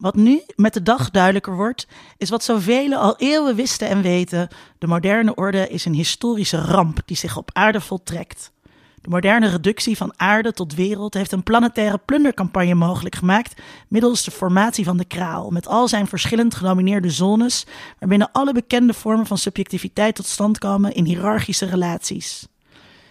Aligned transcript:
Wat 0.00 0.14
nu 0.14 0.42
met 0.56 0.74
de 0.74 0.82
dag 0.82 1.10
duidelijker 1.10 1.56
wordt, 1.56 1.86
is 2.16 2.30
wat 2.30 2.44
zoveel 2.44 2.94
al 2.94 3.16
eeuwen 3.16 3.54
wisten 3.54 3.88
en 3.88 4.02
weten. 4.02 4.48
De 4.78 4.86
moderne 4.86 5.34
orde 5.34 5.68
is 5.68 5.84
een 5.84 5.94
historische 5.94 6.56
ramp 6.56 7.00
die 7.04 7.16
zich 7.16 7.36
op 7.36 7.50
aarde 7.52 7.80
voltrekt. 7.80 8.52
De 9.00 9.08
moderne 9.08 9.48
reductie 9.48 9.96
van 9.96 10.12
aarde 10.16 10.52
tot 10.52 10.74
wereld 10.74 11.14
heeft 11.14 11.32
een 11.32 11.42
planetaire 11.42 11.98
plundercampagne 11.98 12.74
mogelijk 12.74 13.14
gemaakt 13.14 13.60
middels 13.88 14.24
de 14.24 14.30
formatie 14.30 14.84
van 14.84 14.96
de 14.96 15.04
kraal, 15.04 15.50
met 15.50 15.66
al 15.66 15.88
zijn 15.88 16.06
verschillend 16.06 16.54
genomineerde 16.54 17.10
zones, 17.10 17.66
waarbinnen 17.98 18.32
alle 18.32 18.52
bekende 18.52 18.94
vormen 18.94 19.26
van 19.26 19.38
subjectiviteit 19.38 20.14
tot 20.14 20.26
stand 20.26 20.58
komen 20.58 20.94
in 20.94 21.04
hiërarchische 21.04 21.66
relaties. 21.66 22.49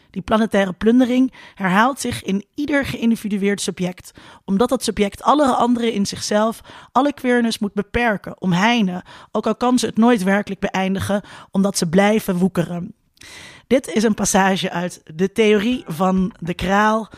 Die 0.10 0.22
planetaire 0.22 0.74
plundering 0.74 1.34
herhaalt 1.56 2.00
zich 2.00 2.24
in 2.24 2.46
ieder 2.56 2.86
geïndividueerd 2.86 3.62
subject, 3.62 4.12
omdat 4.46 4.70
dat 4.70 4.84
subject 4.84 5.22
alle 5.22 5.48
andere 5.48 5.94
in 5.94 6.06
zichzelf, 6.06 6.62
alle 6.92 7.14
queerness 7.14 7.60
moet 7.60 7.74
beperken, 7.74 8.42
omheinen, 8.42 9.04
ook 9.32 9.48
al 9.48 9.56
kan 9.56 9.80
ze 9.80 9.86
het 9.86 9.98
nooit 9.98 10.24
werkelijk 10.24 10.62
beëindigen, 10.62 11.22
omdat 11.52 11.78
ze 11.78 11.90
blijven 11.90 12.38
woekeren. 12.38 12.94
Dit 13.68 13.88
is 13.88 14.04
een 14.04 14.14
passage 14.14 14.72
uit 14.72 15.02
De 15.16 15.32
Theorie 15.32 15.84
van 15.88 16.34
de 16.40 16.54
Kraal, 16.54 17.10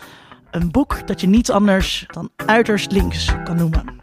een 0.52 0.71
boek 0.71 1.08
dat 1.08 1.21
je 1.21 1.27
niets 1.27 1.49
anders 1.49 2.05
dan 2.08 2.30
uiterst 2.35 2.91
links 2.91 3.33
kan 3.44 3.55
noemen. 3.55 3.99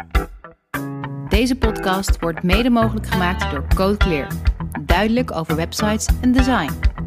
Deze 1.28 1.56
podcast 1.56 2.20
wordt 2.20 2.42
mede 2.42 2.70
mogelijk 2.70 3.06
gemaakt 3.06 3.50
door 3.50 3.66
Code 3.74 3.96
Clear. 3.96 4.26
Duidelijk 4.80 5.32
over 5.32 5.56
websites 5.56 6.08
en 6.20 6.32
design. 6.32 6.97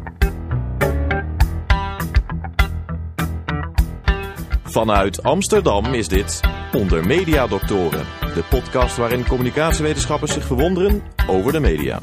Vanuit 4.72 5.22
Amsterdam 5.22 5.94
is 5.94 6.08
dit 6.08 6.40
Onder 6.76 7.06
Media 7.06 7.46
Doctoren, 7.46 8.06
de 8.34 8.42
podcast 8.50 8.96
waarin 8.96 9.26
communicatiewetenschappers 9.26 10.32
zich 10.32 10.44
verwonderen 10.44 11.02
over 11.26 11.52
de 11.52 11.60
media. 11.60 12.00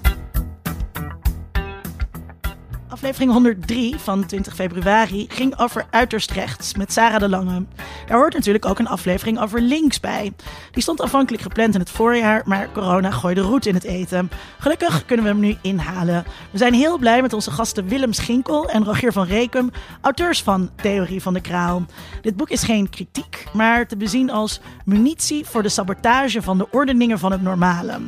Aflevering 3.00 3.32
103 3.32 3.96
van 3.98 4.26
20 4.26 4.56
februari 4.56 5.26
ging 5.30 5.60
over 5.60 5.86
uiterst 5.90 6.32
rechts 6.32 6.76
met 6.76 6.92
Sarah 6.94 7.20
de 7.20 7.30
Lange. 7.30 7.66
Daar 8.08 8.18
hoort 8.18 8.34
natuurlijk 8.34 8.66
ook 8.66 8.80
een 8.80 8.88
aflevering 8.88 9.40
over 9.40 9.62
links 9.62 10.00
bij. 10.00 10.34
Die 10.72 10.82
stond 10.82 11.02
aanvankelijk 11.02 11.44
gepland 11.44 11.74
in 11.74 11.80
het 11.80 11.90
voorjaar, 11.90 12.42
maar 12.46 12.72
corona 12.72 13.12
gooide 13.12 13.42
roet 13.42 13.66
in 13.66 13.74
het 13.74 13.84
eten. 13.84 14.30
Gelukkig 14.58 15.06
kunnen 15.06 15.26
we 15.26 15.32
hem 15.32 15.40
nu 15.40 15.58
inhalen. 15.62 16.26
We 16.52 16.58
zijn 16.58 16.74
heel 16.74 16.98
blij 16.98 17.22
met 17.22 17.34
onze 17.34 17.52
gasten 17.52 17.88
Willem 17.88 18.14
Schinkel 18.14 18.70
en 18.70 18.84
Rogier 18.84 19.12
van 19.12 19.26
Rekum, 19.26 19.72
auteurs 20.02 20.44
van 20.44 20.70
Theorie 20.76 21.22
van 21.22 21.34
de 21.34 21.42
Kraal. 21.42 21.86
Dit 22.22 22.36
boek 22.36 22.50
is 22.50 22.64
geen 22.64 22.90
kritiek, 22.90 23.46
maar 23.54 23.88
te 23.88 23.98
bezien 23.98 24.32
als 24.32 24.60
munitie 24.86 25.46
voor 25.46 25.64
de 25.64 25.70
sabotage 25.70 26.42
van 26.42 26.58
de 26.58 26.68
ordeningen 26.72 27.20
van 27.20 27.32
het 27.32 27.42
normale. 27.42 28.00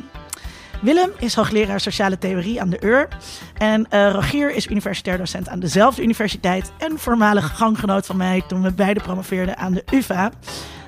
Willem 0.82 1.10
is 1.18 1.34
hoogleraar 1.34 1.80
sociale 1.80 2.18
theorie 2.18 2.60
aan 2.60 2.70
de 2.70 2.78
UR. 2.80 3.08
En 3.58 3.86
uh, 3.90 4.10
Rogier 4.10 4.54
is 4.54 4.66
universitair 4.66 5.18
docent 5.18 5.48
aan 5.48 5.60
dezelfde 5.60 6.02
universiteit. 6.02 6.72
En 6.78 6.98
voormalig 6.98 7.56
ganggenoot 7.56 8.06
van 8.06 8.16
mij 8.16 8.42
toen 8.48 8.62
we 8.62 8.72
beide 8.72 9.00
promoveerden 9.00 9.56
aan 9.56 9.72
de 9.72 9.84
UvA. 9.90 10.30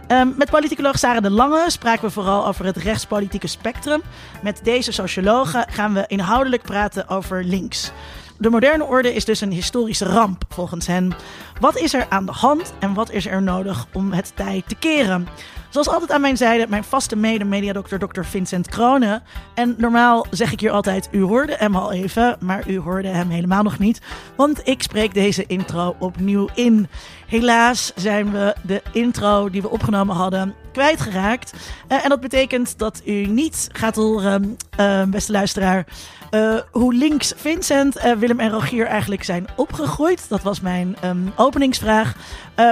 Um, 0.09 0.34
met 0.36 0.51
politicoloog 0.51 0.98
Sarah 0.98 1.23
de 1.23 1.31
Lange 1.31 1.64
spraken 1.67 2.05
we 2.05 2.11
vooral 2.11 2.47
over 2.47 2.64
het 2.64 2.77
rechtspolitieke 2.77 3.47
spectrum. 3.47 4.03
Met 4.42 4.61
deze 4.62 4.92
sociologen 4.92 5.67
gaan 5.70 5.95
we 5.95 6.05
inhoudelijk 6.06 6.62
praten 6.62 7.08
over 7.08 7.45
links. 7.45 7.92
De 8.39 8.51
moderne 8.51 8.84
orde 8.84 9.14
is 9.14 9.25
dus 9.25 9.41
een 9.41 9.53
historische 9.53 10.05
ramp, 10.05 10.45
volgens 10.48 10.86
hen. 10.86 11.14
Wat 11.61 11.77
is 11.77 11.95
er 11.95 12.06
aan 12.08 12.27
de 12.27 12.33
hand 12.33 12.73
en 12.79 12.95
wat 12.95 13.11
is 13.11 13.27
er 13.27 13.42
nodig 13.42 13.86
om 13.92 14.12
het 14.12 14.33
tij 14.36 14.62
te 14.67 14.75
keren? 14.75 15.29
Zoals 15.75 15.89
altijd 15.89 16.12
aan 16.12 16.20
mijn 16.20 16.36
zijde 16.36 16.67
mijn 16.69 16.84
vaste 16.84 17.17
mede-mediadokter 17.17 17.98
Dr. 17.98 18.22
Vincent 18.22 18.69
Kronen. 18.69 19.22
En 19.55 19.75
normaal 19.78 20.27
zeg 20.30 20.53
ik 20.53 20.61
hier 20.61 20.70
altijd, 20.70 21.08
u 21.11 21.22
hoorde 21.22 21.55
hem 21.58 21.77
al 21.77 21.92
even, 21.92 22.36
maar 22.41 22.69
u 22.69 22.78
hoorde 22.78 23.08
hem 23.08 23.28
helemaal 23.30 23.62
nog 23.62 23.78
niet. 23.78 24.00
Want 24.36 24.69
ik 24.69 24.83
spreek 24.83 25.14
deze 25.14 25.46
intro 25.46 25.96
opnieuw 25.98 26.48
in. 26.55 26.89
Helaas 27.27 27.92
zijn 27.95 28.33
we 28.33 28.55
de 28.63 28.83
intro 28.92 29.51
die 29.51 29.63
we 29.63 29.70
opgenomen 29.70 30.17
hadden 30.17 30.55
kwijtgeraakt. 30.74 31.52
Uh, 31.89 32.05
en 32.05 32.08
dat 32.08 32.20
betekent 32.20 32.79
dat 32.79 33.02
u 33.05 33.27
niet 33.27 33.68
gaat 33.73 33.96
horen, 33.96 34.57
uh, 34.80 35.02
beste 35.02 35.33
luisteraar, 35.33 35.86
uh, 36.30 36.58
hoe 36.70 36.95
links 36.95 37.33
Vincent, 37.36 38.14
Willem 38.18 38.40
en 38.40 38.51
Rogier 38.51 38.86
eigenlijk 38.86 39.24
zijn 39.24 39.46
opgegroeid. 39.57 40.29
Dat 40.29 40.42
was 40.42 40.61
mijn 40.61 40.96
um, 41.05 41.33
openingsvraag. 41.36 42.14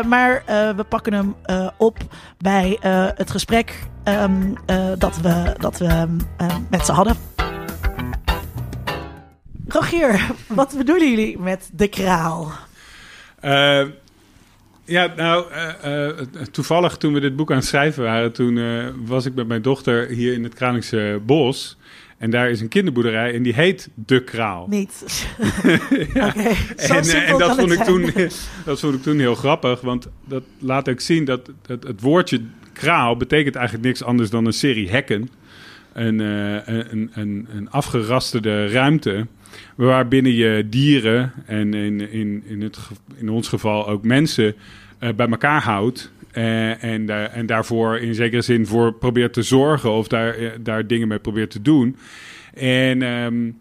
maar 0.07 0.43
we 0.77 0.85
pakken 0.89 1.13
hem 1.13 1.37
op 1.77 1.97
bij 2.39 2.79
het 3.15 3.31
gesprek 3.31 3.79
um, 4.05 4.55
dat 4.99 5.17
we, 5.17 5.55
dat 5.59 5.79
we 5.79 6.07
met 6.71 6.87
ze 6.87 6.93
hadden. 6.93 7.17
Rogier, 9.69 10.31
wat 10.49 10.75
bedoelen 10.77 11.09
jullie 11.11 11.39
met 11.39 11.71
de 11.73 11.89
kraal? 11.89 12.53
Ja, 14.85 15.13
nou, 15.17 15.53
uh, 15.53 16.07
uh, 16.09 16.43
toevallig 16.51 16.97
toen 16.97 17.13
we 17.13 17.21
dit 17.21 17.37
boek 17.37 17.51
aan 17.51 17.57
het 17.57 17.67
schrijven 17.67 18.03
waren, 18.03 18.33
toen 18.33 18.57
uh, 18.57 18.87
was 19.05 19.27
ik 19.27 19.35
met 19.35 19.49
mijn 19.49 19.63
dochter 19.63 20.09
hier 20.09 20.33
in 20.33 20.45
het 20.45 20.55
Kralingse 20.55 21.21
Bos. 21.27 21.77
En 22.19 22.31
daar 22.31 22.51
is 22.51 22.61
een 22.61 22.69
kinderboerderij 22.69 23.35
en 23.35 23.43
die 23.43 23.55
heet 23.55 23.89
De 23.95 24.25
Kraal. 24.25 24.67
Niet. 24.69 25.05
ja. 26.15 26.29
okay. 26.29 26.57
en, 26.77 27.27
en 27.27 27.39
dat, 27.39 27.57
vond 27.57 27.73
ik 27.73 27.83
toen, 27.83 28.11
dat 28.65 28.81
vond 28.81 28.95
ik 28.95 29.03
toen 29.03 29.19
heel 29.19 29.35
grappig, 29.35 29.81
want 29.81 30.09
dat 30.25 30.43
laat 30.59 30.89
ook 30.89 31.01
zien 31.01 31.25
dat, 31.25 31.51
dat 31.63 31.83
het 31.83 32.01
woordje 32.01 32.41
kraal 32.73 33.17
betekent 33.17 33.55
eigenlijk 33.55 33.87
niks 33.87 34.03
anders 34.03 34.31
dan 34.31 34.47
een 34.47 34.53
serie 34.53 34.91
hekken. 34.91 35.31
Een, 35.93 36.19
een, 36.19 37.11
een, 37.15 37.49
een 37.55 37.71
afgerasterde 37.71 38.67
ruimte 38.67 39.27
waarbinnen 39.75 40.33
je 40.33 40.67
dieren 40.69 41.33
en 41.47 41.75
in, 41.75 42.11
in, 42.11 42.43
in, 42.47 42.63
het, 42.63 42.79
in 43.17 43.29
ons 43.29 43.49
geval 43.49 43.89
ook 43.89 44.05
mensen 44.05 44.55
uh, 45.01 45.09
bij 45.17 45.29
elkaar 45.29 45.63
houdt. 45.63 46.13
Uh, 46.35 46.85
en, 46.85 47.03
uh, 47.03 47.37
en 47.37 47.47
daarvoor 47.47 47.99
in 47.99 48.15
zekere 48.15 48.43
zin 48.43 48.67
voor 48.67 48.93
probeert 48.93 49.33
te 49.33 49.43
zorgen 49.43 49.91
of 49.91 50.09
daar, 50.09 50.37
daar 50.61 50.87
dingen 50.87 51.09
mee 51.09 51.19
probeert 51.19 51.51
te 51.51 51.63
doen. 51.63 51.97
En 52.55 53.03
um, 53.03 53.57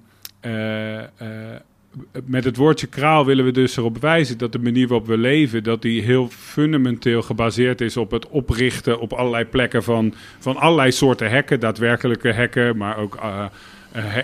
met 2.25 2.43
het 2.43 2.57
woordje 2.57 2.87
kraal 2.87 3.25
willen 3.25 3.45
we 3.45 3.51
dus 3.51 3.77
erop 3.77 4.01
wijzen 4.01 4.37
dat 4.37 4.51
de 4.51 4.59
manier 4.59 4.87
waarop 4.87 5.07
we 5.07 5.17
leven, 5.17 5.63
dat 5.63 5.81
die 5.81 6.01
heel 6.01 6.27
fundamenteel 6.29 7.21
gebaseerd 7.21 7.81
is 7.81 7.97
op 7.97 8.11
het 8.11 8.27
oprichten 8.27 8.99
op 8.99 9.13
allerlei 9.13 9.45
plekken 9.45 9.83
van, 9.83 10.13
van 10.39 10.57
allerlei 10.57 10.91
soorten 10.91 11.29
hekken, 11.29 11.59
daadwerkelijke 11.59 12.31
hekken, 12.31 12.77
maar 12.77 12.97
ook 12.97 13.19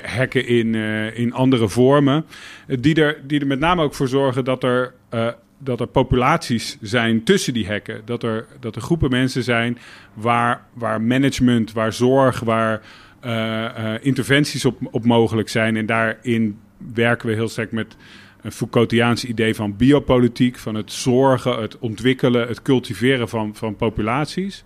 hekken 0.02 0.48
in, 0.48 0.76
in 1.16 1.34
andere 1.34 1.70
vormen. 1.70 2.26
die, 2.80 2.96
er, 2.96 3.22
die 3.28 3.40
er 3.40 3.48
met 3.48 3.60
name 3.60 3.84
ook 3.84 3.94
voor 3.94 4.08
zorgen 4.08 4.46
dat 4.46 4.64
er 4.64 4.94
dat 5.60 5.80
er 5.80 5.88
populaties 5.88 6.78
zijn 6.82 7.24
tussen 7.24 7.54
die 7.54 7.66
hekken. 7.66 8.02
Dat 8.06 8.24
er, 8.24 8.46
dat 8.60 8.76
er 8.76 8.82
groepen 8.82 9.10
mensen 9.10 9.44
zijn 9.44 9.78
waar, 10.14 10.66
waar 10.74 11.02
management, 11.02 11.72
waar 11.72 11.94
zorg, 11.94 12.40
waar 12.40 12.82
interventies 14.02 14.66
op, 14.66 14.78
op 14.92 15.06
mogelijk 15.06 15.50
zijn. 15.50 15.76
En 15.76 15.86
daarin 15.86 16.60
werken 16.94 17.28
we 17.28 17.34
heel 17.34 17.48
sterk 17.48 17.72
met 17.72 17.96
een 18.42 18.52
Foucaultiaans 18.52 19.26
idee 19.26 19.56
van 19.56 19.76
biopolitiek, 19.76 20.58
van 20.58 20.76
het 20.76 20.92
zorgen, 20.92 21.62
het 21.62 21.80
ontwikkelen, 21.80 22.48
het 22.48 22.62
cultiveren 22.62 23.30
van, 23.30 23.56
van 23.56 23.76
populaties. 23.76 24.64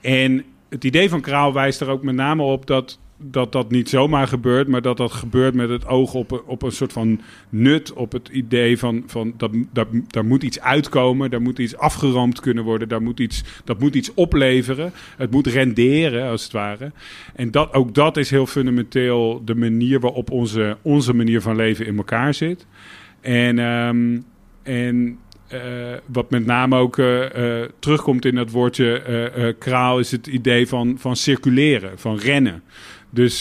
En 0.00 0.44
het 0.68 0.84
idee 0.84 1.08
van 1.08 1.20
Kraal 1.20 1.52
wijst 1.52 1.80
er 1.80 1.88
ook 1.88 2.02
met 2.02 2.14
name 2.14 2.42
op 2.42 2.66
dat 2.66 2.98
dat 3.24 3.52
dat 3.52 3.70
niet 3.70 3.88
zomaar 3.88 4.28
gebeurt, 4.28 4.68
maar 4.68 4.82
dat 4.82 4.96
dat 4.96 5.12
gebeurt 5.12 5.54
met 5.54 5.68
het 5.68 5.86
oog 5.86 6.14
op, 6.14 6.42
op 6.46 6.62
een 6.62 6.72
soort 6.72 6.92
van 6.92 7.20
nut, 7.48 7.92
op 7.92 8.12
het 8.12 8.28
idee 8.28 8.78
van, 8.78 9.02
van 9.06 9.34
dat, 9.36 9.50
dat, 9.72 9.88
daar 10.06 10.24
moet 10.24 10.42
iets 10.42 10.60
uitkomen, 10.60 11.30
daar 11.30 11.42
moet 11.42 11.58
iets 11.58 11.76
afgeroomd 11.76 12.40
kunnen 12.40 12.64
worden, 12.64 12.88
daar 12.88 13.02
moet 13.02 13.20
iets, 13.20 13.44
dat 13.64 13.80
moet 13.80 13.94
iets 13.94 14.14
opleveren, 14.14 14.92
het 15.16 15.30
moet 15.30 15.46
renderen 15.46 16.30
als 16.30 16.42
het 16.42 16.52
ware. 16.52 16.92
En 17.34 17.50
dat, 17.50 17.72
ook 17.72 17.94
dat 17.94 18.16
is 18.16 18.30
heel 18.30 18.46
fundamenteel 18.46 19.42
de 19.44 19.54
manier 19.54 20.00
waarop 20.00 20.30
onze, 20.30 20.76
onze 20.82 21.14
manier 21.14 21.40
van 21.40 21.56
leven 21.56 21.86
in 21.86 21.96
elkaar 21.96 22.34
zit. 22.34 22.66
En, 23.20 23.58
um, 23.58 24.24
en 24.62 25.18
uh, 25.52 25.60
wat 26.06 26.30
met 26.30 26.46
name 26.46 26.76
ook 26.76 26.96
uh, 26.96 27.20
uh, 27.20 27.64
terugkomt 27.78 28.24
in 28.24 28.34
dat 28.34 28.50
woordje 28.50 29.54
kraal, 29.58 29.98
is 29.98 30.10
het 30.10 30.26
idee 30.26 30.68
van, 30.68 30.96
van 30.98 31.16
circuleren, 31.16 31.98
van 31.98 32.16
rennen. 32.16 32.62
Dus 33.14 33.40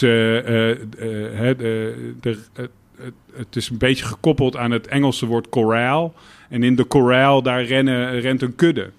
het 3.33 3.55
is 3.55 3.69
een 3.69 3.77
beetje 3.77 4.05
gekoppeld 4.05 4.55
aan 4.55 4.71
het 4.71 4.87
Engelse 4.87 5.25
woord 5.25 5.49
corral. 5.49 6.13
En 6.49 6.63
in 6.63 6.75
de 6.75 6.87
corral, 6.87 7.41
daar 7.41 7.63
rennen, 7.63 8.19
rent 8.19 8.41
een 8.41 8.55
kudde. 8.55 8.89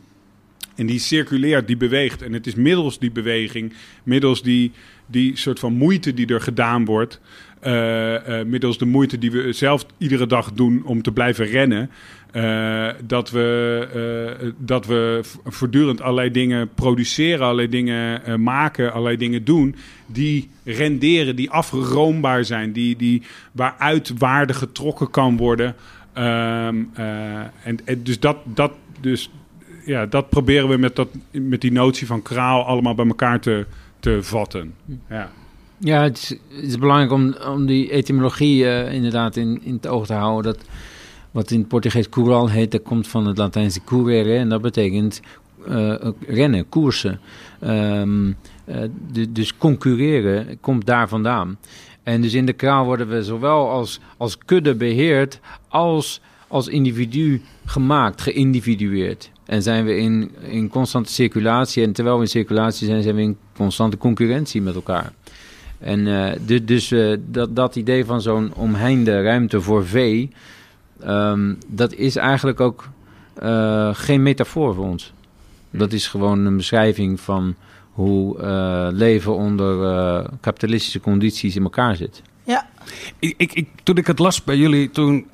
En 0.75 0.87
die 0.87 0.99
circuleert, 0.99 1.67
die 1.67 1.77
beweegt. 1.77 2.23
En 2.23 2.33
het 2.33 2.47
is 2.47 2.55
middels 2.55 2.99
die 2.99 3.11
beweging, 3.11 3.73
middels 4.03 4.43
die, 4.43 4.73
die 5.07 5.37
soort 5.37 5.59
van 5.59 5.73
moeite 5.73 6.15
die 6.15 6.27
er 6.27 6.41
gedaan 6.41 6.85
wordt. 6.85 7.21
Uh, 7.67 8.13
uh, 8.13 8.45
middels 8.45 8.79
de 8.79 8.85
moeite 8.85 9.19
die 9.19 9.31
we 9.31 9.53
zelf 9.53 9.87
iedere 9.99 10.27
dag 10.27 10.53
doen 10.53 10.83
om 10.85 11.03
te 11.03 11.13
blijven 11.13 11.47
rennen. 11.47 11.91
Uh, 12.33 12.89
dat, 13.05 13.31
we, 13.31 14.53
dat 14.59 14.87
we 14.87 15.21
voortdurend 15.45 16.01
allerlei 16.01 16.31
dingen 16.31 16.69
produceren, 16.75 17.45
allerlei 17.45 17.69
dingen 17.69 18.43
maken, 18.43 18.93
allerlei 18.93 19.17
dingen 19.17 19.45
doen. 19.45 19.77
Die 20.07 20.51
renderen, 20.65 21.37
die 21.37 21.51
afroombaar 21.51 22.45
zijn, 22.45 22.73
die, 22.73 22.97
die, 22.97 23.23
waaruit 23.53 24.13
waarde 24.19 24.55
getrokken 24.55 25.11
kan 25.11 25.37
worden. 25.37 25.75
Ehm, 26.13 26.83
en, 26.95 27.79
en, 27.85 28.03
dus 28.03 28.21
dat, 28.21 28.37
dat, 28.45 28.73
dus, 29.01 29.31
ja, 29.85 30.07
dat 30.07 30.29
proberen 30.29 30.69
we 30.69 30.77
met, 30.77 30.97
dat, 30.97 31.09
met 31.31 31.61
die 31.61 31.73
notie 31.73 32.07
van 32.07 32.23
kraal 32.23 32.65
allemaal 32.65 32.95
bij 32.95 33.07
elkaar 33.07 33.41
te, 33.41 33.67
te 34.01 34.19
vatten. 34.23 34.75
Ja. 35.09 35.31
Ja, 35.79 36.03
het 36.03 36.19
is, 36.19 36.29
het 36.29 36.65
is, 36.65 36.79
belangrijk 36.79 37.13
om, 37.13 37.35
om 37.47 37.67
die 37.67 37.91
etymologie 37.91 38.89
inderdaad 38.91 39.37
in, 39.37 39.61
in 39.65 39.75
het 39.75 39.87
oog 39.87 40.07
te 40.07 40.13
houden. 40.13 40.53
Dat, 40.53 40.65
wat 41.33 41.51
in 41.51 41.59
het 41.59 41.69
Portugees 41.69 42.09
coural 42.09 42.49
heet, 42.49 42.71
dat 42.71 42.83
komt 42.83 43.09
van 43.09 43.27
het 43.27 43.39
Latijnse 43.39 43.85
curere. 43.85 44.37
En 44.37 44.49
dat 44.49 44.63
betekent 44.63 45.21
uh, 45.69 45.95
rennen, 46.27 46.69
koersen. 46.69 47.21
Uh, 47.63 48.03
de, 49.13 49.33
dus 49.33 49.57
concurreren 49.57 50.61
komt 50.61 50.87
daar 50.87 51.09
vandaan. 51.09 51.59
En 52.03 52.21
dus 52.21 52.35
in 52.35 52.47
de 52.47 52.53
kraal 52.53 52.85
worden 52.85 53.09
we 53.09 53.23
zowel 53.23 53.71
als, 53.71 54.01
als 54.17 54.39
kudde 54.39 54.75
beheerd 54.75 55.41
als 55.69 56.21
als 56.53 56.69
individu 56.69 57.43
gemaakt, 57.65 58.21
geïndividueerd. 58.21 59.31
En 59.45 59.63
zijn 59.63 59.85
we 59.85 59.97
in, 59.97 60.31
in 60.49 60.69
constante 60.69 61.13
circulatie. 61.13 61.85
En 61.85 61.93
terwijl 61.93 62.17
we 62.17 62.23
in 62.23 62.29
circulatie 62.29 62.87
zijn, 62.87 63.03
zijn 63.03 63.15
we 63.15 63.23
in 63.23 63.37
constante 63.57 63.97
concurrentie 63.97 64.63
met 64.63 64.75
elkaar. 64.75 65.13
En 65.79 66.05
de, 66.47 66.65
dus 66.65 66.91
uh, 66.91 67.17
dat, 67.27 67.57
dat 67.57 67.77
idee 67.77 68.05
van 68.05 68.23
zo'n 68.23 68.55
omheinde 68.55 69.23
ruimte 69.23 69.61
voor 69.61 69.87
vee, 69.87 70.31
um, 71.07 71.59
dat 71.67 71.93
is 71.93 72.17
eigenlijk 72.17 72.61
ook 72.61 72.89
uh, 73.43 73.95
geen 73.95 74.23
metafoor 74.23 74.75
voor 74.75 74.85
ons. 74.85 75.13
Dat 75.71 75.93
is 75.93 76.09
gewoon 76.09 76.45
een 76.45 76.57
beschrijving 76.57 77.21
van 77.21 77.55
hoe 77.93 78.43
leven 78.93 79.35
onder 79.35 80.31
kapitalistische 80.41 81.01
condities 81.01 81.57
in 81.57 81.63
elkaar 81.63 81.97
zit. 81.97 82.23
Ja. 82.45 82.69
Ik, 83.19 83.35
ik, 83.37 83.53
ik, 83.53 83.69
toen 83.83 83.97
ik 83.97 84.07
het 84.07 84.19
las 84.19 84.45
bij 84.45 84.57
jullie, 84.57 84.91
toen 84.91 85.27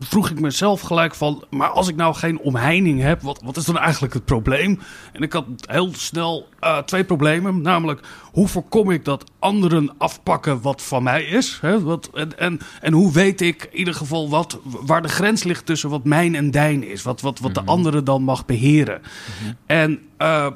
vroeg 0.00 0.30
ik 0.30 0.40
mezelf 0.40 0.80
gelijk 0.80 1.14
van... 1.14 1.44
maar 1.50 1.68
als 1.68 1.88
ik 1.88 1.96
nou 1.96 2.14
geen 2.14 2.38
omheining 2.38 3.00
heb, 3.00 3.22
wat, 3.22 3.40
wat 3.44 3.56
is 3.56 3.64
dan 3.64 3.78
eigenlijk 3.78 4.14
het 4.14 4.24
probleem? 4.24 4.80
En 5.12 5.22
ik 5.22 5.32
had 5.32 5.44
heel 5.60 5.90
snel 5.94 6.48
uh, 6.60 6.78
twee 6.78 7.04
problemen. 7.04 7.60
Namelijk, 7.60 8.00
hoe 8.32 8.48
voorkom 8.48 8.90
ik 8.90 9.04
dat 9.04 9.30
anderen 9.38 9.90
afpakken 9.98 10.60
wat 10.60 10.82
van 10.82 11.02
mij 11.02 11.24
is? 11.24 11.58
Hè? 11.60 11.82
Wat, 11.82 12.10
en, 12.14 12.38
en, 12.38 12.60
en 12.80 12.92
hoe 12.92 13.12
weet 13.12 13.40
ik 13.40 13.68
in 13.70 13.78
ieder 13.78 13.94
geval 13.94 14.28
wat, 14.28 14.58
waar 14.62 15.02
de 15.02 15.08
grens 15.08 15.42
ligt 15.42 15.66
tussen 15.66 15.90
wat 15.90 16.04
mijn 16.04 16.34
en 16.34 16.50
dijn 16.50 16.84
is? 16.84 17.02
Wat, 17.02 17.20
wat, 17.20 17.38
wat 17.38 17.50
mm 17.50 17.56
-hmm. 17.56 17.66
de 17.66 17.72
andere 17.72 18.02
dan 18.02 18.22
mag 18.22 18.46
beheren? 18.46 19.00
Mm 19.00 19.46
-hmm. 19.46 19.56
En... 19.66 20.00
Uh, 20.18 20.46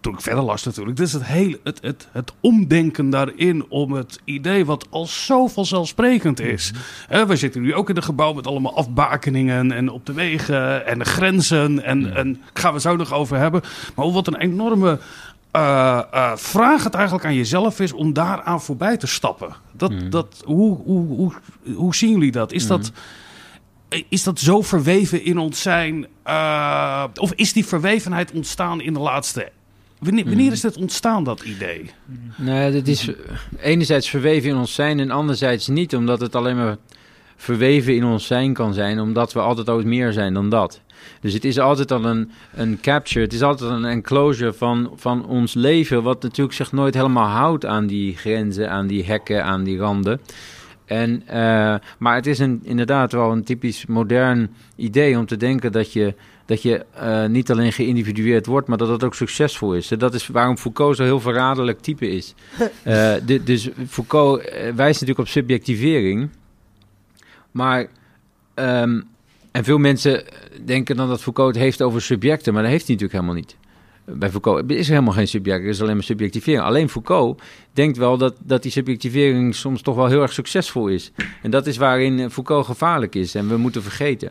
toen 0.00 0.12
ik 0.12 0.20
verder 0.20 0.44
las 0.44 0.64
natuurlijk. 0.64 0.96
Dus 0.96 1.12
het 1.12 1.24
hele 1.24 1.60
het, 1.62 1.78
het, 1.82 2.08
het 2.12 2.32
omdenken 2.40 3.10
daarin 3.10 3.66
om 3.68 3.92
het 3.92 4.20
idee 4.24 4.64
wat 4.64 4.86
al 4.90 5.06
zo 5.06 5.46
vanzelfsprekend 5.46 6.40
is. 6.40 6.72
Mm-hmm. 7.08 7.28
we 7.28 7.36
zitten 7.36 7.62
nu 7.62 7.74
ook 7.74 7.90
in 7.90 7.96
een 7.96 8.02
gebouw 8.02 8.32
met 8.32 8.46
allemaal 8.46 8.76
afbakeningen 8.76 9.72
en 9.72 9.88
op 9.88 10.06
de 10.06 10.12
wegen 10.12 10.86
en 10.86 10.98
de 10.98 11.04
grenzen. 11.04 11.84
En, 11.84 11.98
mm. 11.98 12.06
en 12.06 12.42
gaan 12.52 12.72
we 12.72 12.80
zo 12.80 12.96
nog 12.96 13.12
over 13.12 13.36
hebben. 13.38 13.62
Maar 13.94 14.10
wat 14.10 14.26
een 14.26 14.36
enorme 14.36 14.98
uh, 15.52 16.02
uh, 16.14 16.32
vraag 16.36 16.84
het 16.84 16.94
eigenlijk 16.94 17.26
aan 17.26 17.34
jezelf 17.34 17.80
is 17.80 17.92
om 17.92 18.12
daaraan 18.12 18.62
voorbij 18.62 18.96
te 18.96 19.06
stappen. 19.06 19.54
Dat, 19.72 19.90
mm. 19.90 20.10
dat, 20.10 20.42
hoe, 20.44 20.78
hoe, 20.84 21.06
hoe, 21.06 21.32
hoe 21.74 21.94
zien 21.94 22.10
jullie 22.10 22.32
dat? 22.32 22.52
Is 22.52 22.62
mm. 22.62 22.68
dat 22.68 22.92
is 24.08 24.22
dat 24.22 24.38
zo 24.38 24.62
verweven 24.62 25.24
in 25.24 25.38
ons 25.38 25.62
zijn? 25.62 26.06
Uh, 26.26 27.04
of 27.14 27.32
is 27.32 27.52
die 27.52 27.66
verwevenheid 27.66 28.32
ontstaan 28.32 28.80
in 28.80 28.92
de 28.92 28.98
laatste 28.98 29.52
Wanneer, 29.98 30.24
wanneer, 30.24 30.52
is 30.52 30.62
het 30.62 30.76
ontstaan, 30.76 31.24
dat 31.24 31.42
idee? 31.42 31.90
Nee, 32.36 32.72
dat 32.72 32.86
is 32.86 33.10
enerzijds 33.60 34.10
verweven 34.10 34.50
in 34.50 34.56
ons 34.56 34.74
zijn 34.74 35.00
en 35.00 35.10
anderzijds 35.10 35.68
niet, 35.68 35.96
omdat 35.96 36.20
het 36.20 36.34
alleen 36.34 36.56
maar 36.56 36.76
verweven 37.36 37.94
in 37.94 38.04
ons 38.04 38.26
zijn 38.26 38.52
kan 38.52 38.74
zijn, 38.74 39.00
omdat 39.00 39.32
we 39.32 39.40
altijd 39.40 39.68
ooit 39.68 39.86
meer 39.86 40.12
zijn 40.12 40.34
dan 40.34 40.50
dat. 40.50 40.80
Dus 41.20 41.32
het 41.32 41.44
is 41.44 41.58
altijd 41.58 41.92
al 41.92 42.04
een, 42.04 42.30
een 42.54 42.78
capture, 42.80 43.24
het 43.24 43.32
is 43.32 43.42
altijd 43.42 43.70
een 43.70 43.84
enclosure 43.84 44.52
van, 44.52 44.92
van 44.96 45.26
ons 45.26 45.54
leven, 45.54 46.02
wat 46.02 46.22
natuurlijk 46.22 46.56
zich 46.56 46.72
nooit 46.72 46.94
helemaal 46.94 47.28
houdt 47.28 47.66
aan 47.66 47.86
die 47.86 48.16
grenzen, 48.16 48.70
aan 48.70 48.86
die 48.86 49.04
hekken, 49.04 49.44
aan 49.44 49.64
die 49.64 49.78
randen. 49.78 50.20
En, 50.84 51.22
uh, 51.28 51.74
maar 51.98 52.14
het 52.14 52.26
is 52.26 52.38
een, 52.38 52.60
inderdaad 52.62 53.12
wel 53.12 53.32
een 53.32 53.44
typisch 53.44 53.86
modern 53.86 54.54
idee 54.76 55.18
om 55.18 55.26
te 55.26 55.36
denken 55.36 55.72
dat 55.72 55.92
je 55.92 56.14
dat 56.46 56.62
je 56.62 56.84
uh, 57.00 57.26
niet 57.26 57.50
alleen 57.50 57.72
geïndividueerd 57.72 58.46
wordt, 58.46 58.68
maar 58.68 58.78
dat 58.78 58.88
het 58.88 59.04
ook 59.04 59.14
succesvol 59.14 59.74
is. 59.74 59.90
En 59.90 59.98
dat 59.98 60.14
is 60.14 60.26
waarom 60.26 60.58
Foucault 60.58 60.96
zo 60.96 61.02
heel 61.02 61.20
verraderlijk 61.20 61.80
type 61.80 62.08
is. 62.08 62.34
uh, 62.84 63.14
dus 63.44 63.68
Foucault 63.88 64.40
eh, 64.40 64.62
wijst 64.62 65.00
natuurlijk 65.00 65.18
op 65.18 65.28
subjectivering. 65.28 66.28
Maar, 67.50 67.88
um, 68.54 69.04
en 69.50 69.64
veel 69.64 69.78
mensen 69.78 70.24
denken 70.64 70.96
dan 70.96 71.08
dat 71.08 71.22
Foucault 71.22 71.54
het 71.54 71.62
heeft 71.62 71.82
over 71.82 72.02
subjecten, 72.02 72.52
maar 72.52 72.62
dat 72.62 72.70
heeft 72.70 72.86
hij 72.86 72.96
natuurlijk 72.96 73.22
helemaal 73.22 73.42
niet 73.42 73.56
bij 74.06 74.30
Foucault 74.30 74.70
is 74.70 74.86
er 74.86 74.92
helemaal 74.92 75.14
geen 75.14 75.28
subject, 75.28 75.62
er 75.62 75.68
is 75.68 75.82
alleen 75.82 75.94
maar 75.94 76.04
subjectivering. 76.04 76.66
Alleen 76.66 76.88
Foucault 76.88 77.42
denkt 77.72 77.96
wel 77.96 78.18
dat, 78.18 78.34
dat 78.38 78.62
die 78.62 78.72
subjectivering 78.72 79.54
soms 79.54 79.82
toch 79.82 79.96
wel 79.96 80.06
heel 80.06 80.22
erg 80.22 80.32
succesvol 80.32 80.88
is. 80.88 81.12
En 81.42 81.50
dat 81.50 81.66
is 81.66 81.76
waarin 81.76 82.30
Foucault 82.30 82.66
gevaarlijk 82.66 83.14
is 83.14 83.34
en 83.34 83.48
we 83.48 83.56
moeten 83.56 83.82
vergeten. 83.82 84.30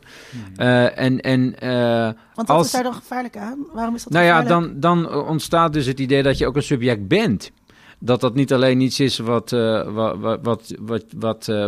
Uh, 0.58 1.00
en, 1.00 1.22
en, 1.22 1.56
uh, 1.64 2.04
Want 2.36 2.48
wat 2.48 2.50
als, 2.50 2.66
is 2.66 2.72
daar 2.72 2.84
dan 2.84 2.94
gevaarlijk 2.94 3.38
aan? 3.38 3.66
Waarom 3.74 3.96
is 3.96 4.04
dat 4.04 4.14
Nou 4.14 4.26
gevaarlijk? 4.26 4.50
ja, 4.50 4.60
dan, 4.60 4.80
dan 4.80 5.14
ontstaat 5.28 5.74
dus 5.74 5.86
het 5.86 6.00
idee 6.00 6.24
dat 6.24 6.38
je 6.38 6.48
ook 6.48 6.56
een 6.56 6.64
subject 6.64 7.08
bent 7.08 7.52
dat 8.00 8.22
dat 8.22 8.36
niet 8.36 8.54
alleen 8.54 8.82
iets 8.82 9.00
is 9.00 9.18
wat, 9.18 9.52
uh, 9.52 9.94
wat, 9.94 10.40
wat, 10.42 10.76
wat, 10.80 11.06
wat, 11.18 11.48
uh, 11.50 11.68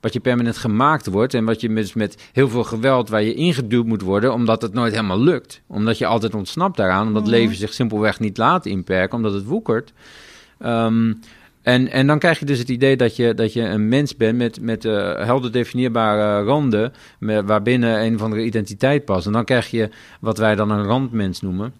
wat 0.00 0.12
je 0.12 0.20
permanent 0.20 0.56
gemaakt 0.56 1.06
wordt. 1.06 1.34
En 1.34 1.44
wat 1.44 1.60
je 1.60 1.68
met, 1.68 1.94
met 1.94 2.28
heel 2.32 2.48
veel 2.48 2.64
geweld 2.64 3.08
waar 3.08 3.22
je 3.22 3.34
ingeduwd 3.34 3.86
moet 3.86 4.02
worden, 4.02 4.32
omdat 4.32 4.62
het 4.62 4.72
nooit 4.72 4.92
helemaal 4.92 5.22
lukt. 5.22 5.60
Omdat 5.66 5.98
je 5.98 6.06
altijd 6.06 6.34
ontsnapt 6.34 6.76
daaraan, 6.76 7.06
omdat 7.06 7.22
Mhm. 7.22 7.30
leven 7.30 7.56
zich 7.56 7.74
simpelweg 7.74 8.20
niet 8.20 8.38
laat 8.38 8.66
inperken, 8.66 9.16
omdat 9.16 9.32
het 9.32 9.44
woekert. 9.44 9.92
Um, 10.64 11.20
en, 11.62 11.90
en 11.90 12.06
dan 12.06 12.18
krijg 12.18 12.38
je 12.38 12.44
dus 12.44 12.58
het 12.58 12.68
idee 12.68 12.96
dat 12.96 13.16
je, 13.16 13.34
dat 13.34 13.52
je 13.52 13.62
een 13.62 13.88
mens 13.88 14.16
bent 14.16 14.36
met, 14.36 14.60
met 14.60 14.84
uh, 14.84 15.24
helder 15.24 15.52
definieerbare 15.52 16.44
randen, 16.44 16.92
met, 17.18 17.44
waarbinnen 17.44 18.02
een 18.02 18.14
of 18.14 18.22
andere 18.22 18.44
identiteit 18.44 19.04
past. 19.04 19.26
En 19.26 19.32
dan 19.32 19.44
krijg 19.44 19.70
je 19.70 19.88
wat 20.20 20.38
wij 20.38 20.54
dan 20.54 20.70
een 20.70 20.84
randmens 20.84 21.40
noemen. 21.40 21.72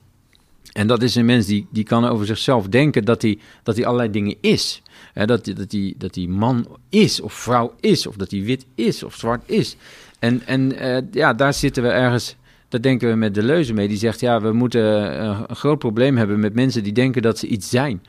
En 0.72 0.86
dat 0.86 1.02
is 1.02 1.14
een 1.14 1.24
mens 1.24 1.46
die, 1.46 1.66
die 1.70 1.84
kan 1.84 2.04
over 2.04 2.26
zichzelf 2.26 2.68
denken 2.68 3.04
dat 3.04 3.22
hij, 3.22 3.38
dat 3.62 3.76
hij 3.76 3.84
allerlei 3.86 4.10
dingen 4.10 4.36
is. 4.40 4.82
Dat, 5.14 5.44
dat, 5.44 5.70
die, 5.70 5.94
dat 5.98 6.14
die 6.14 6.28
man 6.28 6.66
is, 6.88 7.20
of 7.20 7.32
vrouw 7.32 7.74
is, 7.80 8.06
of 8.06 8.16
dat 8.16 8.30
hij 8.30 8.42
wit 8.42 8.66
is, 8.74 9.02
of 9.02 9.14
zwart 9.14 9.42
is. 9.46 9.76
En, 10.18 10.42
en 10.46 10.72
uh, 10.82 10.98
ja, 11.10 11.34
daar 11.34 11.54
zitten 11.54 11.82
we 11.82 11.88
ergens, 11.88 12.36
daar 12.68 12.80
denken 12.80 13.08
we 13.08 13.14
met 13.14 13.34
de 13.34 13.42
leuze 13.42 13.72
mee. 13.72 13.88
Die 13.88 13.96
zegt, 13.96 14.20
ja, 14.20 14.40
we 14.40 14.52
moeten 14.52 14.82
uh, 14.82 15.40
een 15.46 15.56
groot 15.56 15.78
probleem 15.78 16.16
hebben 16.16 16.40
met 16.40 16.54
mensen 16.54 16.82
die 16.82 16.92
denken 16.92 17.22
dat 17.22 17.38
ze 17.38 17.46
iets 17.46 17.70
zijn. 17.70 18.02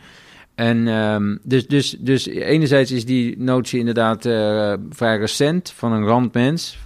En 0.55 0.88
um, 0.88 1.39
dus, 1.43 1.67
dus, 1.67 1.96
dus 2.00 2.25
enerzijds 2.25 2.91
is 2.91 3.05
die 3.05 3.38
notie 3.38 3.79
inderdaad 3.79 4.25
uh, 4.25 4.74
vrij 4.89 5.17
recent 5.17 5.74
van 5.75 5.91
een 5.91 6.05
randmens, 6.05 6.77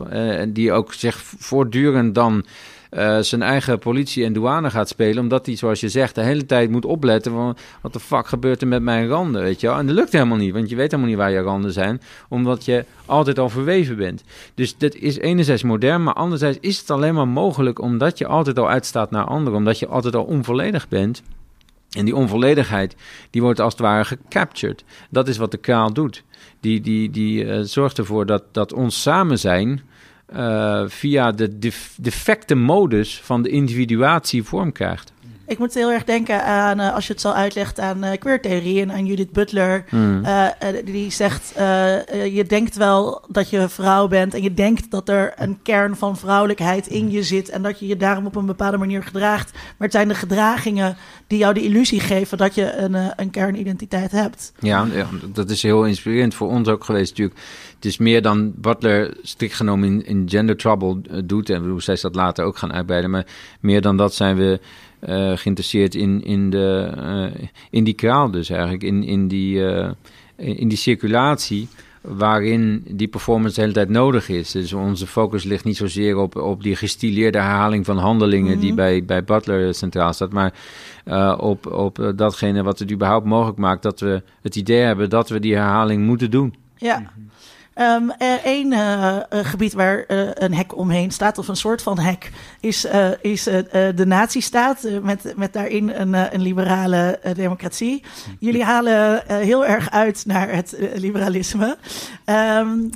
die 0.47 0.71
ook 0.71 0.93
zich 0.93 1.17
voortdurend 1.21 2.15
dan... 2.15 2.45
Uh, 2.97 3.19
zijn 3.19 3.41
eigen 3.41 3.79
politie 3.79 4.25
en 4.25 4.33
douane 4.33 4.69
gaat 4.69 4.87
spelen. 4.87 5.23
Omdat 5.23 5.45
hij, 5.45 5.55
zoals 5.55 5.79
je 5.79 5.89
zegt, 5.89 6.15
de 6.15 6.21
hele 6.21 6.45
tijd 6.45 6.69
moet 6.69 6.85
opletten 6.85 7.31
van 7.31 7.57
wat 7.81 7.93
de 7.93 7.99
fuck 7.99 8.27
gebeurt 8.27 8.61
er 8.61 8.67
met 8.67 8.81
mijn 8.81 9.07
randen, 9.07 9.41
weet 9.41 9.61
je 9.61 9.67
wel. 9.67 9.77
En 9.77 9.87
dat 9.87 9.95
lukt 9.95 10.11
helemaal 10.11 10.37
niet, 10.37 10.53
want 10.53 10.69
je 10.69 10.75
weet 10.75 10.91
helemaal 10.91 11.09
niet 11.09 11.19
waar 11.19 11.31
je 11.31 11.41
randen 11.41 11.73
zijn, 11.73 12.01
omdat 12.29 12.65
je 12.65 12.85
altijd 13.05 13.39
al 13.39 13.49
verweven 13.49 13.95
bent. 13.97 14.23
Dus 14.55 14.77
dat 14.77 14.95
is 14.95 15.17
enerzijds 15.17 15.63
modern, 15.63 16.03
maar 16.03 16.13
anderzijds 16.13 16.57
is 16.61 16.79
het 16.79 16.89
alleen 16.89 17.13
maar 17.13 17.27
mogelijk 17.27 17.81
omdat 17.81 18.17
je 18.17 18.27
altijd 18.27 18.59
al 18.59 18.69
uitstaat 18.69 19.11
naar 19.11 19.25
anderen, 19.25 19.57
omdat 19.57 19.79
je 19.79 19.87
altijd 19.87 20.15
al 20.15 20.23
onvolledig 20.23 20.87
bent. 20.87 21.21
En 21.91 22.05
die 22.05 22.15
onvolledigheid, 22.15 22.95
die 23.29 23.41
wordt 23.41 23.59
als 23.59 23.73
het 23.73 23.81
ware 23.81 24.05
gecaptured. 24.05 24.83
Dat 25.09 25.27
is 25.27 25.37
wat 25.37 25.51
de 25.51 25.57
kraal 25.57 25.93
doet. 25.93 26.23
Die, 26.59 26.81
die, 26.81 27.09
die 27.09 27.45
uh, 27.45 27.59
zorgt 27.61 27.97
ervoor 27.97 28.25
dat, 28.25 28.43
dat 28.51 28.73
ons 28.73 29.01
samen 29.01 29.39
zijn 29.39 29.81
uh, 30.35 30.83
via 30.87 31.31
de 31.31 31.59
def 31.59 31.97
defecte 32.01 32.55
modus 32.55 33.21
van 33.23 33.41
de 33.41 33.49
individuatie 33.49 34.43
vorm 34.43 34.71
krijgt. 34.71 35.13
Ik 35.47 35.57
moet 35.57 35.73
heel 35.73 35.91
erg 35.91 36.03
denken 36.03 36.45
aan, 36.45 36.79
eh, 36.79 36.93
als 36.93 37.07
je 37.07 37.13
het 37.13 37.21
zo 37.21 37.31
uitlegt, 37.31 37.79
aan 37.79 38.03
uh, 38.03 38.11
queertheorie 38.19 38.81
en 38.81 38.91
aan 38.91 39.05
Judith 39.05 39.31
Butler. 39.31 39.83
Hmm. 39.89 40.25
Uh, 40.25 40.47
die 40.85 41.11
zegt, 41.11 41.53
je 42.31 42.43
denkt 42.47 42.75
wel 42.75 43.21
dat 43.27 43.49
je 43.49 43.69
vrouw 43.69 44.07
bent 44.07 44.33
en 44.33 44.43
je 44.43 44.53
denkt 44.53 44.91
dat 44.91 45.09
er 45.09 45.33
een 45.35 45.59
kern 45.63 45.95
van 45.95 46.17
vrouwelijkheid 46.17 46.87
in 46.87 47.11
je 47.11 47.23
zit 47.23 47.49
en 47.49 47.61
dat 47.61 47.79
je 47.79 47.87
je 47.87 47.97
daarom 47.97 48.25
op 48.25 48.35
een 48.35 48.45
bepaalde 48.45 48.77
manier 48.77 49.03
gedraagt. 49.03 49.51
Maar 49.53 49.87
het 49.87 49.91
zijn 49.91 50.07
de 50.07 50.15
gedragingen 50.15 50.97
die 51.27 51.37
jou 51.37 51.53
de 51.53 51.63
illusie 51.63 51.99
geven 51.99 52.37
dat 52.37 52.55
je 52.55 52.75
een, 52.75 52.95
een 53.15 53.29
kernidentiteit 53.29 54.11
hebt. 54.11 54.53
Ja, 54.59 54.87
dat 55.33 55.49
is 55.49 55.61
heel 55.61 55.85
inspirerend 55.85 56.35
voor 56.35 56.49
ons 56.49 56.67
ook 56.67 56.83
geweest 56.83 57.09
natuurlijk. 57.09 57.39
Het 57.81 57.89
is 57.89 57.97
meer 57.97 58.21
dan 58.21 58.53
Butler 58.55 59.13
strikt 59.21 59.53
genomen 59.53 59.87
in, 59.89 60.05
in 60.05 60.29
Gender 60.29 60.57
Trouble 60.57 61.25
doet 61.25 61.49
en 61.49 61.69
hoe 61.69 61.81
zij 61.81 61.97
dat 62.01 62.15
later 62.15 62.45
ook 62.45 62.57
gaan 62.57 62.73
uitbreiden. 62.73 63.09
Maar 63.09 63.25
meer 63.59 63.81
dan 63.81 63.97
dat 63.97 64.13
zijn 64.13 64.35
we 64.35 64.59
uh, 65.09 65.37
geïnteresseerd 65.37 65.95
in, 65.95 66.23
in, 66.23 66.49
de, 66.49 66.91
uh, 66.97 67.47
in 67.69 67.83
die 67.83 67.93
kraal 67.93 68.31
dus 68.31 68.49
eigenlijk, 68.49 68.83
in, 68.83 69.03
in, 69.03 69.27
die, 69.27 69.57
uh, 69.57 69.89
in 70.35 70.67
die 70.67 70.77
circulatie 70.77 71.67
waarin 72.01 72.83
die 72.89 73.07
performance 73.07 73.55
de 73.55 73.61
hele 73.61 73.73
tijd 73.73 73.89
nodig 73.89 74.29
is. 74.29 74.51
Dus 74.51 74.73
onze 74.73 75.07
focus 75.07 75.43
ligt 75.43 75.63
niet 75.63 75.77
zozeer 75.77 76.17
op, 76.17 76.35
op 76.35 76.63
die 76.63 76.75
gestileerde 76.75 77.37
herhaling 77.37 77.85
van 77.85 77.97
handelingen 77.97 78.45
mm 78.45 78.51
-hmm. 78.51 78.61
die 78.61 78.73
bij, 78.73 79.05
bij 79.05 79.23
Butler 79.23 79.73
centraal 79.73 80.13
staat, 80.13 80.31
maar 80.31 80.53
op, 81.37 81.71
op 81.71 82.13
datgene 82.15 82.63
wat 82.63 82.79
het 82.79 82.91
überhaupt 82.91 83.25
mogelijk 83.25 83.57
maakt 83.57 83.83
dat 83.83 83.99
we 83.99 84.21
het 84.41 84.55
idee 84.55 84.81
hebben 84.81 85.09
dat 85.09 85.29
we 85.29 85.39
die 85.39 85.55
herhaling 85.55 86.05
moeten 86.05 86.31
doen. 86.31 86.55
Ja. 86.77 86.97
Um, 86.97 87.30
Eén 88.43 88.71
uh, 88.71 89.17
gebied 89.29 89.73
waar 89.73 90.03
een 90.33 90.53
hek 90.53 90.77
omheen 90.77 91.11
staat, 91.11 91.37
of 91.37 91.47
een 91.47 91.55
soort 91.55 91.81
van 91.81 91.99
hek, 91.99 92.31
is, 92.59 92.87
is 93.21 93.43
de 93.95 94.03
nazistaat, 94.05 94.87
met, 95.01 95.33
met 95.35 95.53
daarin 95.53 95.89
een, 95.89 96.13
een 96.33 96.41
liberale 96.41 97.19
democratie. 97.33 98.03
Jullie 98.39 98.63
halen 98.63 99.23
heel 99.27 99.65
erg 99.65 99.91
uit 99.91 100.23
naar 100.25 100.53
het 100.55 100.77
liberalisme. 100.95 101.77
Um, 102.25 102.89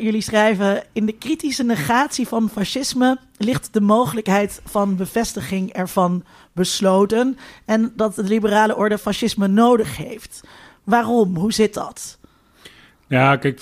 jullie 0.00 0.20
schrijven, 0.20 0.82
in 0.92 1.06
de 1.06 1.12
kritische 1.12 1.64
negatie 1.64 2.28
van 2.28 2.50
fascisme 2.52 3.18
ligt 3.36 3.72
de 3.72 3.80
mogelijkheid 3.80 4.60
van 4.64 4.96
bevestiging 4.96 5.72
ervan 5.72 6.24
besloten 6.52 7.38
en 7.64 7.92
dat 7.96 8.14
de 8.14 8.22
liberale 8.22 8.76
orde 8.76 8.98
fascisme 8.98 9.48
nodig 9.48 9.96
heeft. 9.96 10.40
Waarom? 10.84 11.36
Hoe 11.36 11.52
zit 11.52 11.74
dat? 11.74 12.18
Ja, 13.08 13.36
kijk, 13.36 13.60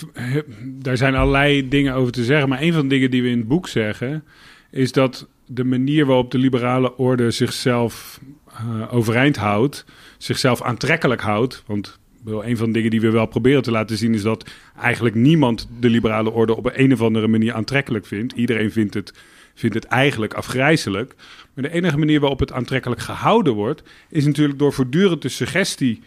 daar 0.63 0.97
zijn 0.97 1.15
allerlei 1.15 1.69
dingen 1.69 1.95
over 1.95 2.13
te 2.13 2.25
zeggen. 2.25 2.49
Maar 2.49 2.63
een 2.63 2.73
van 2.73 2.83
de 2.83 2.89
dingen 2.89 3.11
die 3.11 3.23
we 3.23 3.29
in 3.29 3.39
het 3.39 3.49
boek 3.49 3.69
zeggen, 3.69 4.25
is 4.71 4.93
dat 4.93 5.29
de 5.47 5.65
manier 5.65 6.07
waarop 6.07 6.31
de 6.31 6.39
liberale 6.39 6.97
orde 6.97 7.31
zichzelf 7.31 8.21
uh, 8.49 8.95
overeind 8.95 9.37
houdt, 9.37 9.85
zichzelf 10.19 10.63
aantrekkelijk 10.63 11.21
houdt. 11.21 11.63
Want 11.67 11.99
een 12.25 12.57
van 12.57 12.67
de 12.67 12.73
dingen 12.73 12.91
die 12.91 13.01
we 13.01 13.11
wel 13.11 13.27
proberen 13.27 13.63
te 13.63 13.71
laten 13.71 13.97
zien 13.97 14.15
is 14.15 14.23
dat 14.23 14.51
eigenlijk 14.81 15.15
niemand 15.15 15.69
de 15.81 15.89
liberale 15.89 16.31
orde 16.31 16.57
op 16.57 16.71
een 16.73 16.93
of 16.93 17.03
andere 17.03 17.29
manier 17.29 17.53
aantrekkelijk 17.53 18.07
vindt. 18.07 18.33
Iedereen 18.33 18.73
vindt 18.73 18.95
het, 18.95 19.13
vindt 19.55 19.75
het 19.75 19.85
eigenlijk 19.85 20.35
afgrijzelijk. 20.35 21.15
Maar 21.55 21.65
de 21.65 21.71
enige 21.71 21.99
manier 21.99 22.21
waarop 22.21 22.41
het 22.41 22.53
aantrekkelijk 22.53 23.01
gehouden 23.01 23.53
wordt, 23.53 23.83
is 24.09 24.27
natuurlijk 24.27 24.59
door 24.59 24.73
voortdurend 24.73 25.23
de 25.23 25.29
suggestie 25.29 26.03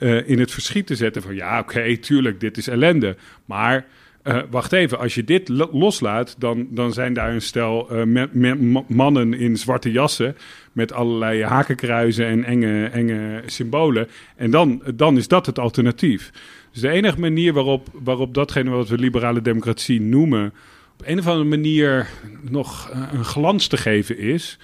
uh, 0.00 0.28
in 0.28 0.38
het 0.38 0.50
verschiet 0.50 0.86
te 0.86 0.96
zetten 0.96 1.22
van 1.22 1.34
ja, 1.34 1.58
oké, 1.58 1.96
tuurlijk, 1.96 2.40
dit 2.40 2.56
is 2.56 2.68
ellende. 2.68 3.16
Maar 3.44 3.86
uh, 4.24 4.42
wacht 4.50 4.72
even, 4.72 4.98
als 4.98 5.14
je 5.14 5.24
dit 5.24 5.48
lo 5.48 5.68
loslaat, 5.72 6.34
dan, 6.38 6.66
dan 6.70 6.92
zijn 6.92 7.12
daar 7.12 7.32
een 7.32 7.42
stel 7.42 7.88
me 8.04 8.84
mannen 8.88 9.34
in 9.34 9.56
zwarte 9.56 9.90
jassen 9.90 10.36
met 10.72 10.92
allerlei 10.92 11.44
hakenkruizen 11.44 12.26
en 12.26 12.44
enge, 12.44 12.86
enge 12.86 13.42
symbolen. 13.46 14.08
En 14.36 14.50
dan, 14.50 14.82
dan 14.94 15.16
is 15.16 15.28
dat 15.28 15.46
het 15.46 15.58
alternatief. 15.58 16.30
Dus 16.72 16.80
de 16.80 16.88
enige 16.88 17.20
manier 17.20 17.52
waarop, 17.52 17.88
waarop 17.92 18.34
datgene 18.34 18.70
wat 18.70 18.88
we 18.88 18.98
liberale 18.98 19.42
democratie 19.42 20.00
noemen, 20.00 20.52
op 20.98 21.06
een 21.06 21.18
of 21.18 21.26
andere 21.26 21.48
manier 21.48 22.08
nog 22.40 22.90
een 23.12 23.24
glans 23.24 23.66
te 23.66 23.76
geven 23.76 24.18
is, 24.18 24.58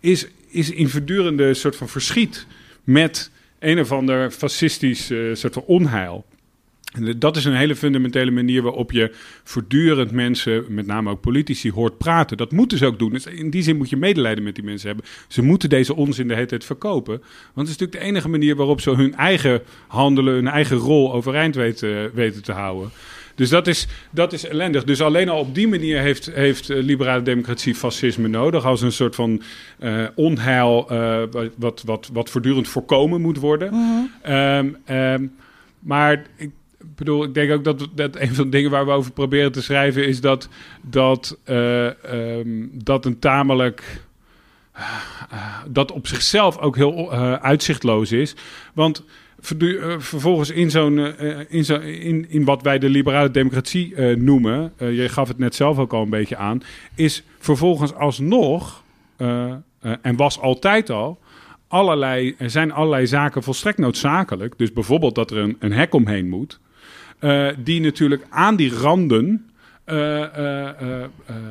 is, 0.00 0.26
is 0.48 0.70
in 0.70 0.88
voortdurende 0.88 1.54
soort 1.54 1.76
van 1.76 1.88
verschiet 1.88 2.46
met 2.84 3.30
een 3.58 3.80
of 3.80 3.92
ander 3.92 4.30
fascistisch 4.30 5.10
uh, 5.10 5.34
soort 5.34 5.52
van 5.52 5.62
onheil. 5.66 6.24
En 6.96 7.18
dat 7.18 7.36
is 7.36 7.44
een 7.44 7.56
hele 7.56 7.76
fundamentele 7.76 8.30
manier 8.30 8.62
waarop 8.62 8.92
je 8.92 9.12
voortdurend 9.44 10.10
mensen, 10.10 10.64
met 10.68 10.86
name 10.86 11.10
ook 11.10 11.20
politici, 11.20 11.70
hoort 11.70 11.98
praten. 11.98 12.36
Dat 12.36 12.52
moeten 12.52 12.78
ze 12.78 12.86
ook 12.86 12.98
doen. 12.98 13.12
Dus 13.12 13.26
in 13.26 13.50
die 13.50 13.62
zin 13.62 13.76
moet 13.76 13.90
je 13.90 13.96
medelijden 13.96 14.44
met 14.44 14.54
die 14.54 14.64
mensen 14.64 14.88
hebben. 14.88 15.06
Ze 15.28 15.42
moeten 15.42 15.68
deze 15.68 15.94
onzin 15.94 16.28
de 16.28 16.34
hele 16.34 16.46
tijd 16.46 16.64
verkopen. 16.64 17.18
Want 17.54 17.68
het 17.68 17.68
is 17.68 17.76
natuurlijk 17.76 18.00
de 18.00 18.08
enige 18.08 18.28
manier 18.28 18.56
waarop 18.56 18.80
ze 18.80 18.90
hun 18.90 19.14
eigen 19.14 19.62
handelen, 19.86 20.34
hun 20.34 20.48
eigen 20.48 20.76
rol 20.76 21.12
overeind 21.12 21.54
weten, 21.54 22.14
weten 22.14 22.42
te 22.42 22.52
houden. 22.52 22.90
Dus 23.36 23.48
dat 23.48 23.66
is, 23.66 23.86
dat 24.10 24.32
is 24.32 24.46
ellendig. 24.46 24.84
Dus 24.84 25.00
alleen 25.00 25.28
al 25.28 25.38
op 25.38 25.54
die 25.54 25.68
manier 25.68 26.00
heeft, 26.00 26.30
heeft 26.32 26.68
liberale 26.68 27.22
democratie 27.22 27.74
fascisme 27.74 28.28
nodig. 28.28 28.64
Als 28.64 28.80
een 28.80 28.92
soort 28.92 29.14
van 29.14 29.42
uh, 29.78 30.04
onheil 30.14 30.88
uh, 30.90 31.22
wat, 31.56 31.82
wat, 31.82 32.10
wat 32.12 32.30
voortdurend 32.30 32.68
voorkomen 32.68 33.20
moet 33.20 33.38
worden. 33.38 33.72
Mm 33.72 34.10
-hmm. 34.22 34.32
um, 34.34 34.76
um, 34.96 35.34
maar 35.78 36.26
ik 36.36 36.50
bedoel, 36.78 37.24
ik 37.24 37.34
denk 37.34 37.52
ook 37.52 37.64
dat, 37.64 37.88
dat 37.94 38.16
een 38.16 38.34
van 38.34 38.44
de 38.44 38.50
dingen 38.50 38.70
waar 38.70 38.86
we 38.86 38.92
over 38.92 39.12
proberen 39.12 39.52
te 39.52 39.62
schrijven 39.62 40.06
is 40.06 40.20
dat, 40.20 40.48
dat, 40.82 41.38
uh, 41.46 41.90
um, 42.12 42.70
dat 42.72 43.04
een 43.04 43.18
tamelijk. 43.18 44.04
dat 45.68 45.92
op 45.92 46.06
zichzelf 46.06 46.58
ook 46.58 46.76
heel 46.76 47.12
uitzichtloos 47.40 48.12
is. 48.12 48.34
Want 48.74 49.04
vervolgens 49.98 50.50
in, 50.50 50.70
zo'n, 50.70 50.96
uh, 50.96 51.38
in, 51.48 51.64
zo, 51.64 51.74
in, 51.78 52.26
in 52.28 52.44
wat 52.44 52.62
wij 52.62 52.78
de 52.78 52.88
liberale 52.88 53.30
democratie 53.30 53.94
uh, 53.94 54.16
noemen, 54.16 54.72
uh, 54.78 54.96
je 54.96 55.08
gaf 55.08 55.28
het 55.28 55.38
net 55.38 55.54
zelf 55.54 55.78
ook 55.78 55.92
al 55.92 56.02
een 56.02 56.10
beetje 56.10 56.36
aan, 56.36 56.62
is 56.94 57.22
vervolgens 57.38 57.94
alsnog, 57.94 58.84
en 60.02 60.16
was 60.16 60.40
altijd 60.40 60.90
al, 60.90 61.18
allerlei, 61.68 62.34
er 62.38 62.50
zijn 62.50 62.72
allerlei 62.72 63.06
zaken 63.06 63.42
volstrekt 63.42 63.78
noodzakelijk. 63.78 64.58
Dus 64.58 64.72
bijvoorbeeld 64.72 65.14
dat 65.14 65.30
er 65.30 65.36
een, 65.36 65.56
een 65.58 65.72
hek 65.72 65.94
omheen 65.94 66.28
moet, 66.28 66.60
die 67.58 67.80
natuurlijk 67.80 68.26
aan 68.30 68.56
die 68.56 68.74
randen 68.74 69.50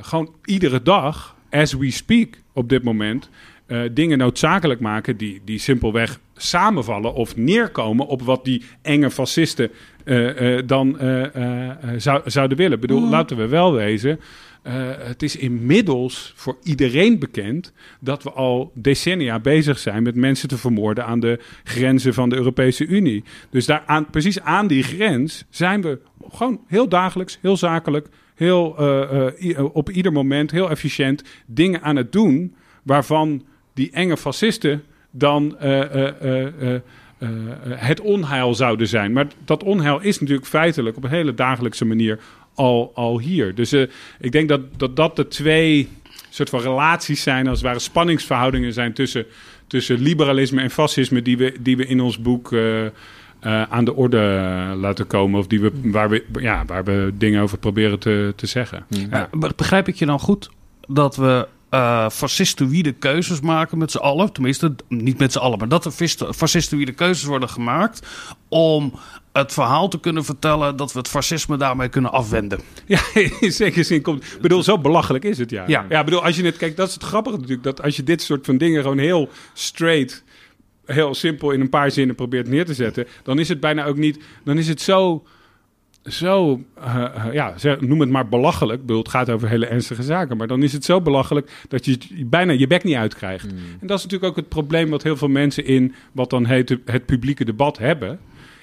gewoon 0.02 0.34
iedere 0.46 0.82
dag, 0.82 1.36
as 1.50 1.74
we 1.74 1.92
speak 1.92 2.42
op 2.54 2.70
dit 2.70 2.84
moment, 2.84 3.30
uh, 3.68 3.82
dingen 3.92 4.18
noodzakelijk 4.18 4.80
maken 4.80 5.18
die, 5.18 5.42
die 5.46 5.60
simpelweg 5.60 6.20
samenvallen 6.36 7.14
of 7.14 7.36
neerkomen 7.36 8.08
op 8.08 8.22
wat 8.22 8.46
die 8.46 8.64
enge 8.82 9.12
fascisten 9.12 9.72
uh, 10.04 10.42
uh, 10.42 10.62
dan 10.66 10.98
zou, 11.98 12.22
zouden 12.26 12.58
willen. 12.58 12.74
Ik 12.74 12.80
bedoel, 12.80 13.10
laten 13.10 13.38
we 13.38 13.48
wel 13.48 13.74
wezen. 13.74 14.20
het 15.00 15.24
is 15.24 15.36
inmiddels 15.36 16.34
voor 16.36 16.58
iedereen 16.64 17.20
bekend 17.20 17.74
dat 18.00 18.24
we 18.24 18.32
al 18.32 18.72
decennia 18.74 19.40
bezig 19.40 19.80
zijn 19.80 20.04
met 20.04 20.16
mensen 20.16 20.48
te 20.48 20.58
vermoorden 20.58 21.06
aan 21.06 21.20
de 21.20 21.40
grenzen 21.64 22.14
van 22.14 22.30
de 22.30 22.36
Europese 22.36 22.86
Unie. 22.86 23.24
Dus 23.50 23.66
daar 23.66 23.84
aan, 23.86 24.10
precies 24.10 24.42
aan 24.42 24.68
die 24.68 24.84
grens 24.84 25.46
zijn 25.50 25.82
we 25.82 26.00
gewoon 26.30 26.62
heel 26.68 26.90
dagelijks, 26.90 27.38
heel 27.42 27.58
zakelijk, 27.58 28.08
heel, 28.36 28.68
op 29.74 29.90
ieder 29.90 30.12
moment 30.12 30.52
heel 30.52 30.70
efficiënt 30.70 31.24
dingen 31.46 31.82
aan 31.82 31.96
het 31.96 32.12
doen 32.12 32.56
waarvan 32.84 33.44
die 33.76 33.92
enge 33.92 34.18
fascisten 34.18 34.84
dan 35.12 35.58
uh, 35.64 35.80
uh, 35.94 36.08
uh, 36.24 36.80
het 37.70 38.02
onheil 38.02 38.54
zouden 38.54 38.88
zijn. 38.88 39.14
Maar 39.14 39.28
dat 39.46 39.64
onheil 39.64 40.00
is 40.02 40.20
natuurlijk 40.20 40.48
feitelijk 40.48 40.98
op 40.98 41.04
een 41.04 41.10
hele 41.10 41.34
dagelijkse 41.34 41.86
manier 41.86 42.20
al, 42.54 42.92
al 42.96 43.20
hier. 43.20 43.56
Dus 43.56 43.74
ik 44.20 44.32
denk 44.32 44.50
dat, 44.50 44.62
dat 44.78 44.96
dat 44.96 45.16
de 45.16 45.28
twee 45.28 45.90
soort 46.30 46.50
van 46.50 46.62
relaties 46.62 47.24
zijn, 47.24 47.48
als 47.48 47.58
het 47.58 47.68
ware 47.68 47.80
spanningsverhoudingen 47.80 48.74
zijn 48.74 48.94
tussen, 48.94 49.26
tussen 49.68 50.00
liberalisme 50.00 50.62
en 50.62 50.72
fascisme, 50.72 51.22
die 51.22 51.38
we, 51.38 51.56
die 51.60 51.78
we 51.78 51.86
in 51.86 52.02
ons 52.02 52.20
boek. 52.22 52.52
Uh, 52.52 52.86
aan 53.70 53.86
de 53.86 53.96
orde 53.96 54.18
laten 54.76 55.08
komen. 55.08 55.40
Of 55.40 55.48
die 55.48 55.62
we, 55.62 55.72
waar, 55.84 56.10
we, 56.10 56.24
ja, 56.40 56.66
waar 56.66 56.84
we 56.84 57.12
dingen 57.18 57.42
over 57.42 57.58
proberen 57.58 58.00
te, 58.00 58.34
te 58.36 58.46
zeggen. 58.46 58.86
Ja. 59.10 59.30
begrijp 59.56 59.88
ik 59.88 59.96
je 59.96 60.06
dan 60.06 60.20
goed 60.20 60.50
dat 60.88 61.16
we 61.16 61.48
uh, 61.76 62.10
fascistoïde 62.10 62.92
keuzes 62.92 63.40
maken 63.40 63.78
met 63.78 63.92
z'n 63.92 63.98
allen. 63.98 64.34
Tenminste, 64.34 64.76
niet 64.88 65.18
met 65.18 65.32
z'n 65.32 65.38
allen, 65.40 65.58
maar 65.58 65.68
dat 65.68 65.86
er 65.86 65.92
fascistoïde 66.34 66.92
keuzes 66.92 67.24
worden 67.24 67.50
gemaakt. 67.50 68.08
om 68.48 68.94
het 69.32 69.54
verhaal 69.54 69.88
te 69.88 70.00
kunnen 70.00 70.26
vertellen 70.26 70.76
dat 70.76 70.94
we 70.94 71.00
het 71.00 71.08
fascisme 71.08 71.58
daarmee 71.58 71.90
kunnen 71.90 72.12
afwenden. 72.12 72.60
Ja, 72.86 73.00
in 73.40 73.52
zekere 73.52 73.84
zin 73.84 74.02
komt. 74.02 74.24
Ik 74.24 74.42
bedoel, 74.42 74.64
zo 74.64 74.78
belachelijk 74.78 75.24
is 75.24 75.38
het 75.38 75.50
ja. 75.50 75.64
Ja, 75.68 75.86
ja 75.90 76.04
bedoel, 76.04 76.24
als 76.24 76.36
je 76.36 76.44
het 76.44 76.58
kijkt, 76.58 76.78
dat 76.78 76.88
is 76.88 76.94
het 76.94 77.04
grappige 77.04 77.36
natuurlijk. 77.36 77.64
Dat 77.64 77.82
als 77.82 77.96
je 77.96 78.04
dit 78.04 78.22
soort 78.22 78.46
van 78.46 78.58
dingen 78.58 78.82
gewoon 78.82 78.98
heel 78.98 79.30
straight. 79.54 80.24
Heel 80.86 81.16
simpel 81.16 81.52
in 81.52 81.62
een 81.62 81.70
paar 81.70 81.92
zinnen 81.92 82.16
probeert 82.16 82.48
neer 82.48 82.66
te 82.66 82.74
zetten, 82.74 83.08
dan 83.24 83.40
is 83.40 83.50
het 83.50 83.60
bijna 83.60 83.86
ook 83.86 83.98
niet. 83.98 84.24
Dan 84.44 84.58
is 84.58 84.68
het 84.68 84.82
zo 84.82 85.24
zo, 86.06 86.62
eh, 86.76 87.06
eh, 87.06 87.34
ja, 87.34 87.58
zeg- 87.58 87.82
noem 87.82 88.00
het 88.00 88.10
maar 88.10 88.28
belachelijk. 88.28 88.80
Ik 88.80 88.86
bedoel, 88.86 89.02
het 89.02 89.12
gaat 89.12 89.30
over 89.30 89.50
hele 89.50 89.66
ernstige 89.66 90.04
zaken. 90.04 90.38
Maar 90.38 90.48
dan 90.48 90.64
is 90.64 90.74
het 90.74 90.86
zo 90.86 91.02
belachelijk 91.02 91.52
dat 91.68 91.86
je 91.86 91.98
bijna 92.26 92.52
je 92.52 92.68
bek 92.68 92.84
niet 92.84 92.96
uitkrijgt. 92.96 93.48
En 93.82 93.88
dat 93.88 93.98
is 93.98 94.04
natuurlijk 94.04 94.32
ook 94.32 94.38
het 94.38 94.50
probleem 94.50 94.90
wat 94.90 95.04
heel 95.04 95.18
veel 95.18 95.28
mensen 95.28 95.66
in 95.66 95.94
wat 96.12 96.30
dan 96.30 96.46
heet 96.46 96.78
het 96.86 97.06
publieke 97.06 97.46
debat 97.46 97.78
hebben. 97.78 98.20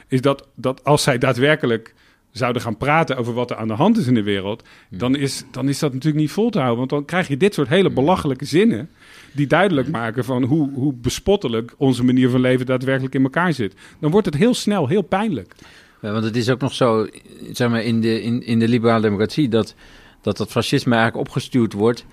Is 0.08 0.20
dat, 0.20 0.48
dat 0.54 0.84
als 0.84 1.02
zij 1.02 1.18
daadwerkelijk 1.18 1.94
zouden 2.30 2.62
gaan 2.62 2.76
praten 2.76 3.16
over 3.16 3.32
wat 3.34 3.50
er 3.50 3.56
aan 3.56 3.68
de 3.68 3.74
hand 3.74 3.98
is 3.98 4.06
in 4.06 4.14
de 4.14 4.22
wereld, 4.22 4.62
dan, 4.90 5.16
is, 5.16 5.44
dan 5.50 5.68
is 5.68 5.78
dat 5.78 5.92
natuurlijk 5.92 6.22
niet 6.22 6.30
vol 6.32 6.50
te 6.50 6.58
houden. 6.58 6.78
Want 6.78 6.90
dan 6.90 7.04
krijg 7.04 7.28
je 7.28 7.36
dit 7.36 7.54
soort 7.54 7.68
hele 7.68 7.90
belachelijke 7.90 8.44
zinnen 8.44 8.90
die 9.32 9.46
duidelijk 9.46 9.88
maken 9.88 10.24
van 10.24 10.42
hoe, 10.42 10.70
hoe 10.74 10.92
bespottelijk 10.94 11.74
onze 11.76 12.04
manier 12.04 12.28
van 12.30 12.40
leven 12.40 12.66
daadwerkelijk 12.66 13.14
in 13.14 13.22
elkaar 13.22 13.52
zit. 13.52 13.74
Dan 14.00 14.10
wordt 14.10 14.26
het 14.26 14.36
heel 14.36 14.54
snel 14.54 14.88
heel 14.88 15.02
pijnlijk. 15.02 15.54
Ja, 16.02 16.12
want 16.12 16.24
het 16.24 16.36
is 16.36 16.50
ook 16.50 16.60
nog 16.60 16.74
zo, 16.74 17.06
zeg 17.52 17.70
maar, 17.70 17.82
in 17.82 18.00
de, 18.00 18.22
in, 18.22 18.42
in 18.42 18.58
de 18.58 18.68
liberale 18.68 19.02
democratie, 19.02 19.48
dat, 19.48 19.74
dat 20.20 20.36
dat 20.36 20.50
fascisme 20.50 20.94
eigenlijk 20.94 21.26
opgestuurd 21.26 21.72
wordt 21.72 22.04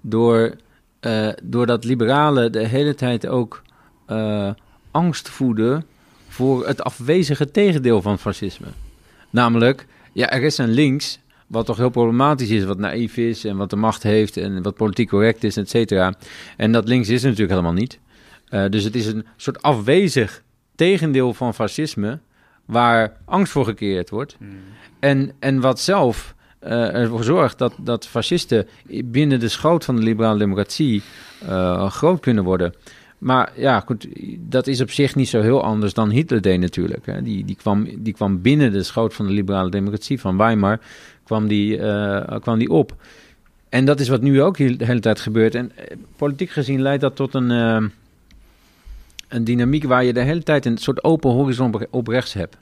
door, 0.00 0.54
eh, 1.00 1.28
doordat 1.42 1.84
liberalen 1.84 2.52
de 2.52 2.66
hele 2.66 2.94
tijd 2.94 3.26
ook 3.26 3.62
eh, 4.06 4.50
angst 4.90 5.28
voeden 5.28 5.84
voor 6.28 6.66
het 6.66 6.82
afwezige 6.82 7.50
tegendeel 7.50 8.02
van 8.02 8.18
fascisme. 8.18 8.66
Namelijk, 9.30 9.86
ja, 10.12 10.30
er 10.30 10.42
is 10.42 10.58
een 10.58 10.70
links, 10.70 11.18
wat 11.46 11.66
toch 11.66 11.76
heel 11.76 11.90
problematisch 11.90 12.50
is, 12.50 12.64
wat 12.64 12.78
naïef 12.78 13.16
is 13.16 13.44
en 13.44 13.56
wat 13.56 13.70
de 13.70 13.76
macht 13.76 14.02
heeft 14.02 14.36
en 14.36 14.62
wat 14.62 14.74
politiek 14.74 15.08
correct 15.08 15.44
is, 15.44 15.56
et 15.56 15.70
cetera. 15.70 16.14
En 16.56 16.72
dat 16.72 16.88
links 16.88 17.08
is 17.08 17.22
natuurlijk 17.22 17.50
helemaal 17.50 17.72
niet. 17.72 17.98
Eh, 18.48 18.64
dus 18.68 18.84
het 18.84 18.94
is 18.94 19.06
een 19.06 19.26
soort 19.36 19.62
afwezig 19.62 20.42
tegendeel 20.74 21.34
van 21.34 21.54
fascisme, 21.54 22.18
waar 22.68 23.12
angst 23.24 23.52
voor 23.52 23.64
gecreëerd 23.64 24.10
wordt. 24.10 24.36
En, 24.98 25.32
en 25.38 25.60
wat 25.60 25.80
zelf 25.80 26.34
eh, 26.58 26.94
ervoor 26.94 27.24
zorgt 27.24 27.58
dat, 27.58 27.74
dat 27.78 28.06
fascisten 28.06 28.66
binnen 29.04 29.40
de 29.40 29.48
schoot 29.48 29.84
van 29.84 29.96
de 29.96 30.02
liberale 30.02 30.38
democratie 30.38 31.02
eh, 31.46 31.90
groot 31.90 32.20
kunnen 32.20 32.44
worden. 32.44 32.74
Maar 33.18 33.52
ja, 33.54 33.80
goed, 33.80 34.08
dat 34.38 34.66
is 34.66 34.80
op 34.80 34.90
zich 34.90 35.14
niet 35.14 35.28
zo 35.28 35.40
heel 35.40 35.62
anders 35.62 35.94
dan 35.94 36.10
Hitler 36.10 36.40
deed 36.40 36.60
natuurlijk. 36.60 37.06
Hè. 37.06 37.22
Die, 37.22 37.44
die, 37.44 37.56
kwam, 37.56 37.88
die 37.98 38.12
kwam 38.12 38.42
binnen 38.42 38.72
de 38.72 38.82
schoot 38.82 39.14
van 39.14 39.26
de 39.26 39.32
liberale 39.32 39.70
democratie 39.70 40.20
van 40.20 40.36
Weimar, 40.36 40.80
kwam 41.24 41.46
die, 41.46 41.78
eh, 41.78 42.40
kwam 42.40 42.58
die 42.58 42.70
op. 42.70 42.94
En 43.68 43.84
dat 43.84 44.00
is 44.00 44.08
wat 44.08 44.20
nu 44.20 44.42
ook 44.42 44.56
de 44.56 44.84
hele 44.84 45.00
tijd 45.00 45.20
gebeurt. 45.20 45.54
En 45.54 45.72
politiek 46.16 46.50
gezien 46.50 46.82
leidt 46.82 47.00
dat 47.00 47.16
tot 47.16 47.34
een, 47.34 47.90
een 49.28 49.44
dynamiek 49.44 49.84
waar 49.84 50.04
je 50.04 50.12
de 50.12 50.20
hele 50.20 50.42
tijd 50.42 50.66
een 50.66 50.78
soort 50.78 51.04
open 51.04 51.30
horizon 51.30 51.86
op- 51.90 52.08
rechts 52.08 52.32
hebt. 52.32 52.56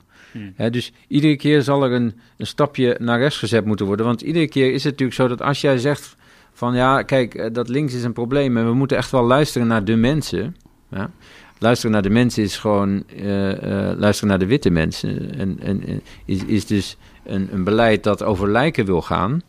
Hè, 0.55 0.71
dus 0.71 0.93
iedere 1.09 1.37
keer 1.37 1.63
zal 1.63 1.85
er 1.85 1.93
een, 1.93 2.15
een 2.37 2.47
stapje 2.47 2.97
naar 3.01 3.19
rechts 3.19 3.39
gezet 3.39 3.65
moeten 3.65 3.87
worden. 3.87 4.07
Want 4.07 4.21
iedere 4.21 4.49
keer 4.49 4.73
is 4.73 4.85
het 4.85 4.93
natuurlijk 4.93 5.19
zo 5.19 5.29
dat 5.29 5.43
als 5.43 5.61
jij 5.61 5.79
zegt 5.79 6.17
van 6.53 6.75
ja, 6.75 7.03
kijk, 7.03 7.35
eh, 7.35 7.53
dat 7.53 7.69
links 7.69 7.95
is 7.95 8.05
een 8.05 8.13
probleem 8.13 8.57
en 8.57 8.67
we 8.67 8.73
moeten 8.73 8.97
echt 8.97 9.11
wel 9.11 9.25
luisteren 9.25 9.67
naar 9.67 9.85
de 9.85 9.97
mensen. 9.97 10.57
Ja? 10.91 11.11
Luisteren 11.59 11.93
naar 11.93 12.03
de 12.03 12.11
mensen 12.11 12.43
is 12.43 12.57
gewoon 12.57 13.05
eh, 13.17 13.53
eh, 13.53 13.99
luisteren 13.99 14.29
naar 14.29 14.39
de 14.39 14.47
witte 14.47 14.71
mensen. 14.71 15.39
En, 15.39 15.57
en, 15.61 15.87
en 15.87 16.03
is, 16.25 16.45
is 16.45 16.67
dus 16.67 16.97
een, 17.25 17.49
een 17.53 17.65
beleid 17.65 18.03
dat 18.03 18.23
over 18.23 18.51
lijken 18.51 18.85
wil 18.85 19.03
gaan. 19.03 19.43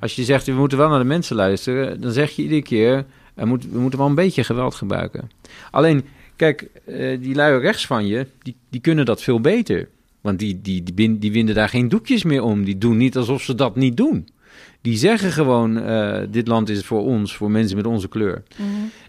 Als 0.00 0.16
je 0.16 0.24
zegt 0.24 0.46
we 0.46 0.52
moeten 0.52 0.78
wel 0.78 0.88
naar 0.88 0.98
de 0.98 1.04
mensen 1.04 1.36
luisteren, 1.36 2.00
dan 2.00 2.12
zeg 2.12 2.30
je 2.30 2.42
iedere 2.42 2.62
keer 2.62 3.04
er 3.34 3.46
moet, 3.46 3.70
we 3.70 3.78
moeten 3.78 3.98
wel 3.98 4.08
een 4.08 4.14
beetje 4.14 4.44
geweld 4.44 4.74
gebruiken. 4.74 5.30
Alleen, 5.70 6.04
kijk, 6.40 6.68
eh, 6.84 7.20
die 7.20 7.34
lui 7.34 7.60
rechts 7.60 7.86
van 7.86 8.06
je, 8.06 8.26
die, 8.42 8.56
die 8.70 8.80
kunnen 8.80 9.04
dat 9.04 9.22
veel 9.22 9.40
beter. 9.40 9.88
Want 10.20 10.38
die, 10.38 10.60
die, 10.60 10.82
die, 10.82 11.18
die 11.18 11.32
winden 11.32 11.54
daar 11.54 11.68
geen 11.68 11.88
doekjes 11.88 12.24
meer 12.24 12.42
om. 12.42 12.64
Die 12.64 12.78
doen 12.78 12.96
niet 12.96 13.16
alsof 13.16 13.42
ze 13.42 13.54
dat 13.54 13.76
niet 13.76 13.96
doen. 13.96 14.28
Die 14.80 14.96
zeggen 14.96 15.32
gewoon, 15.32 15.82
eh, 15.82 16.22
dit 16.30 16.48
land 16.48 16.68
is 16.68 16.84
voor 16.84 17.04
ons, 17.04 17.36
voor 17.36 17.50
mensen 17.50 17.76
met 17.76 17.86
onze 17.86 18.08
kleur. 18.08 18.42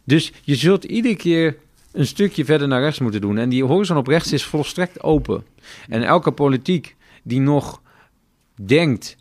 Dus 0.03 0.31
je 0.43 0.55
zult 0.55 0.83
iedere 0.83 1.15
keer 1.15 1.57
een 1.91 2.07
stukje 2.07 2.45
verder 2.45 2.67
naar 2.67 2.81
rechts 2.81 2.99
moeten 2.99 3.21
doen. 3.21 3.37
En 3.37 3.49
die 3.49 3.63
horizon 3.63 3.97
op 3.97 4.07
rechts 4.07 4.31
is 4.31 4.43
volstrekt 4.43 5.03
open. 5.03 5.43
En 5.89 6.03
elke 6.03 6.31
politiek 6.31 6.95
die 7.23 7.39
nog 7.39 7.81
denkt 8.55 9.15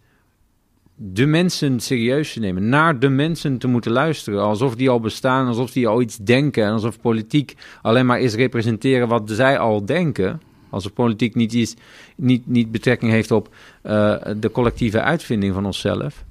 de 1.02 1.26
mensen 1.26 1.80
serieus 1.80 2.32
te 2.32 2.40
nemen, 2.40 2.68
naar 2.68 2.98
de 2.98 3.08
mensen 3.08 3.58
te 3.58 3.66
moeten 3.66 3.92
luisteren, 3.92 4.42
alsof 4.42 4.74
die 4.74 4.90
al 4.90 5.00
bestaan, 5.00 5.46
alsof 5.46 5.70
die 5.70 5.88
al 5.88 6.00
iets 6.00 6.16
denken, 6.16 6.64
en 6.64 6.72
alsof 6.72 7.00
politiek 7.00 7.56
alleen 7.82 8.06
maar 8.06 8.20
is 8.20 8.34
representeren 8.34 9.08
wat 9.08 9.30
zij 9.30 9.58
al 9.58 9.84
denken, 9.84 10.40
alsof 10.70 10.92
politiek 10.92 11.34
niet, 11.34 11.54
is, 11.54 11.74
niet, 12.16 12.46
niet 12.46 12.70
betrekking 12.70 13.12
heeft 13.12 13.30
op 13.30 13.54
eh, 13.82 14.16
de 14.36 14.50
collectieve 14.50 15.00
uitvinding 15.00 15.54
van 15.54 15.66
onszelf. 15.66 16.24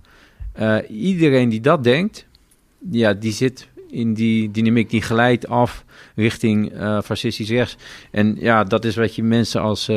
Eh, 0.51 0.77
iedereen 0.89 1.49
die 1.49 1.61
dat 1.61 1.83
denkt, 1.83 2.27
ja, 2.91 3.13
die 3.13 3.31
zit 3.31 3.67
in 3.89 4.13
die 4.13 4.51
dynamiek, 4.51 4.89
die 4.89 5.01
glijdt 5.01 5.47
af 5.47 5.85
richting 6.15 6.71
eh, 6.71 7.01
fascistisch 7.01 7.49
rechts. 7.49 7.77
En 8.11 8.35
ja, 8.39 8.63
dat 8.63 8.85
is 8.85 8.95
wat 8.95 9.15
je 9.15 9.23
mensen 9.23 9.61
als, 9.61 9.91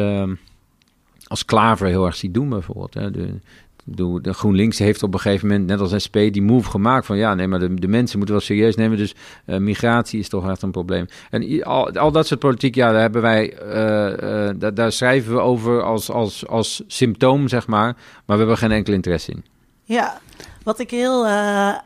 als 1.27 1.45
Klaver 1.45 1.87
heel 1.87 2.07
erg 2.07 2.17
ziet 2.17 2.35
doen 2.35 2.49
bijvoorbeeld. 2.49 2.95
Hè. 2.95 3.11
De, 3.11 3.39
de, 3.85 4.19
de 4.23 4.33
GroenLinks 4.33 4.79
heeft 4.79 5.03
op 5.03 5.15
een 5.15 5.21
gegeven 5.21 5.49
moment, 5.49 5.67
net 5.67 5.81
als 5.81 6.03
SP, 6.05 6.17
die 6.17 6.43
move 6.43 6.71
gemaakt 6.71 7.07
van 7.07 7.17
ja, 7.17 7.35
nee, 7.35 7.47
maar 7.47 7.59
de, 7.59 7.75
de 7.75 7.89
mensen 7.89 8.17
moeten 8.17 8.37
wel 8.37 8.45
serieus 8.45 8.77
nemen. 8.77 8.99
Dus 8.99 9.15
eh, 9.45 9.57
migratie 9.57 10.19
is 10.19 10.29
toch 10.29 10.51
echt 10.51 10.63
een 10.63 10.71
probleem. 10.71 11.07
En 11.31 11.63
al, 11.63 11.91
al 11.91 12.13
dat 12.13 12.27
soort 12.27 12.41
politiek, 12.41 12.75
ja, 12.75 12.93
daar 12.93 13.01
hebben 13.01 13.23
wij, 13.23 13.57
eh, 13.57 14.49
eh, 14.49 14.57
daar, 14.75 14.93
schrijven 14.93 15.35
we 15.35 15.41
over 15.41 15.83
als, 15.83 16.11
als, 16.11 16.47
als 16.49 16.83
symptoom, 16.87 17.49
zeg 17.49 17.67
maar. 17.67 17.97
Maar 18.25 18.37
we 18.37 18.37
hebben 18.37 18.59
geen 18.59 18.73
enkel 18.73 18.93
interesse 18.93 19.31
in. 19.31 19.45
Ja, 19.85 20.21
wat 20.63 20.79
ik 20.79 20.91
heel. 20.91 21.27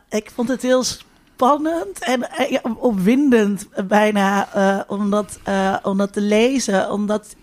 ik 0.09 0.31
vond 0.33 0.47
het 0.47 0.61
heel 0.61 0.83
spannend 0.83 1.99
en 1.99 2.27
opwindend 2.77 3.67
bijna 3.87 4.47
om, 4.87 5.09
dat, 5.09 5.39
te 6.11 6.21
lezen. 6.21 6.91
Omdat 6.91 7.35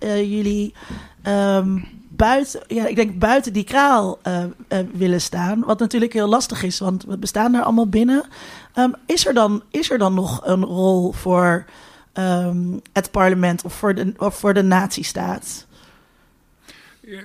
jullie 0.00 0.74
ehm, 1.22 1.78
buiten, 2.18 2.60
ja, 2.66 2.86
ik 2.86 2.96
denk 2.96 3.18
buiten 3.18 3.52
die 3.52 3.64
kraal 3.64 4.18
eh, 4.22 4.42
eh, 4.68 4.78
willen 4.92 5.20
staan. 5.20 5.60
Wat 5.64 5.78
natuurlijk 5.78 6.12
heel 6.12 6.28
lastig 6.28 6.62
is, 6.62 6.78
want 6.78 7.04
we 7.04 7.18
bestaan 7.18 7.54
er 7.54 7.62
allemaal 7.62 7.88
binnen. 7.88 8.24
Ehm, 8.74 8.90
is, 9.06 9.26
er 9.26 9.34
dan, 9.34 9.62
is 9.70 9.90
er 9.90 9.98
dan 9.98 10.14
nog 10.14 10.46
een 10.46 10.64
rol 10.64 11.12
voor 11.12 11.64
ehm, 12.12 12.78
het 12.92 13.10
parlement 13.10 13.64
of 13.64 13.74
voor 13.74 13.94
de, 13.94 14.14
of 14.16 14.38
voor 14.38 14.54
de 14.54 14.62
nazistaat? 14.62 15.66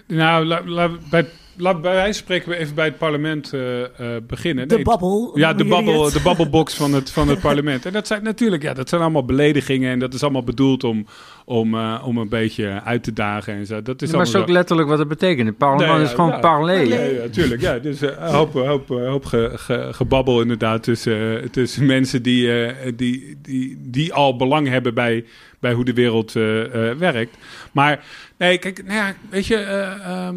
Nou, 0.08 0.46
la, 0.46 0.62
la- 0.66 0.98
bij, 1.10 1.30
la, 1.58 1.74
bij 1.80 1.94
wijze 1.94 2.20
spreken 2.20 2.50
we 2.50 2.56
even 2.58 2.76
bij 2.76 2.86
het 2.86 2.98
parlement 2.98 3.54
eh, 3.54 3.84
eh, 3.84 3.90
beginnen. 4.28 4.68
De 4.68 4.76
Nee, 4.76 4.84
babbel. 4.84 5.32
Ja, 5.38 5.54
de, 5.54 5.66
babbel, 5.66 6.12
de 6.12 6.22
babbelbox 6.24 6.74
van 6.74 6.94
het, 6.94 7.12
van 7.12 7.28
het 7.28 7.40
parlement. 7.50 7.86
En 7.86 7.94
dat 7.94 8.08
zijn 8.08 8.24
natuurlijk, 8.24 8.64
ja, 8.64 8.74
dat 8.74 8.90
zijn 8.90 9.02
allemaal 9.02 9.26
beledigingen. 9.26 9.92
En 9.92 10.00
dat 10.00 10.14
is 10.14 10.24
allemaal 10.24 10.44
bedoeld 10.44 10.84
om, 10.84 11.06
om, 11.46 11.76
eh, 11.76 12.04
om 12.06 12.18
een 12.18 12.30
beetje 12.30 12.82
uit 12.84 13.04
te 13.04 13.14
dagen 13.14 13.54
en 13.54 13.66
zo. 13.66 13.82
Dat 13.82 14.02
is 14.02 14.12
maar 14.12 14.22
is 14.22 14.28
allemaal 14.28 14.44
ook 14.44 14.56
letterlijk 14.56 14.90
wat 14.90 15.00
het 15.00 15.08
betekent. 15.08 15.48
Het 15.48 15.58
parlement 15.58 15.90
Nee, 15.92 16.00
ja, 16.00 16.06
is 16.08 16.14
gewoon 16.16 16.30
ja. 16.30 16.40
parler. 16.40 16.86
Ja, 16.88 17.02
ja, 17.24 17.30
tuurlijk. 17.32 17.62
Ja, 17.62 17.80
dus 17.80 18.02
een 18.02 18.16
hoop, 18.18 18.54
hoop, 18.54 18.88
hoop 18.88 19.26
ge- 19.26 19.52
ge- 19.56 19.90
gebabbel 19.92 20.42
inderdaad 20.42 20.84
tussen, 20.84 21.52
tussen 21.52 21.86
mensen 21.86 22.22
die, 22.24 22.64
eh, 22.66 22.92
die, 22.96 23.38
die, 23.42 23.78
die 23.82 24.14
al 24.14 24.36
belang 24.36 24.68
hebben 24.68 24.94
bij, 24.94 25.26
bij 25.60 25.74
hoe 25.74 25.86
de 25.86 25.94
wereld 25.94 26.36
eh, 26.36 26.90
eh, 26.90 26.98
werkt. 26.98 27.38
Maar 27.72 28.04
nee, 28.38 28.58
kijk, 28.58 28.84
nou 28.86 28.96
ja, 28.98 29.14
weet 29.30 29.46
je, 29.48 29.56
eh, 29.56 30.06
ehm, 30.06 30.36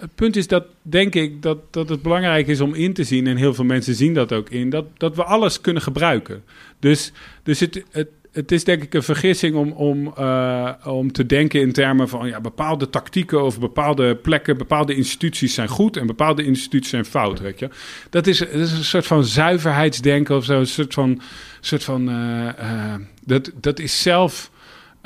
het 0.00 0.14
punt 0.14 0.36
is 0.36 0.46
dat, 0.46 0.64
denk 0.82 1.14
ik, 1.14 1.42
dat, 1.42 1.58
dat 1.70 1.88
het 1.88 2.02
belangrijk 2.02 2.46
is 2.46 2.60
om 2.60 2.74
in 2.74 2.92
te 2.92 3.04
zien, 3.04 3.26
en 3.26 3.36
heel 3.36 3.54
veel 3.54 3.64
mensen 3.64 3.94
zien 3.94 4.14
dat 4.14 4.32
ook 4.32 4.50
in, 4.50 4.70
dat, 4.70 4.84
dat 4.96 5.16
we 5.16 5.24
alles 5.24 5.60
kunnen 5.60 5.82
gebruiken. 5.82 6.42
Dus, 6.78 7.12
dus 7.42 7.60
het, 7.60 7.84
het, 7.90 8.08
het 8.32 8.52
is 8.52 8.64
denk 8.64 8.82
ik 8.82 8.94
een 8.94 9.02
vergissing 9.02 9.56
om, 9.56 9.72
om, 9.72 10.12
eh, 10.16 10.72
om 10.84 11.12
te 11.12 11.26
denken 11.26 11.60
in 11.60 11.72
termen 11.72 12.08
van 12.08 12.28
ja, 12.28 12.40
bepaalde 12.40 12.90
tactieken 12.90 13.44
of 13.44 13.60
bepaalde 13.60 14.16
plekken, 14.16 14.58
bepaalde 14.58 14.94
instituties 14.94 15.54
zijn 15.54 15.68
goed 15.68 15.96
en 15.96 16.06
bepaalde 16.06 16.44
instituties 16.44 16.90
zijn 16.90 17.04
fout. 17.04 17.40
Weet 17.40 17.58
je? 17.58 17.68
Dat, 18.10 18.26
is, 18.26 18.38
dat 18.38 18.48
is 18.48 18.72
een 18.72 18.84
soort 18.84 19.06
van 19.06 19.24
zuiverheidsdenken 19.24 20.36
of 20.36 20.44
zo, 20.44 20.58
een 20.58 20.66
soort 20.66 20.94
van. 20.94 21.20
Soort 21.60 21.84
van 21.84 22.08
eh, 22.08 22.48
eh, 22.48 22.94
dat, 23.24 23.50
dat 23.60 23.78
is 23.78 24.02
zelf 24.02 24.50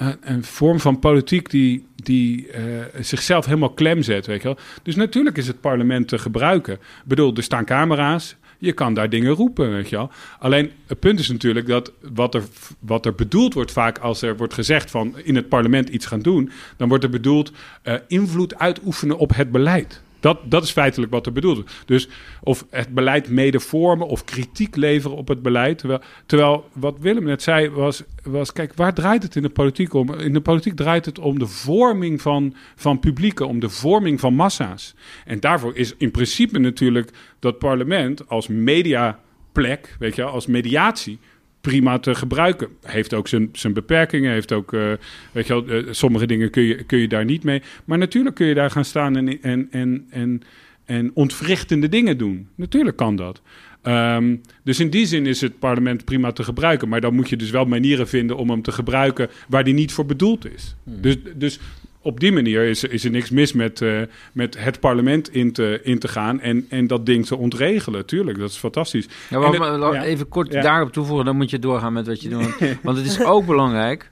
een, 0.03 0.17
een 0.21 0.45
vorm 0.45 0.81
van 0.81 0.99
politiek 0.99 1.51
die, 1.51 1.87
die 1.97 2.51
eh, 2.51 2.63
zichzelf 3.01 3.45
helemaal 3.45 3.71
klem 3.71 4.03
zet. 4.03 4.27
Weet 4.27 4.43
je 4.43 4.49
wel? 4.49 4.59
Dus 4.83 4.97
natuurlijk 4.97 5.37
is 5.37 5.47
het 5.47 5.61
parlement 5.61 6.09
te 6.09 6.19
gebruiken. 6.19 6.75
Ik 6.75 6.81
bedoel, 7.05 7.35
er 7.35 7.43
staan 7.43 7.65
camera's. 7.65 8.37
Je 8.59 8.73
kan 8.73 8.95
daar 8.95 9.09
dingen 9.09 9.33
roepen, 9.33 9.71
weet 9.71 9.89
je 9.89 9.97
wel. 9.97 10.11
Alleen 10.39 10.71
het 10.87 10.99
punt 11.01 11.19
is 11.19 11.29
natuurlijk 11.29 11.67
dat 11.67 11.93
wat 12.13 12.35
er, 12.35 12.43
wat 12.79 13.07
er 13.07 13.15
bedoeld 13.15 13.55
wordt 13.55 13.73
vaak 13.73 13.99
als 13.99 14.23
er 14.23 14.37
wordt 14.37 14.55
gezegd 14.55 14.91
van 14.91 15.19
in 15.25 15.37
het 15.37 15.49
parlement 15.49 15.89
iets 15.89 16.07
gaan 16.07 16.21
doen, 16.21 16.51
dan 16.77 16.89
wordt 16.89 17.05
er 17.05 17.11
bedoeld 17.11 17.53
eh, 17.83 17.95
invloed 18.09 18.59
uitoefenen 18.59 19.19
op 19.19 19.35
het 19.35 19.51
beleid. 19.51 20.03
Dat, 20.23 20.39
dat 20.45 20.63
is 20.63 20.71
feitelijk 20.71 21.13
wat 21.13 21.27
er 21.27 21.33
bedoeld 21.33 21.59
is. 21.59 21.73
Dus 21.85 22.09
of 22.43 22.67
het 22.71 22.95
beleid 22.95 23.29
mede 23.29 23.61
vormen 23.61 24.07
of 24.07 24.25
kritiek 24.25 24.77
leveren 24.77 25.17
op 25.17 25.29
het 25.29 25.43
beleid. 25.43 25.79
Terwijl, 25.79 26.01
terwijl 26.27 26.69
wat 26.73 26.99
Willem 27.01 27.25
net 27.25 27.43
zei 27.43 27.69
was, 27.69 28.03
was, 28.23 28.53
kijk, 28.53 28.75
waar 28.75 28.95
draait 28.95 29.23
het 29.23 29.37
in 29.37 29.43
de 29.43 29.49
politiek 29.49 29.95
om? 29.95 30.15
In 30.15 30.33
de 30.33 30.41
politiek 30.41 30.77
draait 30.77 31.05
het 31.05 31.19
om 31.19 31.39
de 31.39 31.47
vorming 31.47 32.23
van, 32.23 32.55
van 32.77 32.99
publieken, 32.99 33.49
om 33.49 33.61
de 33.61 33.69
vorming 33.69 34.21
van 34.21 34.35
massa's. 34.35 34.95
En 35.25 35.41
daarvoor 35.41 35.77
is 35.77 35.95
in 35.97 36.11
principe 36.11 36.59
natuurlijk 36.59 37.11
dat 37.39 37.59
parlement 37.59 38.29
als 38.29 38.49
mediaplek, 38.49 39.97
weet 39.99 40.17
je, 40.17 40.25
als 40.25 40.47
mediatie 40.47 41.19
prima 41.63 41.99
te 41.99 42.15
gebruiken. 42.15 42.69
Heeft 42.83 43.15
ook 43.15 43.29
zijn, 43.29 43.49
zijn 43.53 43.73
beperkingen, 43.73 44.33
heeft 44.33 44.53
ook, 44.53 44.73
eh, 44.73 44.93
weet 45.33 45.47
je 45.47 45.65
wel, 45.65 45.67
eh, 45.67 45.87
sommige 45.91 46.27
dingen 46.27 46.51
kun 46.51 46.63
je, 46.63 46.83
kun 46.85 46.99
je 46.99 47.09
daar 47.09 47.25
niet 47.25 47.45
mee. 47.45 47.63
Maar 47.85 47.99
natuurlijk 47.99 48.35
kun 48.35 48.47
je 48.47 48.55
daar 48.55 48.71
gaan 48.71 48.85
staan 48.85 49.17
en, 49.17 49.43
en, 49.43 49.69
en, 49.71 50.07
en, 50.11 50.43
en 50.85 51.11
ontwrichtende 51.15 51.89
dingen 51.89 52.19
doen. 52.19 52.49
Natuurlijk 52.55 52.97
kan 52.97 53.17
dat. 53.17 53.41
Ehm, 53.83 54.37
dus 54.65 54.81
in 54.81 54.91
die 54.91 55.07
zin 55.07 55.27
is 55.27 55.41
het 55.41 55.59
parlement 55.59 56.05
prima 56.05 56.33
te 56.33 56.43
gebruiken. 56.43 56.89
Maar 56.89 57.01
dan 57.01 57.15
moet 57.15 57.29
je 57.29 57.37
dus 57.37 57.51
wel 57.51 57.65
manieren 57.65 58.09
vinden 58.09 58.37
om 58.37 58.51
hem 58.51 58.63
te 58.63 58.73
gebruiken 58.73 59.29
waar 59.49 59.65
die 59.65 59.75
niet 59.75 59.93
voor 59.93 60.07
bedoeld 60.07 60.55
is. 60.55 60.75
Dus, 60.85 61.17
dus 61.35 61.61
op 62.03 62.21
die 62.21 62.33
manier 62.33 62.63
is, 62.65 62.85
is 62.85 63.05
er 63.05 63.11
niks 63.11 63.31
mis 63.31 63.53
met, 63.53 63.81
eh, 63.81 64.01
met 64.33 64.59
het 64.59 64.81
parlement 64.81 65.35
in 65.35 65.53
te, 65.53 65.81
in 65.83 65.99
te 65.99 66.09
gaan 66.09 66.41
en, 66.41 66.67
en 66.69 66.87
dat 66.87 67.07
ding 67.07 67.27
te 67.27 67.37
ontregelen. 67.37 68.07
Tuurlijk, 68.07 68.39
dat 68.39 68.51
is 68.51 68.57
fantastisch. 68.57 69.07
Ja, 69.31 69.39
maar, 69.39 69.79
ja. 69.93 70.03
even 70.05 70.29
kort 70.29 70.53
Ja. 70.53 70.61
daarop 70.63 70.93
toevoegen, 70.93 71.25
dan 71.25 71.37
moet 71.37 71.51
je 71.51 71.59
doorgaan 71.59 71.93
met 71.93 72.07
wat 72.07 72.23
je 72.23 72.29
doet. 72.29 72.55
Want 72.83 72.97
het 72.97 73.07
is 73.07 73.25
ook 73.25 73.47
belangrijk 73.47 74.09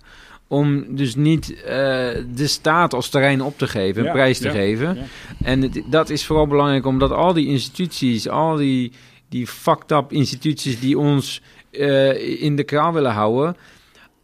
om 0.48 0.96
dus 0.96 1.14
niet 1.14 1.54
eh, 1.62 1.66
de 2.34 2.46
staat 2.46 2.94
als 2.94 3.08
terrein 3.08 3.40
op 3.42 3.58
te 3.58 3.66
geven, 3.66 4.06
een 4.06 4.12
prijs 4.12 4.38
te 4.38 4.50
geven. 4.50 4.98
En 5.42 5.62
het- 5.62 5.82
dat 5.86 6.10
is 6.10 6.26
vooral 6.26 6.46
belangrijk 6.46 6.86
omdat 6.86 7.10
al 7.10 7.32
die 7.32 7.46
instituties, 7.46 8.28
al 8.28 8.56
die, 8.56 8.92
die 9.28 9.46
fucked 9.46 9.90
up 9.90 10.12
instituties 10.12 10.80
die 10.80 10.98
ons 10.98 11.42
eh, 11.70 12.42
in 12.42 12.56
de 12.56 12.64
kraal 12.64 12.92
willen 12.92 13.12
houden, 13.12 13.56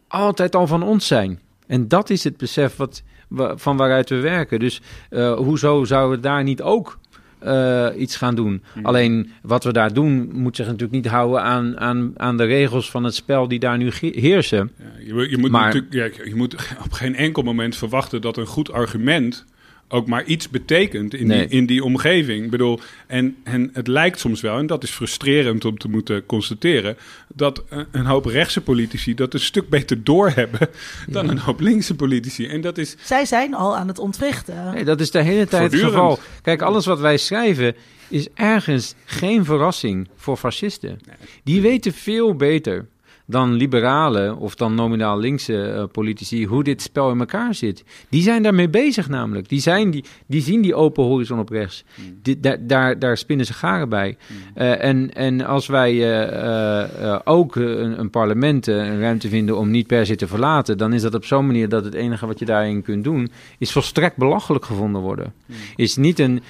altijd 0.07 0.55
al 0.55 0.67
van 0.67 0.83
ons 0.83 1.07
zijn. 1.07 1.39
En 1.67 1.87
dat 1.87 2.09
is 2.09 2.23
het 2.23 2.37
besef 2.37 2.75
wat, 2.75 3.03
wa- 3.03 3.16
van 3.55 3.77
waaruit 3.77 4.09
we 4.09 4.19
werken. 4.19 4.59
Dus 4.59 4.81
eh, 5.09 5.33
hoezo 5.33 5.83
zouden 5.85 6.17
we 6.17 6.23
daar 6.23 6.43
niet 6.43 6.61
ook 6.61 6.99
eh, 7.39 7.87
iets 7.97 8.15
gaan 8.15 8.35
doen? 8.35 8.63
Alleen 8.83 9.31
wat 9.41 9.63
we 9.63 9.73
daar 9.73 9.93
doen, 9.93 10.29
moet 10.33 10.55
zich 10.55 10.65
natuurlijk 10.65 10.93
niet 10.93 11.07
houden 11.07 11.41
aan, 11.41 11.79
aan, 11.79 12.13
aan 12.17 12.37
de 12.37 12.43
regels 12.43 12.91
van 12.91 13.03
het 13.03 13.15
spel 13.15 13.47
die 13.47 13.59
daar 13.59 13.77
nu 13.77 13.91
heersen. 13.99 14.71
Ja, 14.77 15.15
je, 15.15 15.29
je, 15.29 15.37
moet 15.37 15.51
Maar- 15.51 15.73
natuurlijk, 15.73 16.17
ja, 16.17 16.23
je 16.25 16.35
moet 16.35 16.55
op 16.85 16.91
geen 16.91 17.15
enkel 17.15 17.43
moment 17.43 17.75
verwachten 17.75 18.21
dat 18.21 18.37
een 18.37 18.45
goed 18.45 18.71
argument 18.71 19.45
ook 19.89 20.07
maar 20.07 20.23
iets 20.23 20.49
betekent 20.49 21.13
in, 21.13 21.27
Nee. 21.27 21.47
die, 21.47 21.57
in 21.57 21.65
die 21.65 21.83
omgeving. 21.83 22.43
Ik 22.43 22.49
bedoel, 22.49 22.79
en, 23.07 23.35
en 23.43 23.69
het 23.73 23.87
lijkt 23.87 24.19
soms 24.19 24.41
wel, 24.41 24.57
en 24.57 24.67
dat 24.67 24.83
is 24.83 24.89
frustrerend 24.89 25.65
om 25.65 25.77
te 25.77 25.89
moeten 25.89 26.25
constateren, 26.25 26.97
dat 27.33 27.63
een, 27.69 27.85
een 27.91 28.05
hoop 28.05 28.25
rechtse 28.25 28.61
politici 28.61 29.13
dat 29.13 29.33
een 29.33 29.39
stuk 29.39 29.69
beter 29.69 30.03
doorhebben 30.03 30.69
dan 31.07 31.29
een 31.29 31.39
hoop 31.39 31.59
linkse 31.59 31.95
politici. 31.95 32.47
En 32.47 32.61
dat 32.61 32.77
is 32.77 32.95
Zij 33.03 33.25
zijn 33.25 33.53
al 33.53 33.77
aan 33.77 33.87
het 33.87 33.99
ontwrichten. 33.99 34.71
Nee, 34.73 34.83
dat 34.83 34.99
is 34.99 35.11
de 35.11 35.21
hele 35.21 35.47
tijd 35.47 35.71
het 35.71 35.81
geval. 35.81 36.19
Kijk, 36.41 36.61
alles 36.61 36.85
wat 36.85 36.99
wij 36.99 37.17
schrijven 37.17 37.75
is 38.07 38.27
ergens 38.33 38.95
geen 39.05 39.45
verrassing 39.45 40.07
voor 40.15 40.37
fascisten. 40.37 40.99
Die 41.43 41.61
weten 41.61 41.93
veel 41.93 42.35
beter 42.35 42.85
dan 43.29 43.53
liberalen 43.53 44.37
of 44.37 44.55
dan 44.55 44.75
nominaal 44.75 45.19
linkse 45.19 45.63
eh, 45.63 45.83
politici 45.91 46.45
hoe 46.45 46.63
dit 46.63 46.81
spel 46.81 47.11
in 47.11 47.19
elkaar 47.19 47.55
zit. 47.55 47.83
Die 48.09 48.21
zijn 48.21 48.43
daarmee 48.43 48.69
bezig 48.69 49.09
namelijk. 49.09 49.49
Die, 49.49 49.59
zijn 49.59 49.91
die, 49.91 50.03
die 50.25 50.41
zien 50.41 50.61
die 50.61 50.75
open 50.75 51.03
horizon 51.03 51.39
op 51.39 51.49
rechts. 51.49 51.83
Die, 52.21 52.39
daar, 52.39 52.67
daar, 52.67 52.99
daar 52.99 53.17
spinnen 53.17 53.45
ze 53.45 53.53
garen 53.53 53.89
bij. 53.89 54.17
Eh, 54.53 54.83
en, 54.83 55.13
en 55.13 55.45
als 55.45 55.67
wij 55.67 56.19
eh, 56.19 57.19
ook 57.23 57.55
een, 57.55 57.99
een 57.99 58.09
parlement 58.09 58.67
een 58.67 58.99
ruimte 58.99 59.29
vinden 59.29 59.57
om 59.57 59.69
niet 59.69 59.87
per 59.87 60.05
se 60.05 60.15
te 60.15 60.27
verlaten, 60.27 60.77
dan 60.77 60.93
is 60.93 61.01
dat 61.01 61.15
op 61.15 61.25
zo'n 61.25 61.45
manier 61.45 61.69
dat 61.69 61.85
het 61.85 61.93
enige 61.93 62.27
wat 62.27 62.39
je 62.39 62.45
daarin 62.45 62.81
kunt 62.81 63.03
doen, 63.03 63.31
is 63.57 63.71
volstrekt 63.71 64.17
belachelijk 64.17 64.65
gevonden 64.65 65.01
worden. 65.01 65.33
Is 65.75 65.95
niet 65.95 66.19
een 66.19 66.41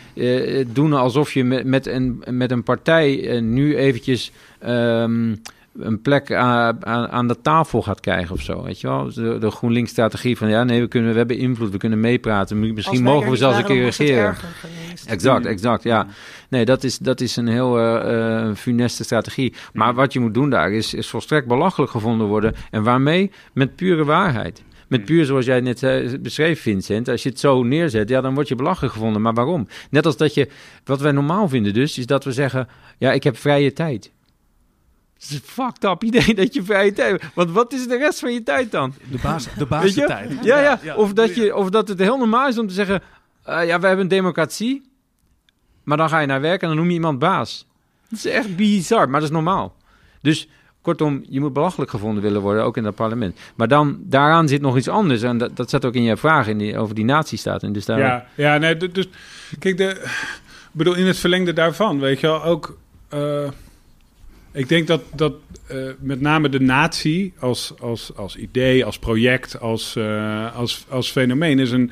doen 0.73 0.93
alsof 0.93 1.33
je 1.33 1.43
met, 1.43 1.65
met, 1.65 1.87
een, 1.87 2.23
met 2.29 2.51
een 2.51 2.63
partij 2.63 3.39
nu 3.41 3.77
eventjes. 3.77 4.31
ehm, 4.59 5.33
een 5.79 6.01
plek 6.01 6.33
aan, 6.33 6.85
aan, 6.85 7.07
aan 7.07 7.27
de 7.27 7.41
tafel 7.41 7.81
gaat 7.81 7.99
krijgen 7.99 8.35
of 8.35 8.41
zo, 8.41 8.63
weet 8.63 8.81
je 8.81 8.87
wel? 8.87 9.13
De, 9.13 9.37
de 9.37 9.51
GroenLinks-strategie 9.51 10.37
van 10.37 10.49
ja, 10.49 10.63
nee, 10.63 10.81
we, 10.81 10.87
kunnen, 10.87 11.11
we 11.11 11.17
hebben 11.17 11.37
invloed, 11.37 11.71
we 11.71 11.77
kunnen 11.77 11.99
meepraten, 11.99 12.73
misschien 12.73 13.03
mogen 13.03 13.29
we 13.29 13.35
zelfs 13.35 13.57
een 13.57 13.65
keer 13.65 13.83
regeren. 13.83 14.23
erger 14.23 14.47
geweest. 14.47 15.05
Exact, 15.05 15.45
exact, 15.45 15.83
ja. 15.83 16.07
Nee, 16.49 16.65
dat 16.65 16.83
is, 16.83 16.97
dat 16.97 17.21
is 17.21 17.35
een 17.35 17.47
heel 17.47 17.79
eh, 17.79 18.47
eh, 18.47 18.55
funeste 18.55 19.03
strategie. 19.03 19.53
Maar 19.73 19.93
wat 19.93 20.13
je 20.13 20.19
moet 20.19 20.33
doen 20.33 20.49
daar 20.49 20.71
is, 20.71 20.93
is 20.93 21.09
volstrekt 21.09 21.47
belachelijk 21.47 21.91
gevonden 21.91 22.27
worden. 22.27 22.55
En 22.71 22.83
waarmee? 22.83 23.31
Met 23.53 23.75
pure 23.75 24.05
waarheid. 24.05 24.63
Met 24.87 25.05
puur 25.05 25.25
zoals 25.25 25.45
jij 25.45 25.59
net 25.59 25.83
eh, 25.83 26.19
beschreef, 26.19 26.61
Vincent. 26.61 27.09
Als 27.09 27.23
je 27.23 27.29
het 27.29 27.39
zo 27.39 27.63
neerzet, 27.63 28.09
ja, 28.09 28.21
dan 28.21 28.33
word 28.33 28.47
je 28.47 28.55
belachelijk 28.55 28.93
gevonden. 28.93 29.21
Maar 29.21 29.33
waarom? 29.33 29.67
Net 29.89 30.05
als 30.05 30.17
dat 30.17 30.33
je, 30.33 30.49
wat 30.83 31.01
wij 31.01 31.11
normaal 31.11 31.49
vinden 31.49 31.73
dus, 31.73 31.97
is 31.97 32.05
dat 32.05 32.23
we 32.23 32.31
zeggen, 32.31 32.67
ja, 32.97 33.11
ik 33.11 33.23
heb 33.23 33.37
vrije 33.37 33.73
tijd. 33.73 34.11
Het 35.19 35.29
is 35.29 35.35
een 35.35 35.41
fucked 35.43 35.83
up 35.83 36.03
idee 36.03 36.35
dat 36.35 36.53
je 36.53 36.63
vrije 36.63 36.93
tijd 36.93 37.11
hebt. 37.21 37.33
Want 37.35 37.51
wat 37.51 37.73
is 37.73 37.87
de 37.87 37.97
rest 37.97 38.19
van 38.19 38.33
je 38.33 38.43
tijd 38.43 38.71
dan? 38.71 38.93
De, 39.11 39.17
baas, 39.23 39.47
de 39.57 39.65
basistijd. 39.65 40.31
Ja, 40.41 40.79
ja. 40.83 40.95
Of, 40.95 41.13
dat 41.13 41.35
je, 41.35 41.55
of 41.55 41.69
dat 41.69 41.87
het 41.87 41.99
heel 41.99 42.17
normaal 42.17 42.47
is 42.47 42.57
om 42.57 42.67
te 42.67 42.73
zeggen... 42.73 43.01
eh, 43.43 43.65
ja, 43.67 43.79
we 43.79 43.87
hebben 43.87 43.99
een 44.05 44.07
democratie. 44.07 44.81
Maar 45.83 45.97
dan 45.97 46.09
ga 46.09 46.19
je 46.19 46.27
naar 46.27 46.41
werk 46.41 46.61
en 46.61 46.67
dan 46.67 46.77
noem 46.77 46.87
je 46.87 46.93
iemand 46.93 47.19
baas. 47.19 47.65
Dat 48.09 48.19
is 48.19 48.25
echt 48.25 48.55
bizar, 48.55 49.09
maar 49.09 49.19
dat 49.19 49.29
is 49.29 49.35
normaal. 49.35 49.75
Dus 50.21 50.47
kortom, 50.81 51.23
je 51.29 51.39
moet 51.39 51.53
belachelijk 51.53 51.91
gevonden 51.91 52.23
willen 52.23 52.41
worden, 52.41 52.63
ook 52.63 52.77
in 52.77 52.83
dat 52.83 52.95
parlement. 52.95 53.39
Maar 53.55 53.67
dan, 53.67 53.97
daaraan 54.01 54.47
zit 54.47 54.61
nog 54.61 54.77
iets 54.77 54.87
anders. 54.87 55.21
En 55.21 55.37
dat, 55.37 55.55
dat 55.55 55.69
zat 55.69 55.85
ook 55.85 55.93
in 55.93 56.03
je 56.03 56.17
vraag 56.17 56.47
in 56.47 56.57
die, 56.57 56.77
over 56.77 56.95
die 56.95 57.05
nazistaat. 57.05 57.63
En 57.63 57.73
dus 57.73 57.85
daar, 57.85 57.99
Ja, 57.99 58.25
ja 58.35 58.57
nee, 58.57 58.77
d- 58.77 58.95
dus 58.95 59.07
kijk, 59.59 59.77
de, 59.77 59.89
ik 59.89 60.71
bedoel, 60.71 60.95
in 60.95 61.05
het 61.05 61.17
verlengde 61.17 61.53
daarvan, 61.53 61.99
weet 61.99 62.19
je 62.19 62.27
wel, 62.27 62.43
ook. 62.43 62.77
eh, 63.09 63.47
ik 64.57 64.69
denk 64.69 64.87
dat, 64.87 65.01
dat 65.15 65.33
eh, 65.67 65.77
met 65.99 66.21
name 66.21 66.49
de 66.49 66.59
natie 66.59 67.33
als, 67.39 67.73
als, 67.79 68.15
als 68.15 68.35
idee, 68.35 68.85
als 68.85 68.99
project, 68.99 69.59
als, 69.59 69.95
eh, 69.95 70.55
als, 70.55 70.85
als 70.89 71.11
fenomeen 71.11 71.59
is 71.59 71.71
een, 71.71 71.91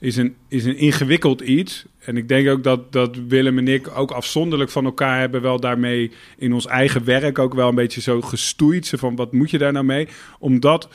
is, 0.00 0.16
een, 0.16 0.34
is 0.48 0.64
een 0.64 0.76
ingewikkeld 0.76 1.40
iets. 1.40 1.84
En 1.98 2.16
ik 2.16 2.28
denk 2.28 2.48
ook 2.48 2.62
dat, 2.62 2.92
dat 2.92 3.16
Willem 3.28 3.58
en 3.58 3.68
ik 3.68 3.88
ook 3.96 4.10
afzonderlijk 4.10 4.70
van 4.70 4.84
elkaar 4.84 5.20
hebben 5.20 5.42
wel 5.42 5.60
daarmee 5.60 6.10
in 6.38 6.52
ons 6.52 6.66
eigen 6.66 7.04
werk 7.04 7.38
ook 7.38 7.54
wel 7.54 7.68
een 7.68 7.74
beetje 7.74 8.00
zo 8.00 8.20
gestoeid. 8.20 8.92
Van 8.96 9.16
wat 9.16 9.32
moet 9.32 9.50
je 9.50 9.58
daar 9.58 9.72
nou 9.72 9.84
mee? 9.84 10.08
Omdat 10.38 10.88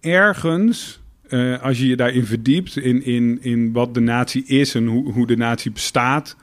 ergens 0.00 1.00
eh, 1.28 1.62
als 1.62 1.78
je 1.78 1.86
je 1.86 1.96
daarin 1.96 2.26
verdiept, 2.26 2.76
in, 2.76 3.04
in, 3.04 3.38
in 3.42 3.72
wat 3.72 3.94
de 3.94 4.00
natie 4.00 4.44
is 4.46 4.74
en 4.74 4.86
hoe, 4.86 5.12
hoe 5.12 5.26
de 5.26 5.36
natie 5.36 5.70
bestaat. 5.70 6.36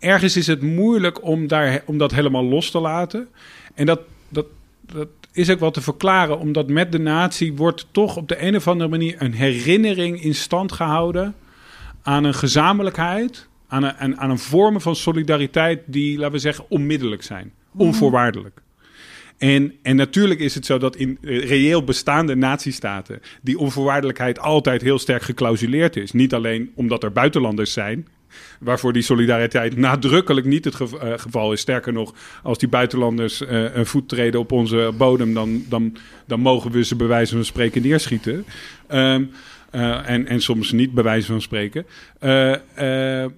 Ergens 0.00 0.36
is 0.36 0.46
het 0.46 0.62
moeilijk 0.62 1.24
om, 1.24 1.46
daar, 1.46 1.82
om 1.86 1.98
dat 1.98 2.10
helemaal 2.10 2.44
los 2.44 2.70
te 2.70 2.80
laten. 2.80 3.28
En 3.74 3.86
dat, 3.86 4.00
dat, 4.28 4.46
dat 4.92 5.08
is 5.32 5.50
ook 5.50 5.60
wel 5.60 5.70
te 5.70 5.80
verklaren, 5.80 6.38
omdat 6.38 6.68
met 6.68 6.92
de 6.92 6.98
natie 6.98 7.54
wordt 7.54 7.86
toch 7.90 8.16
op 8.16 8.28
de 8.28 8.42
een 8.42 8.56
of 8.56 8.68
andere 8.68 8.90
manier 8.90 9.14
een 9.18 9.34
herinnering 9.34 10.22
in 10.22 10.34
stand 10.34 10.72
gehouden 10.72 11.34
aan 12.02 12.24
een 12.24 12.34
gezamenlijkheid, 12.34 13.48
aan 13.68 13.82
een, 13.82 13.94
aan, 13.94 14.16
aan 14.16 14.30
een 14.30 14.38
vorm 14.38 14.80
van 14.80 14.96
solidariteit 14.96 15.82
die, 15.86 16.18
laten 16.18 16.32
we 16.32 16.38
zeggen, 16.38 16.64
onmiddellijk 16.68 17.22
zijn, 17.22 17.52
onvoorwaardelijk. 17.76 18.62
En, 19.38 19.74
en 19.82 19.96
natuurlijk 19.96 20.40
is 20.40 20.54
het 20.54 20.66
zo 20.66 20.78
dat 20.78 20.96
in 20.96 21.18
eh, 21.22 21.48
reëel 21.48 21.84
bestaande 21.84 22.34
natiestaten 22.34 23.20
die 23.42 23.58
onvoorwaardelijkheid 23.58 24.38
altijd 24.38 24.82
heel 24.82 24.98
sterk 24.98 25.22
geclausuleerd 25.22 25.96
is. 25.96 26.12
Niet 26.12 26.34
alleen 26.34 26.72
omdat 26.74 27.02
er 27.02 27.12
buitenlanders 27.12 27.72
zijn, 27.72 28.06
waarvoor 28.60 28.92
die 28.92 29.02
solidariteit 29.02 29.76
nadrukkelijk 29.76 30.46
niet 30.46 30.64
het 30.64 30.80
eh, 30.80 31.12
geval 31.16 31.52
is. 31.52 31.60
Sterker 31.60 31.92
nog, 31.92 32.14
als 32.42 32.58
die 32.58 32.68
buitenlanders 32.68 33.46
eh, 33.46 33.74
een 33.74 33.86
voet 33.86 34.08
treden 34.08 34.40
op 34.40 34.52
onze 34.52 34.92
bodem, 34.96 35.34
dan, 35.34 35.64
dan, 35.68 35.96
dan 36.26 36.40
mogen 36.40 36.70
we 36.70 36.84
ze 36.84 36.96
bij 36.96 37.06
wijze 37.06 37.34
van 37.34 37.44
spreken 37.44 37.82
neerschieten. 37.82 38.44
Ehm, 38.86 39.24
eh, 39.70 40.08
en, 40.08 40.26
en 40.26 40.40
soms 40.40 40.72
niet, 40.72 40.92
bij 40.94 41.04
wijze 41.04 41.26
van 41.26 41.40
spreken. 41.40 41.86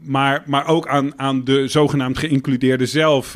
Maar, 0.01 0.43
maar 0.47 0.67
ook 0.67 0.89
aan, 0.89 1.19
aan 1.19 1.45
de 1.45 1.69
zogenaamd 1.69 2.19
geïncludeerde 2.19 2.87
zelf 2.87 3.33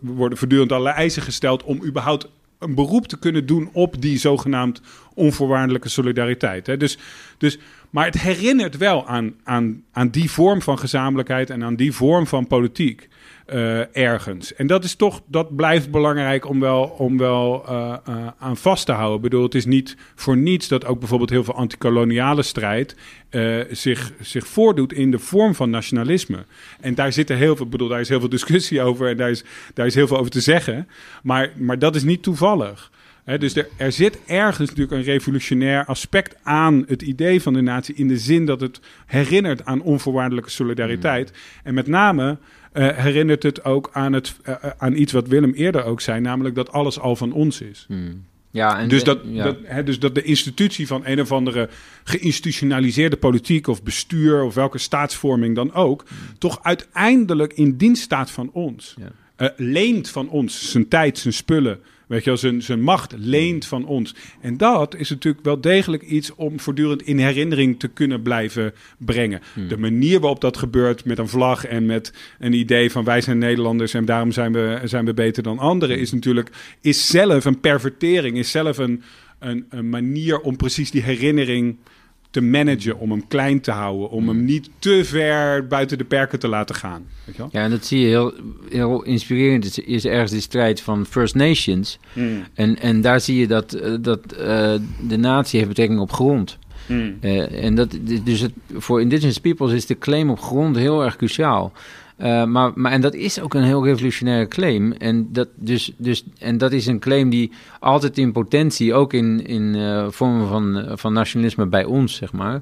worden 0.00 0.38
voortdurend 0.38 0.72
allerlei 0.72 0.96
eisen 0.96 1.22
gesteld 1.22 1.62
om 1.62 1.84
überhaupt 1.84 2.28
een 2.60 2.74
beroep 2.74 3.06
te 3.06 3.18
kunnen 3.18 3.46
doen 3.46 3.68
op 3.72 4.00
die 4.00 4.18
zogenaamd 4.18 4.80
onvoorwaardelijke 5.14 5.88
solidariteit. 5.88 6.66
Hè? 6.66 6.76
Dus, 6.76 6.98
dus, 7.38 7.58
maar 7.90 8.04
het 8.04 8.20
herinnert 8.20 8.76
wel 8.76 9.06
aan, 9.06 9.34
aan, 9.44 9.82
aan 9.92 10.08
die 10.08 10.30
vorm 10.30 10.62
van 10.62 10.78
gezamenlijkheid 10.78 11.50
en 11.50 11.64
aan 11.64 11.76
die 11.76 11.92
vorm 11.92 12.26
van 12.26 12.46
politiek. 12.46 13.08
Uh, 13.54 13.96
ergens. 13.96 14.54
En 14.54 14.66
dat 14.66 14.84
is 14.84 14.94
toch, 14.94 15.20
dat 15.26 15.56
blijft 15.56 15.90
belangrijk 15.90 16.48
om 16.48 16.60
wel, 16.60 16.82
om 16.82 17.18
wel 17.18 17.64
uh, 17.68 17.96
uh, 18.08 18.26
aan 18.38 18.56
vast 18.56 18.86
te 18.86 18.92
houden. 18.92 19.16
Ik 19.16 19.22
bedoel, 19.22 19.42
het 19.42 19.54
is 19.54 19.64
niet 19.64 19.96
voor 20.14 20.36
niets 20.36 20.68
dat 20.68 20.84
ook 20.84 20.98
bijvoorbeeld 20.98 21.30
heel 21.30 21.44
veel 21.44 21.54
antikoloniale 21.54 22.42
strijd 22.42 22.96
zich, 23.70 24.12
zich 24.20 24.46
voordoet 24.46 24.92
in 24.92 25.10
de 25.10 25.18
vorm 25.18 25.54
van 25.54 25.70
nationalisme. 25.70 26.44
En 26.80 26.94
daar 26.94 27.12
zitten 27.12 27.36
heel 27.36 27.56
veel, 27.56 27.68
bedoel, 27.68 27.88
daar 27.88 28.00
is 28.00 28.08
heel 28.08 28.20
veel 28.20 28.28
discussie 28.28 28.82
over 28.88 29.08
en 29.08 29.16
daar 29.16 29.30
is, 29.30 29.44
daar 29.74 29.86
is 29.86 29.94
heel 29.94 30.06
veel 30.06 30.18
over 30.18 30.30
te 30.30 30.40
zeggen. 30.40 30.88
Maar, 31.22 31.52
maar 31.56 31.78
dat 31.78 31.94
is 31.94 32.02
niet 32.02 32.22
toevallig. 32.22 32.90
He, 33.24 33.38
dus 33.38 33.56
er, 33.56 33.68
er, 33.76 33.92
zit 33.92 34.18
ergens 34.26 34.68
natuurlijk 34.68 34.96
een 34.96 35.12
revolutionair 35.12 35.84
aspect 35.84 36.36
aan 36.42 36.84
het 36.86 37.02
idee 37.02 37.42
van 37.42 37.52
de 37.52 37.60
natie. 37.60 37.94
In 37.94 38.08
de 38.08 38.18
zin 38.18 38.46
dat 38.46 38.60
het 38.60 38.80
herinnert 39.06 39.64
aan 39.64 39.82
onvoorwaardelijke 39.82 40.50
solidariteit. 40.50 41.30
Mm. 41.30 41.36
En 41.62 41.74
met 41.74 41.86
name 41.86 42.38
herinnert 42.72 43.42
het 43.42 43.64
ook 43.64 43.90
aan, 43.92 44.12
het, 44.12 44.36
uh, 44.48 44.54
aan 44.78 44.96
iets 44.96 45.12
wat 45.12 45.28
Willem 45.28 45.52
eerder 45.52 45.84
ook 45.84 46.00
zei, 46.00 46.20
namelijk 46.20 46.54
dat 46.54 46.72
alles 46.72 47.00
al 47.00 47.16
van 47.16 47.32
ons 47.32 47.60
is. 47.60 47.84
Hmm. 47.88 48.24
Ja, 48.52 48.78
en 48.78 48.88
dus, 48.88 49.04
dat, 49.04 49.20
ja. 49.24 49.44
dat, 49.44 49.56
hè, 49.64 49.82
dus 49.82 49.98
dat 49.98 50.14
de 50.14 50.22
institutie 50.22 50.86
van 50.86 51.02
een 51.04 51.20
of 51.20 51.32
andere 51.32 51.68
geïnstitutionaliseerde 52.04 53.16
politiek 53.16 53.66
of 53.66 53.82
bestuur 53.82 54.42
of 54.42 54.54
welke 54.54 54.78
staatsvorming 54.78 55.54
dan 55.54 55.72
ook, 55.72 56.04
hmm. 56.08 56.38
toch 56.38 56.58
uiteindelijk 56.62 57.52
in 57.52 57.76
dienst 57.76 58.02
staat 58.02 58.30
van 58.30 58.50
ons. 58.52 58.94
Ja. 58.98 59.10
Uh, 59.36 59.48
leent 59.56 60.08
van 60.08 60.28
ons 60.28 60.70
zijn 60.70 60.88
tijd, 60.88 61.18
zijn 61.18 61.34
spullen, 61.34 61.80
Weet 62.10 62.24
je 62.24 62.30
wel, 62.30 62.38
zijn, 62.38 62.62
zijn 62.62 62.80
macht 62.80 63.14
leent 63.18 63.66
van 63.66 63.86
ons. 63.86 64.14
En 64.40 64.56
dat 64.56 64.94
is 64.94 65.10
natuurlijk 65.10 65.44
wel 65.44 65.60
degelijk 65.60 66.02
iets 66.02 66.34
om 66.34 66.60
voortdurend 66.60 67.02
in 67.02 67.18
herinnering 67.18 67.78
te 67.78 67.88
kunnen 67.88 68.22
blijven 68.22 68.72
brengen. 68.98 69.40
Hmm. 69.54 69.68
De 69.68 69.76
manier 69.76 70.20
waarop 70.20 70.40
dat 70.40 70.56
gebeurt 70.56 71.04
met 71.04 71.18
een 71.18 71.28
vlag 71.28 71.66
en 71.66 71.86
met 71.86 72.12
een 72.38 72.52
idee 72.52 72.90
van 72.90 73.04
wij 73.04 73.20
zijn 73.20 73.38
Nederlanders 73.38 73.94
en 73.94 74.04
daarom 74.04 74.32
zijn 74.32 74.52
we, 74.52 74.80
zijn 74.84 75.04
we 75.04 75.14
beter 75.14 75.42
dan 75.42 75.58
anderen, 75.58 75.98
is 75.98 76.12
natuurlijk 76.12 76.50
is 76.80 77.06
zelf 77.06 77.44
een 77.44 77.60
pervertering, 77.60 78.38
is 78.38 78.50
zelf 78.50 78.78
een, 78.78 79.02
een, 79.38 79.66
een 79.68 79.88
manier 79.88 80.40
om 80.40 80.56
precies 80.56 80.90
die 80.90 81.02
herinnering 81.02 81.76
te 82.30 82.40
managen, 82.40 82.98
om 82.98 83.10
hem 83.10 83.28
klein 83.28 83.60
te 83.60 83.70
houden, 83.70 84.10
om 84.10 84.28
hem 84.28 84.44
niet 84.44 84.70
te 84.78 85.04
ver 85.04 85.66
buiten 85.66 85.98
de 85.98 86.04
perken 86.04 86.38
te 86.38 86.48
laten 86.48 86.74
gaan. 86.74 87.06
Weet 87.24 87.36
je 87.36 87.42
wel? 87.42 87.50
Ja, 87.52 87.62
en 87.62 87.70
dat 87.70 87.84
zie 87.84 88.00
je 88.00 88.06
heel, 88.06 88.32
heel 88.68 89.02
inspirerend. 89.02 89.64
Het 89.64 89.84
is 89.86 90.04
ergens 90.04 90.30
de 90.30 90.40
strijd 90.40 90.80
van 90.80 91.06
First 91.06 91.34
Nations. 91.34 91.98
Hmm. 92.12 92.44
En, 92.54 92.78
en 92.78 93.00
daar 93.00 93.20
zie 93.20 93.36
je 93.36 93.46
dat, 93.46 93.72
eh, 93.72 93.94
dat 94.00 94.20
uh, 94.32 94.74
de 95.08 95.16
natie 95.16 95.58
heeft 95.58 95.68
betrekking 95.68 96.00
op 96.00 96.12
grond. 96.12 96.58
Hmm. 96.86 97.16
Uh, 97.20 97.64
en 97.64 97.74
dat, 97.74 97.98
dus 98.24 98.40
het, 98.40 98.52
voor 98.72 99.00
indigenous 99.00 99.38
peoples 99.38 99.72
is 99.72 99.86
de 99.86 99.98
claim 99.98 100.30
op 100.30 100.40
grond 100.40 100.76
heel 100.76 101.04
erg 101.04 101.16
cruciaal. 101.16 101.72
Uh, 102.22 102.44
maar, 102.44 102.70
maar, 102.74 102.92
en 102.92 103.00
dat 103.00 103.14
is 103.14 103.40
ook 103.40 103.54
een 103.54 103.62
heel 103.62 103.84
revolutionaire 103.84 104.48
claim. 104.48 104.92
En 104.92 105.32
dat, 105.32 105.48
dus, 105.54 105.92
dus, 105.96 106.24
en 106.38 106.58
dat 106.58 106.72
is 106.72 106.86
een 106.86 106.98
claim 106.98 107.30
die 107.30 107.52
altijd 107.78 108.18
in 108.18 108.32
potentie, 108.32 108.94
ook 108.94 109.12
in, 109.12 109.46
in 109.46 109.74
uh, 109.74 110.06
vormen 110.08 110.48
van, 110.48 110.98
van 110.98 111.12
nationalisme 111.12 111.66
bij 111.66 111.84
ons, 111.84 112.14
zeg 112.14 112.32
maar, 112.32 112.60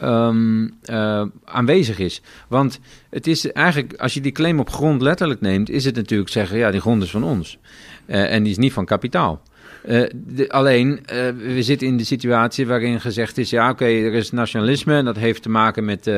uh, 0.00 1.22
aanwezig 1.44 1.98
is. 1.98 2.22
Want 2.48 2.80
het 3.10 3.26
is 3.26 3.52
eigenlijk, 3.52 3.94
als 3.96 4.14
je 4.14 4.20
die 4.20 4.32
claim 4.32 4.60
op 4.60 4.70
grond 4.70 5.02
letterlijk 5.02 5.40
neemt, 5.40 5.70
is 5.70 5.84
het 5.84 5.94
natuurlijk 5.94 6.30
zeggen, 6.30 6.58
ja, 6.58 6.70
die 6.70 6.80
grond 6.80 7.02
is 7.02 7.10
van 7.10 7.24
ons. 7.24 7.58
en 8.06 8.42
die 8.42 8.52
is 8.52 8.58
niet 8.58 8.72
van 8.72 8.84
kapitaal. 8.84 9.42
Alleen, 10.48 11.00
we 11.36 11.62
zitten 11.62 11.86
in 11.86 11.96
de 11.96 12.04
situatie 12.04 12.66
waarin 12.66 13.00
gezegd 13.00 13.38
is: 13.38 13.50
ja, 13.50 13.70
oké, 13.70 13.84
er 13.84 14.14
is 14.14 14.30
nationalisme 14.30 14.94
en 14.94 15.04
dat 15.04 15.16
heeft 15.16 15.42
te 15.42 15.48
maken 15.48 15.84
met 15.84 16.10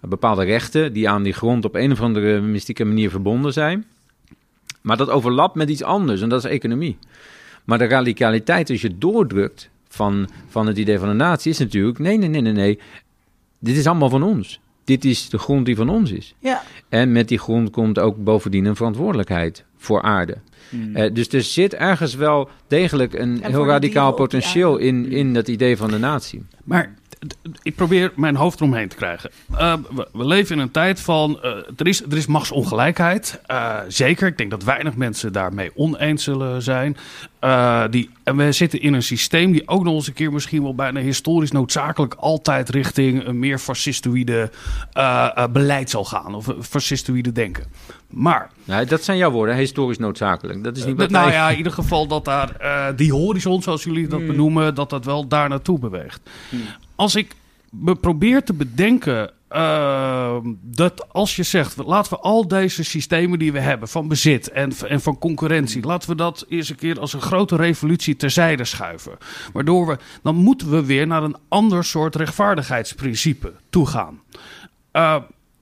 bepaalde 0.00 0.44
rechten 0.44 0.92
die 0.92 1.08
aan 1.08 1.22
die 1.22 1.32
grond 1.32 1.64
op 1.64 1.74
een 1.74 1.92
of 1.92 2.00
andere 2.00 2.40
mystieke 2.40 2.84
manier 2.84 3.10
verbonden 3.10 3.52
zijn. 3.52 3.84
Maar 4.80 4.96
dat 4.96 5.10
overlapt 5.10 5.54
met 5.54 5.70
iets 5.70 5.82
anders 5.82 6.20
en 6.20 6.28
dat 6.28 6.44
is 6.44 6.50
economie. 6.50 6.98
Maar 7.64 7.78
de 7.78 7.86
radicaliteit, 7.86 8.70
als 8.70 8.80
je 8.80 8.98
doordrukt 8.98 9.70
van, 9.88 10.28
van 10.48 10.66
het 10.66 10.78
idee 10.78 10.98
van 10.98 11.08
een 11.08 11.16
natie, 11.16 11.50
is 11.50 11.58
natuurlijk: 11.58 11.98
nee, 11.98 12.18
nee, 12.18 12.28
nee, 12.28 12.40
nee, 12.40 12.52
nee. 12.52 12.78
Dit 13.58 13.76
is 13.76 13.86
allemaal 13.86 14.08
van 14.08 14.22
ons. 14.22 14.60
Dit 14.84 15.04
is 15.04 15.28
de 15.28 15.38
grond 15.38 15.66
die 15.66 15.76
van 15.76 15.88
ons 15.88 16.10
is. 16.10 16.34
Ja. 16.38 16.62
En 16.88 17.12
met 17.12 17.28
die 17.28 17.38
grond 17.38 17.70
komt 17.70 17.98
ook 17.98 18.24
bovendien 18.24 18.64
een 18.64 18.76
verantwoordelijkheid 18.76 19.64
voor 19.76 20.02
aarde. 20.02 20.36
Hmm. 20.68 20.96
Uh, 20.96 21.14
dus 21.14 21.28
er 21.28 21.42
zit 21.42 21.74
ergens 21.74 22.14
wel 22.14 22.48
degelijk 22.66 23.14
een 23.14 23.42
En 23.42 23.50
heel 23.50 23.66
radicaal 23.66 24.12
potentieel 24.12 24.76
in, 24.76 25.10
in 25.12 25.34
dat 25.34 25.48
idee 25.48 25.76
van 25.76 25.90
de 25.90 25.98
natie. 25.98 26.42
Maar 26.64 26.94
ik 27.62 27.74
probeer 27.74 28.12
mijn 28.16 28.36
hoofd 28.36 28.60
eromheen 28.60 28.88
te 28.88 28.96
krijgen. 28.96 29.30
Uh, 29.52 29.74
we, 29.94 30.08
we 30.12 30.26
leven 30.26 30.56
in 30.56 30.62
een 30.62 30.70
tijd 30.70 31.00
van. 31.00 31.38
eh, 31.42 31.50
er, 31.76 31.86
is, 31.86 32.02
er 32.02 32.16
is 32.16 32.26
machtsongelijkheid. 32.26 33.40
Eh, 33.46 33.76
zeker. 33.88 34.26
Ik 34.26 34.38
denk 34.38 34.50
dat 34.50 34.64
weinig 34.64 34.96
mensen 34.96 35.32
daarmee 35.32 35.70
oneens 35.74 36.24
zullen 36.24 36.62
zijn. 36.62 36.96
Eh, 37.38 37.84
die, 37.90 38.10
en 38.24 38.36
we 38.36 38.52
zitten 38.52 38.80
in 38.80 38.92
een 38.94 39.02
systeem 39.02 39.52
die 39.52 39.68
ook 39.68 39.84
nog 39.84 39.94
eens 39.94 40.06
een 40.06 40.12
keer 40.12 40.32
misschien 40.32 40.62
wel 40.62 40.74
bijna 40.74 41.00
historisch 41.00 41.50
noodzakelijk 41.52 42.14
altijd 42.14 42.68
richting 42.68 43.26
een 43.26 43.38
meer 43.38 43.58
fascistoïde 43.58 44.50
eh, 44.92 45.28
eh, 45.34 45.48
beleid 45.50 45.90
zal 45.90 46.04
gaan. 46.04 46.34
Of 46.34 46.46
een 46.46 46.62
fascistoïde 46.64 47.32
denken. 47.32 47.64
Maar 48.08 48.50
dat 48.88 49.02
zijn 49.04 49.18
jouw 49.18 49.30
woorden, 49.30 49.56
historisch 49.56 49.98
noodzakelijk. 49.98 50.64
Dat 50.64 50.76
is 50.76 50.84
niet 50.84 50.96
wat 50.96 51.10
nou 51.10 51.30
ja, 51.30 51.50
in 51.50 51.56
ieder 51.56 51.72
geval 51.72 52.06
dat 52.06 52.24
daar 52.24 52.56
eh, 52.56 52.86
die 52.96 53.12
horizon, 53.12 53.62
zoals 53.62 53.84
jullie 53.84 54.06
dat 54.08 54.26
benoemen, 54.26 54.74
dat 54.74 54.90
dat 54.90 55.04
wel 55.04 55.28
daar 55.28 55.48
naartoe 55.48 55.78
beweegt. 55.78 56.20
Als 56.98 57.14
ik 57.14 57.34
me 57.70 57.94
probeer 57.94 58.44
te 58.44 58.52
bedenken 58.52 59.32
eh, 59.48 60.36
dat 60.60 61.12
als 61.12 61.36
je 61.36 61.42
zegt, 61.42 61.76
laten 61.76 62.12
we 62.12 62.18
al 62.18 62.48
deze 62.48 62.84
systemen 62.84 63.38
die 63.38 63.52
we 63.52 63.60
hebben 63.60 63.88
van 63.88 64.08
bezit 64.08 64.50
en, 64.50 64.72
en 64.88 65.00
van 65.00 65.18
concurrentie, 65.18 65.86
laten 65.86 66.08
we 66.08 66.14
dat 66.14 66.44
eens 66.48 66.68
een 66.68 66.76
keer 66.76 67.00
als 67.00 67.12
een 67.12 67.20
grote 67.20 67.56
revolutie 67.56 68.16
terzijde 68.16 68.64
schuiven. 68.64 69.18
Waardoor 69.52 69.86
we, 69.86 69.98
dan 70.22 70.34
moeten 70.34 70.70
we 70.70 70.84
weer 70.84 71.06
naar 71.06 71.22
een 71.22 71.36
ander 71.48 71.84
soort 71.84 72.16
rechtvaardigheidsprincipe 72.16 73.52
toe 73.70 73.86
gaan. 73.86 74.20
Eh, 74.90 75.16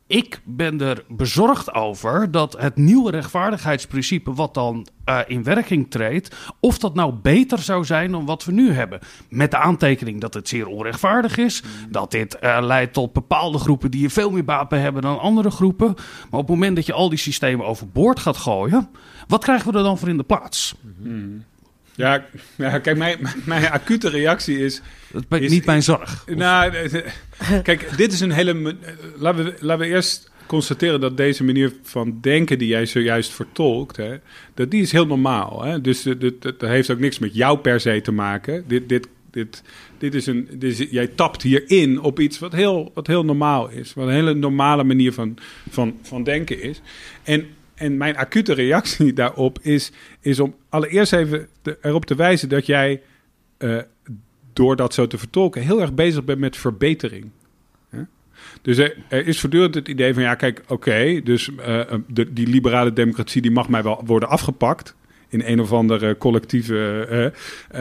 ik 0.07 0.41
ben 0.45 0.81
er 0.81 1.05
bezorgd 1.09 1.75
over 1.75 2.31
dat 2.31 2.57
het 2.59 2.77
nieuwe 2.77 3.11
rechtvaardigheidsprincipe, 3.11 4.35
wat 4.35 4.55
dan 4.55 4.87
eh, 5.05 5.19
in 5.27 5.43
werking 5.43 5.91
treedt, 5.91 6.37
of 6.61 6.79
dat 6.79 6.95
nou 6.95 7.13
beter 7.13 7.59
zou 7.59 7.85
zijn 7.85 8.11
dan 8.11 8.25
wat 8.25 8.45
we 8.45 8.53
nu 8.53 8.73
hebben. 8.73 9.01
Met 9.29 9.51
de 9.51 9.57
aantekening 9.57 10.21
dat 10.21 10.35
het 10.35 10.49
zeer 10.49 10.67
onrechtvaardig 10.67 11.37
is, 11.37 11.63
dat 11.89 12.11
dit 12.11 12.39
eh, 12.39 12.59
leidt 12.61 12.93
tot 12.93 13.13
bepaalde 13.13 13.59
groepen 13.59 13.91
die 13.91 14.05
er 14.05 14.11
veel 14.11 14.31
meer 14.31 14.45
baat 14.45 14.69
bij 14.69 14.81
hebben 14.81 15.03
dan 15.03 15.21
andere 15.21 15.51
groepen. 15.51 15.95
Maar 16.31 16.41
op 16.41 16.49
het 16.49 16.49
moment 16.49 16.77
dat 16.77 16.87
je 16.87 16.93
al 16.93 17.09
die 17.09 17.19
systemen 17.19 17.67
overboord 17.67 18.19
gaat 18.19 18.37
gooien, 18.37 18.89
wat 19.27 19.45
krijgen 19.45 19.73
we 19.73 19.79
er 19.79 19.85
dan 19.85 19.99
voor 19.99 20.09
in 20.09 20.17
de 20.17 20.23
plaats? 20.23 20.75
Ja, 21.97 22.27
ja 22.57 22.79
kijk, 22.79 22.97
mijn, 22.97 23.19
mijn 23.45 23.69
acute 23.71 24.09
reactie 24.09 24.59
is... 24.59 24.81
Dat 25.13 25.25
is 25.29 25.41
Is- 25.41 25.51
niet 25.51 25.65
mijn 25.67 25.83
zorg. 25.83 26.25
Nou, 26.35 26.73
kijk, 27.63 27.97
dit 27.97 28.13
is 28.13 28.21
een 28.21 28.31
hele... 28.31 28.77
eh, 28.81 28.93
Laten 29.17 29.45
we, 29.45 29.55
laten 29.61 29.87
we 29.87 29.93
eerst 29.95 30.31
constateren 30.47 31.01
dat 31.01 31.17
deze 31.17 31.45
manier 31.45 31.73
van 31.83 32.19
denken 32.21 32.59
die 32.59 32.69
jij 32.69 32.87
zojuist 32.87 33.33
vertolkt, 33.33 33.97
hè, 33.97 34.17
dat 34.55 34.71
die 34.71 34.83
is 34.83 34.93
heel 34.93 35.07
normaal. 35.07 35.63
Hè? 35.65 35.81
Dus 35.81 36.03
dat 36.41 36.55
heeft 36.61 36.91
ook 36.91 36.99
niks 36.99 37.19
met 37.19 37.35
jou 37.35 37.59
per 37.59 37.81
se 37.81 38.01
te 38.01 38.13
maken. 38.13 38.65
Dit, 38.67 38.89
dit, 38.89 39.09
dit, 39.31 39.63
dit 39.99 40.15
is 40.15 40.27
een, 40.27 40.49
dit 40.53 40.79
is, 40.81 40.91
jij 40.91 41.07
tapt 41.07 41.43
hierin 41.43 42.01
op 42.01 42.21
iets 42.21 42.39
wat 42.39 42.53
heel, 42.53 42.91
wat 42.95 43.07
heel 43.07 43.25
normaal 43.25 43.69
is. 43.69 43.95
Wat 43.95 44.07
een 44.07 44.13
hele 44.15 44.35
normale 44.35 44.85
manier 44.85 45.13
van, 45.13 45.37
van, 45.71 45.97
van 46.03 46.23
denken 46.25 46.63
is. 46.63 46.81
En, 47.23 47.47
en 47.77 47.97
mijn 47.97 48.17
acute 48.17 48.53
reactie 48.53 49.13
daarop 49.23 49.59
is, 49.63 49.93
is 50.21 50.41
om 50.41 50.55
allereerst 50.69 51.13
even 51.13 51.49
erop 51.81 52.05
te 52.05 52.15
wijzen 52.15 52.49
dat 52.49 52.67
jij... 52.67 53.03
eh, 53.59 53.79
door 54.57 54.77
dat 54.77 54.95
zo 54.95 55.07
te 55.07 55.19
vertolken, 55.19 55.63
heel 55.63 55.81
erg 55.81 55.95
bezig 55.95 56.25
bent 56.25 56.39
met 56.39 56.57
verbetering. 56.57 57.31
Dus 58.63 58.79
er, 58.79 59.27
is 59.27 59.41
voortdurend 59.41 59.75
het 59.75 59.89
idee 59.89 60.15
van, 60.15 60.23
ja, 60.23 60.35
kijk, 60.35 60.63
oké, 60.69 61.21
dus 61.25 61.51
eh, 61.57 61.81
de, 62.09 62.33
die 62.33 62.47
liberale 62.47 62.93
democratie 62.93 63.43
die 63.43 63.51
mag 63.51 63.69
mij 63.69 63.83
wel 63.83 64.03
worden 64.05 64.29
afgepakt 64.29 64.95
in 65.41 65.53
een 65.53 65.61
of 65.61 65.73
andere 65.73 66.19
collectieve 66.19 67.07
eh, 67.11 67.25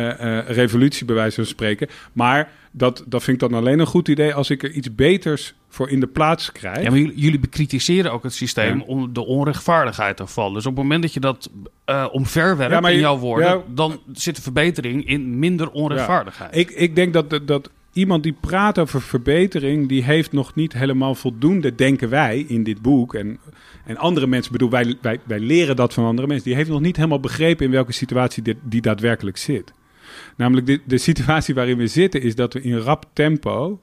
eh, 0.09 0.39
eh, 0.39 0.47
revolutie, 0.47 1.05
bij 1.05 1.15
wijze 1.15 1.35
van 1.35 1.45
spreken. 1.45 1.87
Maar 2.13 2.49
dat, 2.71 3.03
dat 3.07 3.23
vind 3.23 3.41
ik 3.41 3.49
dan 3.49 3.59
alleen 3.59 3.79
een 3.79 3.85
goed 3.85 4.07
idee 4.07 4.33
als 4.33 4.49
ik 4.49 4.63
er 4.63 4.71
iets 4.71 4.95
beters 4.95 5.53
voor 5.69 5.89
in 5.89 5.99
de 5.99 6.07
plaats 6.07 6.51
krijg. 6.51 6.81
Ja, 6.81 6.89
maar 6.89 6.99
jullie, 6.99 7.17
jullie 7.17 7.39
bekritiseren 7.39 8.11
ook 8.11 8.23
het 8.23 8.33
systeem 8.33 8.77
Ja. 8.77 8.83
om 8.85 9.13
de 9.13 9.25
onrechtvaardigheid 9.25 10.19
ervan. 10.19 10.53
Dus 10.53 10.65
op 10.65 10.73
het 10.75 10.83
moment 10.83 11.01
dat 11.01 11.13
je 11.13 11.19
dat 11.19 11.49
eh 11.85 12.07
omverwerpt 12.11 12.85
Ja, 12.85 12.89
in 12.89 12.99
jouw 12.99 13.17
woorden, 13.17 13.47
ja. 13.47 13.61
dan 13.67 13.99
zit 14.13 14.35
de 14.35 14.41
verbetering 14.41 15.07
in 15.07 15.39
minder 15.39 15.71
onrechtvaardigheid. 15.71 16.55
Ik, 16.55 16.69
ik 16.69 16.95
denk 16.95 17.13
dat, 17.13 17.29
dat, 17.29 17.47
dat 17.47 17.69
iemand 17.95 18.23
die 18.23 18.35
praat 18.39 18.79
over 18.79 19.01
verbetering, 19.01 19.87
die 19.87 20.03
heeft 20.03 20.31
nog 20.31 20.55
niet 20.55 20.73
helemaal 20.73 21.15
voldoende, 21.15 21.75
denken 21.75 22.09
wij 22.09 22.45
in 22.47 22.63
dit 22.63 22.81
boek. 22.81 23.13
En, 23.13 23.39
en 23.85 23.97
andere 23.97 24.27
mensen, 24.27 24.51
bedoel, 24.51 24.69
wij, 24.69 24.95
wij, 25.01 25.19
wij 25.23 25.39
leren 25.39 25.75
dat 25.75 25.93
van 25.93 26.05
andere 26.05 26.27
mensen. 26.27 26.45
Die 26.45 26.55
heeft 26.55 26.69
nog 26.69 26.81
niet 26.81 26.95
helemaal 26.95 27.19
begrepen 27.19 27.65
in 27.65 27.71
welke 27.71 27.91
situatie 27.91 28.43
dit, 28.43 28.57
die 28.63 28.81
daadwerkelijk 28.81 29.37
zit. 29.37 29.73
Namelijk 30.37 30.67
de, 30.67 30.81
de 30.85 30.97
situatie 30.97 31.55
waarin 31.55 31.77
we 31.77 31.87
zitten 31.87 32.21
is 32.21 32.35
dat 32.35 32.53
we 32.53 32.61
in 32.61 32.77
rap 32.77 33.05
tempo 33.13 33.81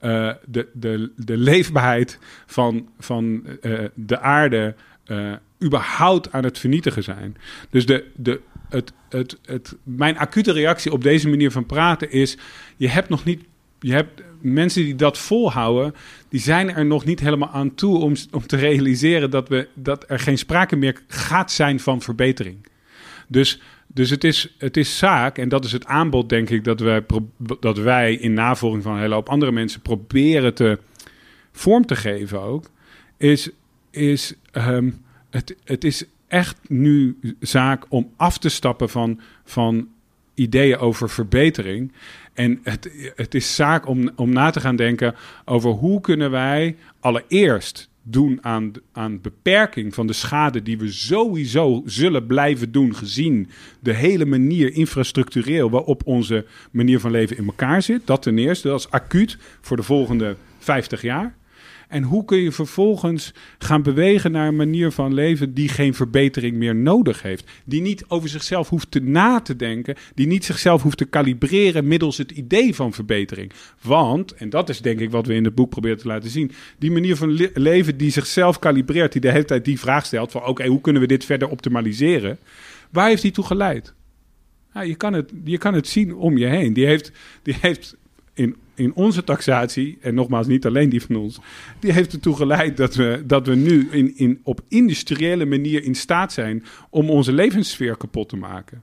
uh, 0.00 0.32
de, 0.46 0.68
de, 0.72 1.12
de 1.16 1.36
leefbaarheid 1.36 2.18
van, 2.46 2.88
van 2.98 3.44
uh, 3.62 3.84
de 3.94 4.20
aarde 4.20 4.74
uh, 5.06 5.32
überhaupt 5.62 6.32
aan 6.32 6.44
het 6.44 6.58
vernietigen 6.58 7.02
zijn. 7.02 7.36
Dus 7.70 7.86
de, 7.86 8.04
de, 8.16 8.40
het, 8.68 8.92
het, 9.08 9.38
het, 9.44 9.76
mijn 9.82 10.18
acute 10.18 10.52
reactie 10.52 10.92
op 10.92 11.02
deze 11.02 11.28
manier 11.28 11.50
van 11.50 11.66
praten 11.66 12.10
is: 12.10 12.38
je 12.80 12.88
hebt 12.88 13.08
nog 13.08 13.24
niet. 13.24 13.44
Je 13.80 13.92
hebt 13.92 14.22
mensen 14.40 14.84
die 14.84 14.94
dat 14.94 15.18
volhouden, 15.18 15.94
die 16.28 16.40
zijn 16.40 16.74
er 16.74 16.86
nog 16.86 17.04
niet 17.04 17.20
helemaal 17.20 17.48
aan 17.48 17.74
toe 17.74 17.98
om, 17.98 18.14
om 18.30 18.46
te 18.46 18.56
realiseren 18.56 19.30
dat, 19.30 19.48
we, 19.48 19.68
dat 19.74 20.04
er 20.08 20.18
geen 20.18 20.38
sprake 20.38 20.76
meer 20.76 21.02
gaat 21.06 21.52
zijn 21.52 21.80
van 21.80 22.00
verbetering. 22.00 22.56
Dus, 23.28 23.60
dus 23.86 24.10
het, 24.10 24.24
is, 24.24 24.54
het 24.58 24.76
is 24.76 24.98
zaak, 24.98 25.38
en 25.38 25.48
dat 25.48 25.64
is 25.64 25.72
het 25.72 25.86
aanbod, 25.86 26.28
denk 26.28 26.50
ik, 26.50 26.64
dat 26.64 26.80
wij, 26.80 27.04
dat 27.60 27.78
wij 27.78 28.14
in 28.14 28.32
navolging 28.32 28.82
van 28.82 28.92
een 28.92 29.00
hele 29.00 29.14
hoop 29.14 29.28
andere 29.28 29.52
mensen 29.52 29.80
proberen 29.80 30.54
te 30.54 30.78
vorm 31.52 31.86
te 31.86 31.96
geven 31.96 32.40
ook, 32.40 32.70
is, 33.16 33.50
is 33.90 34.34
um, 34.52 35.04
het, 35.30 35.56
het 35.64 35.84
is 35.84 36.04
echt 36.28 36.56
nu 36.68 37.18
zaak 37.40 37.84
om 37.88 38.12
af 38.16 38.38
te 38.38 38.48
stappen 38.48 38.88
van, 38.88 39.20
van 39.44 39.88
ideeën 40.34 40.78
over 40.78 41.10
verbetering. 41.10 41.92
En 42.40 42.60
het, 42.62 43.12
het 43.16 43.34
is 43.34 43.54
zaak 43.54 43.86
om, 43.86 44.10
om 44.16 44.32
na 44.32 44.50
te 44.50 44.60
gaan 44.60 44.76
denken 44.76 45.14
over 45.44 45.70
hoe 45.70 46.00
kunnen 46.00 46.30
wij 46.30 46.76
allereerst 47.00 47.90
doen 48.02 48.38
aan, 48.40 48.72
aan 48.92 49.20
beperking 49.20 49.94
van 49.94 50.06
de 50.06 50.12
schade 50.12 50.62
die 50.62 50.78
we 50.78 50.92
sowieso 50.92 51.82
zullen 51.84 52.26
blijven 52.26 52.72
doen, 52.72 52.94
gezien 52.94 53.48
de 53.80 53.94
hele 53.94 54.24
manier 54.24 54.72
infrastructureel 54.72 55.70
waarop 55.70 56.06
onze 56.06 56.46
manier 56.70 57.00
van 57.00 57.10
leven 57.10 57.36
in 57.36 57.46
elkaar 57.46 57.82
zit. 57.82 58.06
Dat 58.06 58.22
ten 58.22 58.38
eerste, 58.38 58.68
dat 58.68 58.80
is 58.80 58.90
acuut 58.90 59.38
voor 59.60 59.76
de 59.76 59.82
volgende 59.82 60.36
50 60.58 61.02
jaar. 61.02 61.34
En 61.90 62.02
hoe 62.02 62.24
kun 62.24 62.38
je 62.38 62.52
vervolgens 62.52 63.34
gaan 63.58 63.82
bewegen 63.82 64.32
naar 64.32 64.48
een 64.48 64.56
manier 64.56 64.90
van 64.90 65.14
leven 65.14 65.54
die 65.54 65.68
geen 65.68 65.94
verbetering 65.94 66.56
meer 66.56 66.74
nodig 66.74 67.22
heeft? 67.22 67.50
Die 67.64 67.80
niet 67.80 68.04
over 68.08 68.28
zichzelf 68.28 68.68
hoeft 68.68 68.90
te 68.90 69.00
na 69.00 69.40
te 69.40 69.56
denken, 69.56 69.96
die 70.14 70.26
niet 70.26 70.44
zichzelf 70.44 70.82
hoeft 70.82 70.96
te 70.96 71.04
kalibreren 71.04 71.88
middels 71.88 72.16
het 72.16 72.30
idee 72.30 72.74
van 72.74 72.92
verbetering. 72.92 73.52
Want, 73.82 74.34
en 74.34 74.50
dat 74.50 74.68
is 74.68 74.80
denk 74.80 75.00
ik 75.00 75.10
wat 75.10 75.26
we 75.26 75.34
in 75.34 75.44
het 75.44 75.54
boek 75.54 75.70
proberen 75.70 75.98
te 75.98 76.06
laten 76.06 76.30
zien, 76.30 76.52
die 76.78 76.90
manier 76.90 77.16
van 77.16 77.48
leven 77.54 77.96
die 77.96 78.10
zichzelf 78.10 78.58
kalibreert, 78.58 79.12
die 79.12 79.20
de 79.20 79.30
hele 79.30 79.44
tijd 79.44 79.64
die 79.64 79.80
vraag 79.80 80.06
stelt 80.06 80.30
van 80.30 80.46
oké, 80.46 80.66
hoe 80.66 80.80
kunnen 80.80 81.02
we 81.02 81.08
dit 81.08 81.24
verder 81.24 81.48
optimaliseren? 81.48 82.38
Waar 82.90 83.08
heeft 83.08 83.22
die 83.22 83.30
toe 83.30 83.44
geleid? 83.44 83.94
Je, 84.72 84.94
kan 84.94 85.12
het, 85.12 85.32
je 85.44 85.58
kan 85.58 85.74
het 85.74 85.88
zien 85.88 86.14
om 86.14 86.38
je 86.38 86.46
heen. 86.46 86.72
Die 86.72 86.86
heeft, 86.86 87.12
die 87.42 87.56
heeft 87.60 87.96
in, 88.40 88.56
in 88.74 88.94
onze 88.94 89.24
taxatie, 89.24 89.98
en 90.00 90.14
nogmaals 90.14 90.46
niet 90.46 90.66
alleen 90.66 90.88
die 90.88 91.02
van 91.02 91.16
ons, 91.16 91.38
die 91.78 91.92
heeft 91.92 92.12
ertoe 92.12 92.36
geleid 92.36 92.76
dat 92.76 92.94
we, 92.94 93.22
dat 93.26 93.46
we 93.46 93.54
nu 93.54 93.88
in, 93.90 94.16
in, 94.16 94.40
op 94.42 94.60
industriële 94.68 95.44
manier 95.44 95.84
in 95.84 95.94
staat 95.94 96.32
zijn 96.32 96.64
om 96.90 97.10
onze 97.10 97.32
levenssfeer 97.32 97.96
kapot 97.96 98.28
te 98.28 98.36
maken. 98.36 98.82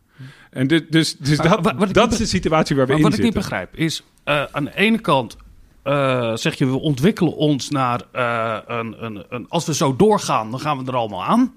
En 0.50 0.68
dus, 0.68 0.82
dus, 0.90 1.18
dus 1.18 1.38
dat, 1.38 1.60
wat, 1.62 1.76
wat 1.76 1.94
dat 1.94 2.12
is 2.12 2.18
de 2.18 2.26
situatie 2.26 2.76
waar 2.76 2.88
we 2.88 2.94
in 2.94 2.98
zitten. 2.98 3.20
Wat 3.20 3.28
ik 3.28 3.36
niet 3.36 3.44
begrijp 3.44 3.76
is, 3.76 4.04
uh, 4.26 4.44
aan 4.52 4.64
de 4.64 4.76
ene 4.76 5.00
kant 5.00 5.38
uh, 5.84 6.36
zeg 6.36 6.56
je, 6.56 6.66
we 6.66 6.80
ontwikkelen 6.80 7.36
ons 7.36 7.70
naar 7.70 8.02
uh, 8.16 8.58
een, 8.68 9.06
een, 9.06 9.26
een, 9.30 9.50
Als 9.50 9.66
we 9.66 9.74
zo 9.74 9.96
doorgaan, 9.96 10.52
dan 10.52 10.60
gaan 10.60 10.78
we 10.78 10.92
er 10.92 10.98
allemaal 10.98 11.24
aan. 11.24 11.54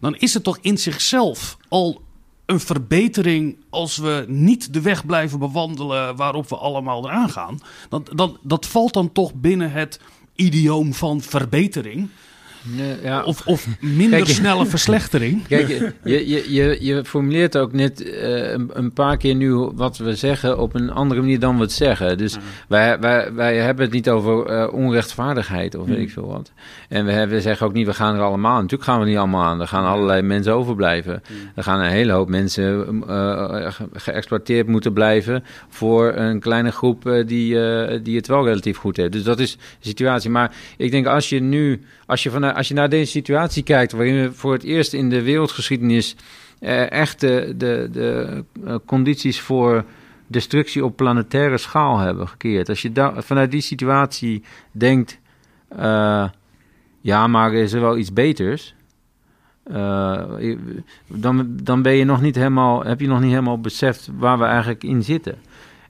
Dan 0.00 0.16
is 0.16 0.34
het 0.34 0.42
toch 0.42 0.58
in 0.60 0.78
zichzelf 0.78 1.56
al 1.68 2.02
een 2.48 2.60
verbetering 2.60 3.56
als 3.70 3.96
we 3.96 4.24
niet 4.28 4.72
de 4.72 4.80
weg 4.80 5.06
blijven 5.06 5.38
bewandelen 5.38 6.16
waarop 6.16 6.48
we 6.48 6.56
allemaal 6.56 7.04
eraan 7.04 7.30
gaan. 7.30 7.60
Dat, 7.88 8.38
dat 8.42 8.66
valt 8.66 8.92
dan 8.92 9.12
toch 9.12 9.34
binnen 9.34 9.72
het 9.72 10.00
idioom 10.34 10.94
van 10.94 11.20
verbetering. 11.20 12.08
Nee, 12.76 12.96
ja. 13.02 13.22
Of, 13.22 13.46
of 13.46 13.66
minder 13.80 14.18
Kijk, 14.18 14.30
snelle 14.30 14.66
verslechtering. 14.66 15.46
Kijk, 15.48 15.68
je, 15.68 16.28
je, 16.28 16.52
je, 16.52 16.78
je 16.80 17.04
formuleert 17.04 17.56
ook 17.56 17.72
net 17.72 18.06
uh, 18.06 18.50
een, 18.52 18.92
paar 18.92 19.16
keer 19.16 19.34
nu 19.34 19.54
wat 19.54 19.96
we 19.96 20.14
zeggen 20.14 20.58
op 20.58 20.74
een 20.74 20.90
andere 20.90 21.20
manier 21.20 21.38
dan 21.38 21.56
we 21.56 21.62
het 21.62 21.72
zeggen. 21.72 22.18
Dus 22.18 22.36
wij, 22.68 22.98
wij, 22.98 23.32
wij 23.32 23.56
hebben 23.56 23.84
het 23.84 23.94
niet 23.94 24.08
over 24.08 24.50
uh, 24.50 24.72
onrechtvaardigheid 24.72 25.74
of 25.74 25.86
weet 25.86 25.96
mm. 25.96 26.02
ik 26.02 26.10
veel 26.10 26.26
wat. 26.26 26.52
En 26.88 27.04
we, 27.04 27.12
hebben, 27.12 27.36
we 27.36 27.42
zeggen 27.42 27.66
ook 27.66 27.72
niet, 27.72 27.86
we 27.86 27.94
gaan 27.94 28.14
er 28.14 28.20
allemaal 28.20 28.52
aan. 28.52 28.62
Natuurlijk 28.62 28.90
gaan 28.90 29.00
we 29.00 29.06
niet 29.06 29.16
allemaal 29.16 29.44
aan. 29.44 29.60
Er 29.60 29.68
gaan 29.68 29.84
allerlei 29.84 30.22
mensen 30.22 30.54
overblijven. 30.54 31.22
Mm. 31.28 31.36
Er 31.54 31.62
gaan 31.62 31.80
een 31.80 31.90
hele 31.90 32.12
hoop 32.12 32.28
mensen 32.28 33.02
uh, 33.08 33.70
geëxploiteerd 33.92 34.66
moeten 34.66 34.92
blijven 34.92 35.44
voor 35.68 36.12
een 36.14 36.40
kleine 36.40 36.70
groep 36.70 37.22
die, 37.26 37.58
die 38.02 38.16
het 38.16 38.26
wel 38.26 38.44
relatief 38.44 38.76
goed 38.76 38.96
heeft. 38.96 39.12
Dus 39.12 39.22
dat 39.22 39.38
is 39.38 39.52
de 39.52 39.58
situatie. 39.80 40.30
Maar 40.30 40.52
ik 40.76 40.90
denk 40.90 41.06
als 41.06 41.28
je 41.28 41.40
nu, 41.40 41.80
als 42.08 42.22
je 42.22 42.30
vanuit 42.30 42.56
als 42.56 42.68
je 42.68 42.74
naar 42.74 42.88
deze 42.88 43.10
situatie 43.10 43.62
kijkt, 43.62 43.92
waarin 43.92 44.22
we 44.22 44.32
voor 44.32 44.52
het 44.52 44.62
eerst 44.62 44.92
in 44.92 45.10
de 45.10 45.22
wereldgeschiedenis 45.22 46.16
uh, 46.60 46.90
echt 46.90 47.20
de, 47.20 47.54
de, 47.56 47.88
de 47.92 48.44
uh, 48.64 48.74
condities 48.86 49.40
voor 49.40 49.84
destructie 50.26 50.84
op 50.84 50.96
planetaire 50.96 51.58
schaal 51.58 51.98
hebben 51.98 52.28
gekeerd. 52.28 52.68
Als 52.68 52.82
je 52.82 52.92
da- 52.92 53.22
vanuit 53.22 53.50
die 53.50 53.60
situatie 53.60 54.42
denkt, 54.72 55.18
uh, 55.78 56.28
ja, 57.00 57.26
maar 57.26 57.54
is 57.54 57.72
er 57.72 57.80
wel 57.80 57.98
iets 57.98 58.12
beters? 58.12 58.74
dan, 61.06 61.56
dan 61.62 61.82
ben 61.82 61.92
je 61.92 62.04
nog 62.04 62.20
niet 62.20 62.34
helemaal, 62.34 62.84
heb 62.84 63.00
je 63.00 63.06
nog 63.06 63.20
niet 63.20 63.30
helemaal 63.30 63.60
beseft 63.60 64.10
waar 64.18 64.38
we 64.38 64.44
eigenlijk 64.44 64.84
in 64.84 65.02
zitten. 65.02 65.38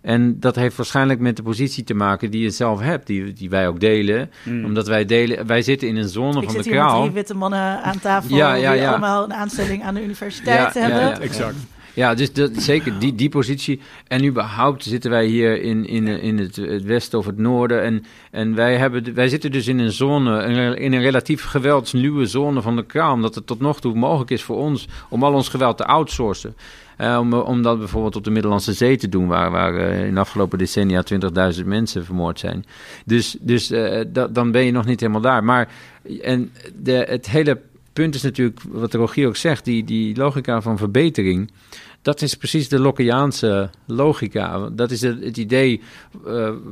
En 0.01 0.41
dat 0.41 0.57
heeft 0.57 0.77
waarschijnlijk 0.77 1.21
met 1.21 1.37
de 1.37 1.43
positie 1.43 1.85
te 1.85 1.95
maken 1.95 2.31
die 2.31 2.43
je 2.43 2.51
zelf 2.51 2.81
hebt, 2.81 3.07
die, 3.07 3.33
die 3.33 3.51
wij 3.51 3.69
ook 3.69 3.81
delen. 3.81 4.31
Mm. 4.45 4.65
Omdat 4.65 4.87
wij 4.87 5.05
delen, 5.05 5.47
wij 5.47 5.63
zitten 5.63 5.89
in 5.89 5.97
een 5.97 6.09
zone 6.09 6.43
Ik 6.43 6.51
van 6.51 6.63
de 6.63 6.71
kraal. 6.71 6.97
Hier 6.97 7.05
met 7.05 7.15
witte 7.15 7.35
mannen 7.35 7.83
aan 7.83 8.01
tafel 8.01 8.37
ja, 8.37 8.55
ja, 8.55 8.73
ja. 8.73 8.79
die 8.79 8.89
allemaal 8.89 9.25
een 9.25 9.35
aanstelling 9.35 9.83
aan 9.83 9.95
de 9.95 10.03
universiteit 10.03 10.75
ja, 10.75 10.81
hebben. 10.81 11.01
Ja, 11.01 11.09
ja, 11.09 11.21
exact. 11.21 11.57
Ja, 11.99 12.15
dus 12.15 12.33
dat, 12.33 12.51
zeker 12.57 12.99
die, 12.99 13.15
die 13.15 13.29
positie. 13.29 13.81
En 14.07 14.25
überhaupt 14.25 14.85
zitten 14.85 15.11
wij 15.11 15.27
hier 15.27 15.63
in, 15.63 15.87
in, 15.87 16.07
in 16.07 16.39
het, 16.39 16.57
het 16.57 16.83
westen 16.83 17.19
of 17.19 17.27
het 17.27 17.39
noorden. 17.39 17.83
En, 17.83 18.05
en 18.31 18.55
wij, 18.55 18.77
hebben, 18.77 19.15
wij 19.15 19.29
zitten 19.29 19.53
dus 19.53 19.67
in 19.67 19.79
een 19.79 19.93
zone, 19.93 20.45
in 20.77 20.93
een 20.93 21.01
relatief 21.01 21.45
geweldsluwe 21.45 22.27
zone 22.27 22.63
van 22.63 22.77
de 22.77 22.87
kraal. 22.87 23.13
Omdat 23.13 23.35
het 23.35 23.47
tot 23.47 23.61
nog 23.61 23.81
toe 23.81 23.95
mogelijk 23.95 24.31
is 24.31 24.43
voor 24.43 24.57
ons 24.57 24.89
om 25.09 25.23
al 25.25 25.33
ons 25.33 25.49
geweld 25.49 25.77
te 25.77 25.85
outsourcen. 25.85 26.57
Uh, 27.01 27.45
om, 27.47 27.63
dat 27.63 27.79
bijvoorbeeld 27.79 28.17
op 28.17 28.25
de 28.25 28.31
Middellandse 28.31 28.73
Zee 28.73 28.97
te 28.97 29.09
doen, 29.09 29.27
waar, 29.27 29.51
waar 29.51 29.75
uh, 29.75 30.07
in 30.07 30.15
de 30.15 30.21
afgelopen 30.21 30.59
decennia 30.59 31.05
20.000 31.59 31.65
mensen 31.65 32.05
vermoord 32.05 32.39
zijn. 32.39 32.65
Dus, 33.05 33.37
dus 33.41 33.69
da, 34.07 34.27
dan 34.27 34.51
ben 34.51 34.65
je 34.65 34.73
nog 34.73 34.87
niet 34.87 35.01
helemaal 35.01 35.21
daar. 35.21 35.45
Maar 35.45 35.69
en 36.23 36.53
de, 36.83 36.93
het 37.09 37.31
hele 37.31 37.61
punt 37.93 38.15
is 38.15 38.23
natuurlijk, 38.23 38.61
wat 38.69 38.95
Rogier 38.95 39.27
ook 39.27 39.37
zegt, 39.37 39.65
die, 39.65 39.85
die 39.85 40.17
logica 40.17 40.61
van 40.63 40.79
verbetering. 40.79 41.51
Dat 42.03 42.23
is 42.23 42.35
precies 42.35 42.69
de 42.69 42.81
Lockeaanse 42.81 43.71
logica. 43.87 44.69
Dat 44.69 44.91
is 44.91 45.01
het, 45.01 45.25
het 45.25 45.37
idee 45.37 45.81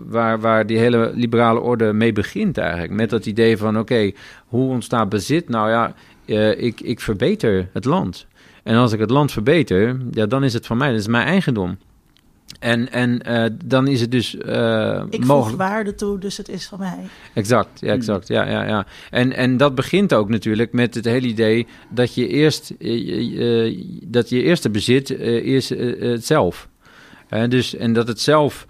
waar, 0.07 0.41
waar 0.41 0.67
die 0.67 0.79
hele 0.79 1.13
liberale 1.15 1.61
orde 1.61 1.93
mee 1.93 2.13
begint 2.13 2.59
eigenlijk. 2.59 2.93
Met 2.93 3.11
dat 3.11 3.27
idee 3.27 3.57
van, 3.57 3.79
oké, 3.79 4.13
hoe 4.47 4.71
ontstaat 4.71 5.09
bezit? 5.09 5.49
Nou 5.49 5.71
ja, 5.71 5.95
ik, 6.57 6.81
ik 6.81 7.01
verbeter 7.01 7.69
het 7.73 7.85
land. 7.85 8.27
En 8.67 8.77
als 8.77 8.93
ik 8.93 9.01
het 9.01 9.11
land 9.11 9.33
verbeter, 9.33 9.97
ja, 10.11 10.27
dan 10.27 10.45
is 10.45 10.53
het 10.53 10.67
van 10.67 10.77
mij. 10.77 10.91
Dat 10.91 11.01
is 11.01 11.07
mijn 11.07 11.27
eigendom. 11.27 11.79
En, 12.61 12.93
en 12.93 13.21
uh, 13.29 13.45
dan 13.65 13.89
is 13.89 14.01
het 14.01 14.11
dus 14.11 14.35
uh, 14.35 15.03
ik 15.11 15.25
mogelijk. 15.25 15.59
waarde 15.59 15.95
toe, 15.95 16.19
dus 16.19 16.37
het 16.37 16.49
is 16.49 16.67
van 16.67 16.79
mij. 16.79 16.99
Exact, 17.35 17.81
ja, 17.81 17.93
exact. 17.93 18.29
Ja, 18.29 18.49
ja, 18.51 18.65
ja. 18.65 18.87
En, 19.11 19.33
en 19.33 19.57
dat 19.57 19.75
begint 19.75 20.15
ook 20.15 20.29
natuurlijk 20.29 20.73
met 20.73 20.95
het 20.95 21.05
hele 21.05 21.27
idee 21.27 21.67
dat 21.89 22.15
je 22.15 22.29
eerst 22.29 22.75
uh, 22.79 23.85
dat 24.05 24.29
je 24.29 24.43
eerste 24.43 24.71
bezit 24.71 25.11
is 25.11 25.69
het 25.69 26.25
zelf. 26.25 26.69
dus, 27.49 27.75
en 27.77 27.93
dat 27.93 28.09
het 28.09 28.21
zelf 28.21 28.67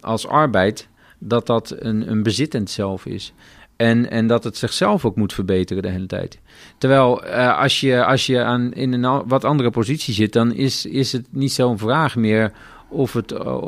als 0.00 0.26
arbeid, 0.26 0.88
dat 1.18 1.46
dat 1.46 1.76
een, 1.78 2.10
een 2.10 2.22
bezittend 2.22 2.70
zelf 2.70 3.06
is. 3.06 3.32
En, 3.76 4.10
en 4.10 4.26
dat 4.26 4.44
het 4.44 4.56
zichzelf 4.56 5.04
ook 5.04 5.16
moet 5.16 5.32
verbeteren 5.32 5.82
de 5.82 5.88
hele 5.88 6.06
tijd. 6.06 6.40
Terwijl 6.78 7.26
uh, 7.26 7.58
als 7.58 7.80
je, 7.80 8.04
als 8.04 8.26
je 8.26 8.42
aan, 8.42 8.72
in 8.72 8.92
een 8.92 9.22
wat 9.26 9.44
andere 9.44 9.70
positie 9.70 10.14
zit, 10.14 10.32
dan 10.32 10.52
is, 10.52 10.86
is 10.86 11.12
het 11.12 11.26
niet 11.30 11.52
zo'n 11.52 11.78
vraag 11.78 12.16
meer 12.16 12.52
of, 12.88 13.12
het, 13.12 13.32
uh, 13.32 13.64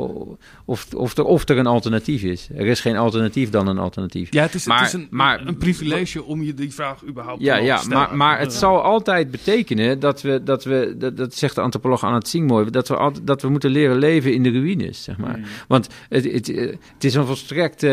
of, 0.65 0.93
of, 0.93 1.17
er, 1.17 1.23
of 1.23 1.49
er 1.49 1.57
een 1.57 1.67
alternatief 1.67 2.23
is. 2.23 2.49
Er 2.55 2.65
is 2.65 2.81
geen 2.81 2.97
alternatief 2.97 3.49
dan 3.49 3.67
een 3.67 3.77
alternatief. 3.77 4.33
Ja, 4.33 4.41
het 4.41 4.53
is, 4.53 4.65
maar, 4.65 4.77
het 4.79 4.87
is 4.87 4.93
een, 4.93 5.07
maar, 5.09 5.47
een 5.47 5.57
privilege 5.57 6.23
om 6.23 6.43
je 6.43 6.53
die 6.53 6.73
vraag 6.73 7.05
überhaupt 7.05 7.41
ja, 7.41 7.57
te 7.57 7.63
ja, 7.63 7.77
stellen. 7.77 7.97
Maar, 7.97 8.17
maar 8.17 8.39
het 8.39 8.53
zal 8.53 8.81
altijd 8.81 9.31
betekenen 9.31 9.99
dat 9.99 10.21
we, 10.21 10.43
dat 10.43 10.63
we 10.63 10.95
dat, 10.97 11.17
dat 11.17 11.35
zegt 11.35 11.55
de 11.55 11.61
antropoloog 11.61 12.03
Anna 12.03 12.19
mooi, 12.45 12.69
dat 12.69 12.87
we, 12.87 12.95
altijd, 12.95 13.27
dat 13.27 13.41
we 13.41 13.49
moeten 13.49 13.71
leren 13.71 13.97
leven 13.97 14.33
in 14.33 14.43
de 14.43 14.51
ruïnes, 14.51 15.03
zeg 15.03 15.17
maar. 15.17 15.37
Mm. 15.37 15.43
Want 15.67 15.87
het, 16.09 16.31
het, 16.31 16.47
het 16.93 17.03
is 17.03 17.13
een 17.13 17.25
volstrekte 17.25 17.87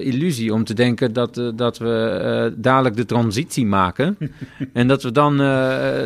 uh, 0.00 0.06
illusie 0.06 0.52
om 0.52 0.64
te 0.64 0.74
denken 0.74 1.12
dat, 1.12 1.38
uh, 1.38 1.50
dat 1.54 1.78
we 1.78 2.50
uh, 2.52 2.62
dadelijk 2.62 2.96
de 2.96 3.04
transitie 3.04 3.66
maken 3.66 4.16
en 4.72 4.88
dat 4.88 5.02
we 5.02 5.12
dan 5.12 5.34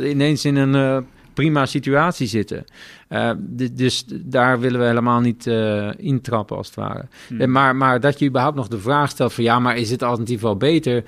ineens 0.04 0.44
in 0.44 0.56
een 0.56 1.06
prima 1.36 1.66
situatie 1.66 2.26
zitten. 2.26 2.64
Uh, 3.08 3.30
dus 3.72 4.04
daar 4.08 4.60
willen 4.60 4.80
we 4.80 4.86
helemaal 4.86 5.20
niet 5.20 5.46
uh, 5.46 5.90
intrappen, 5.96 6.56
als 6.56 6.66
het 6.66 6.76
ware. 6.76 7.04
Hmm. 7.28 7.50
Maar, 7.50 7.76
maar 7.76 8.00
dat 8.00 8.18
je 8.18 8.26
überhaupt 8.26 8.56
nog 8.56 8.68
de 8.68 8.78
vraag 8.78 9.10
stelt 9.10 9.32
van... 9.32 9.44
ja, 9.44 9.58
maar 9.58 9.76
is 9.76 9.90
het 9.90 10.02
alternatief 10.02 10.40
wel 10.40 10.56
beter... 10.56 11.04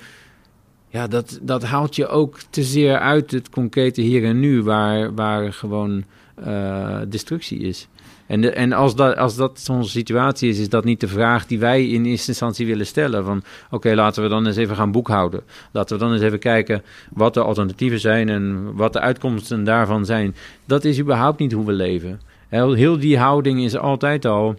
Ja, 0.91 1.07
dat, 1.07 1.39
dat 1.41 1.63
haalt 1.63 1.95
je 1.95 2.07
ook 2.07 2.39
te 2.49 2.63
zeer 2.63 2.99
uit 2.99 3.31
het 3.31 3.49
concrete 3.49 4.01
hier 4.01 4.23
en 4.23 4.39
nu, 4.39 4.63
waar, 4.63 5.13
waar 5.13 5.53
gewoon 5.53 6.03
uh, 6.47 6.99
destructie 7.07 7.59
is. 7.59 7.87
En, 8.29 8.41
de, 8.41 8.51
en 8.51 8.73
als, 8.73 8.95
dat, 8.95 9.17
als 9.17 9.35
dat 9.35 9.59
zo'n 9.59 9.85
situatie 9.85 10.49
is, 10.49 10.59
is 10.59 10.69
dat 10.69 10.83
niet 10.83 10.99
de 10.99 11.07
vraag 11.07 11.45
die 11.45 11.59
wij 11.59 11.87
in 11.87 12.05
eerste 12.05 12.27
instantie 12.27 12.65
willen 12.65 12.85
stellen. 12.85 13.25
Van 13.25 13.43
oké, 13.71 13.93
laten 13.93 14.23
we 14.23 14.29
dan 14.29 14.47
eens 14.47 14.55
even 14.55 14.75
gaan 14.75 14.91
boekhouden. 14.91 15.41
Laten 15.71 15.97
we 15.97 16.03
dan 16.03 16.13
eens 16.13 16.21
even 16.21 16.39
kijken 16.39 16.83
wat 17.13 17.33
de 17.33 17.41
alternatieven 17.41 17.99
zijn 17.99 18.29
en 18.29 18.75
wat 18.75 18.93
de 18.93 18.99
uitkomsten 18.99 19.63
daarvan 19.63 20.05
zijn. 20.05 20.35
Dat 20.65 20.85
is 20.85 20.99
überhaupt 20.99 21.39
niet 21.39 21.51
hoe 21.51 21.65
we 21.65 21.71
leven. 21.71 22.21
Heel, 22.47 22.73
heel 22.73 22.99
die 22.99 23.17
houding 23.17 23.63
is 23.63 23.77
altijd 23.77 24.25
al 24.25 24.55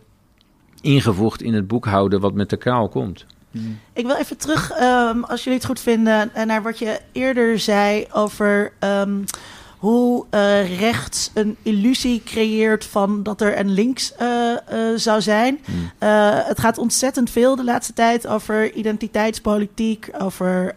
ingevoegd 0.80 1.42
in 1.42 1.54
het 1.54 1.66
boekhouden 1.66 2.20
wat 2.20 2.34
met 2.34 2.50
de 2.50 2.56
kraal 2.56 2.88
komt. 2.88 3.26
Ik 3.92 4.06
wil 4.06 4.16
even 4.16 4.36
terug, 4.36 4.72
um, 4.80 5.24
als 5.24 5.44
jullie 5.44 5.58
het 5.58 5.68
goed 5.68 5.80
vinden, 5.80 6.30
naar 6.46 6.62
wat 6.62 6.78
je 6.78 7.00
eerder 7.12 7.58
zei 7.58 8.06
over 8.12 8.72
um, 8.80 9.24
hoe 9.80 10.26
uh, 10.30 10.78
rechts 10.78 11.30
een 11.34 11.56
illusie 11.62 12.22
creëert 12.24 12.84
van 12.84 13.22
dat 13.22 13.40
er 13.40 13.58
een 13.58 13.70
links 13.70 14.12
uh, 14.20 14.52
uh, 14.72 14.96
zou 14.96 15.20
zijn. 15.20 15.60
Hmm. 15.64 15.90
het 16.46 16.60
gaat 16.60 16.78
ontzettend 16.78 17.30
veel 17.30 17.56
de 17.56 17.64
laatste 17.64 17.92
tijd 17.92 18.26
over 18.26 18.72
identiteitspolitiek, 18.72 20.10
over 20.18 20.74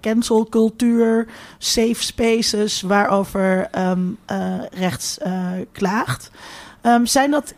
cancelcultuur, 0.00 1.26
safe 1.58 2.02
spaces, 2.02 2.80
waarover 2.80 3.68
um, 3.78 4.18
rechts 4.72 5.18
klaagt. 5.72 6.30
Um, 6.82 7.06
zijn 7.06 7.30
dat 7.30 7.54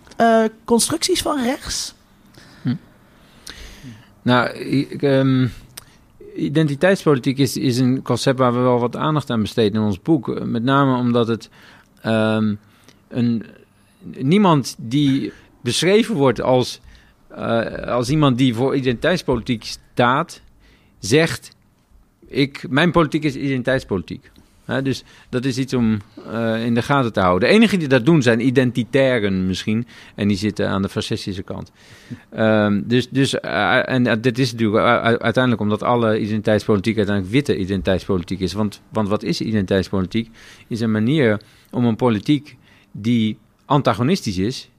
constructies 0.64 1.22
van 1.22 1.42
rechts? 1.42 1.94
Hm. 2.62 2.74
Nou, 4.22 4.50
ik, 4.58 5.02
um, 5.02 5.52
identiteitspolitiek 6.34 7.38
is, 7.38 7.56
is 7.56 7.78
een 7.78 8.02
concept 8.02 8.38
waar 8.38 8.52
we 8.52 8.58
wel 8.58 8.78
wat 8.78 8.96
aandacht 8.96 9.30
aan 9.30 9.40
besteden 9.40 9.80
in 9.80 9.86
ons 9.86 10.02
boek. 10.02 10.44
Met 10.44 10.62
name 10.62 10.96
omdat 10.96 11.28
het 11.28 11.50
um, 12.06 12.58
een, 13.08 13.46
niemand 14.16 14.74
die 14.78 15.32
beschreven 15.60 16.14
wordt 16.14 16.40
als, 16.40 16.80
uh, 17.32 17.60
als 17.72 18.10
iemand 18.10 18.38
die 18.38 18.54
voor 18.54 18.76
identiteitspolitiek 18.76 19.64
staat, 19.64 20.42
zegt: 20.98 21.56
ik, 22.26 22.66
Mijn 22.68 22.92
politiek 22.92 23.24
is 23.24 23.36
identiteitspolitiek 23.36 24.31
dus 24.82 25.04
dat 25.28 25.44
is 25.44 25.58
iets 25.58 25.74
om 25.74 25.98
uh, 26.30 26.64
in 26.64 26.74
de 26.74 26.82
gaten 26.82 27.12
te 27.12 27.20
houden. 27.20 27.48
De 27.48 27.54
enigen 27.54 27.78
die 27.78 27.88
dat 27.88 28.06
doen 28.06 28.22
zijn 28.22 28.46
identitairen 28.46 29.46
misschien. 29.46 29.86
En 30.14 30.28
die 30.28 30.36
zitten 30.36 30.68
aan 30.68 30.82
de 30.82 30.88
fascistische 30.88 31.42
kant. 31.42 31.72
Um, 32.36 32.82
dus, 32.86 33.08
dus 33.08 33.34
uh, 33.34 33.88
en 33.88 34.06
uh, 34.06 34.12
dit 34.20 34.38
is 34.38 34.52
natuurlijk 34.52 34.84
uiteindelijk 35.22 35.60
omdat 35.60 35.82
alle 35.82 36.20
identiteitspolitiek 36.20 36.96
uiteindelijk 36.96 37.34
witte 37.34 37.56
identiteitspolitiek 37.56 38.40
is. 38.40 38.52
Want, 38.52 38.80
want 38.88 39.08
wat 39.08 39.22
is 39.22 39.40
identiteitspolitiek? 39.40 40.30
Is 40.68 40.80
een 40.80 40.90
manier 40.90 41.40
om 41.70 41.84
een 41.84 41.96
politiek 41.96 42.56
die 42.92 43.38
antagonistisch 43.64 44.38
is, 44.38 44.70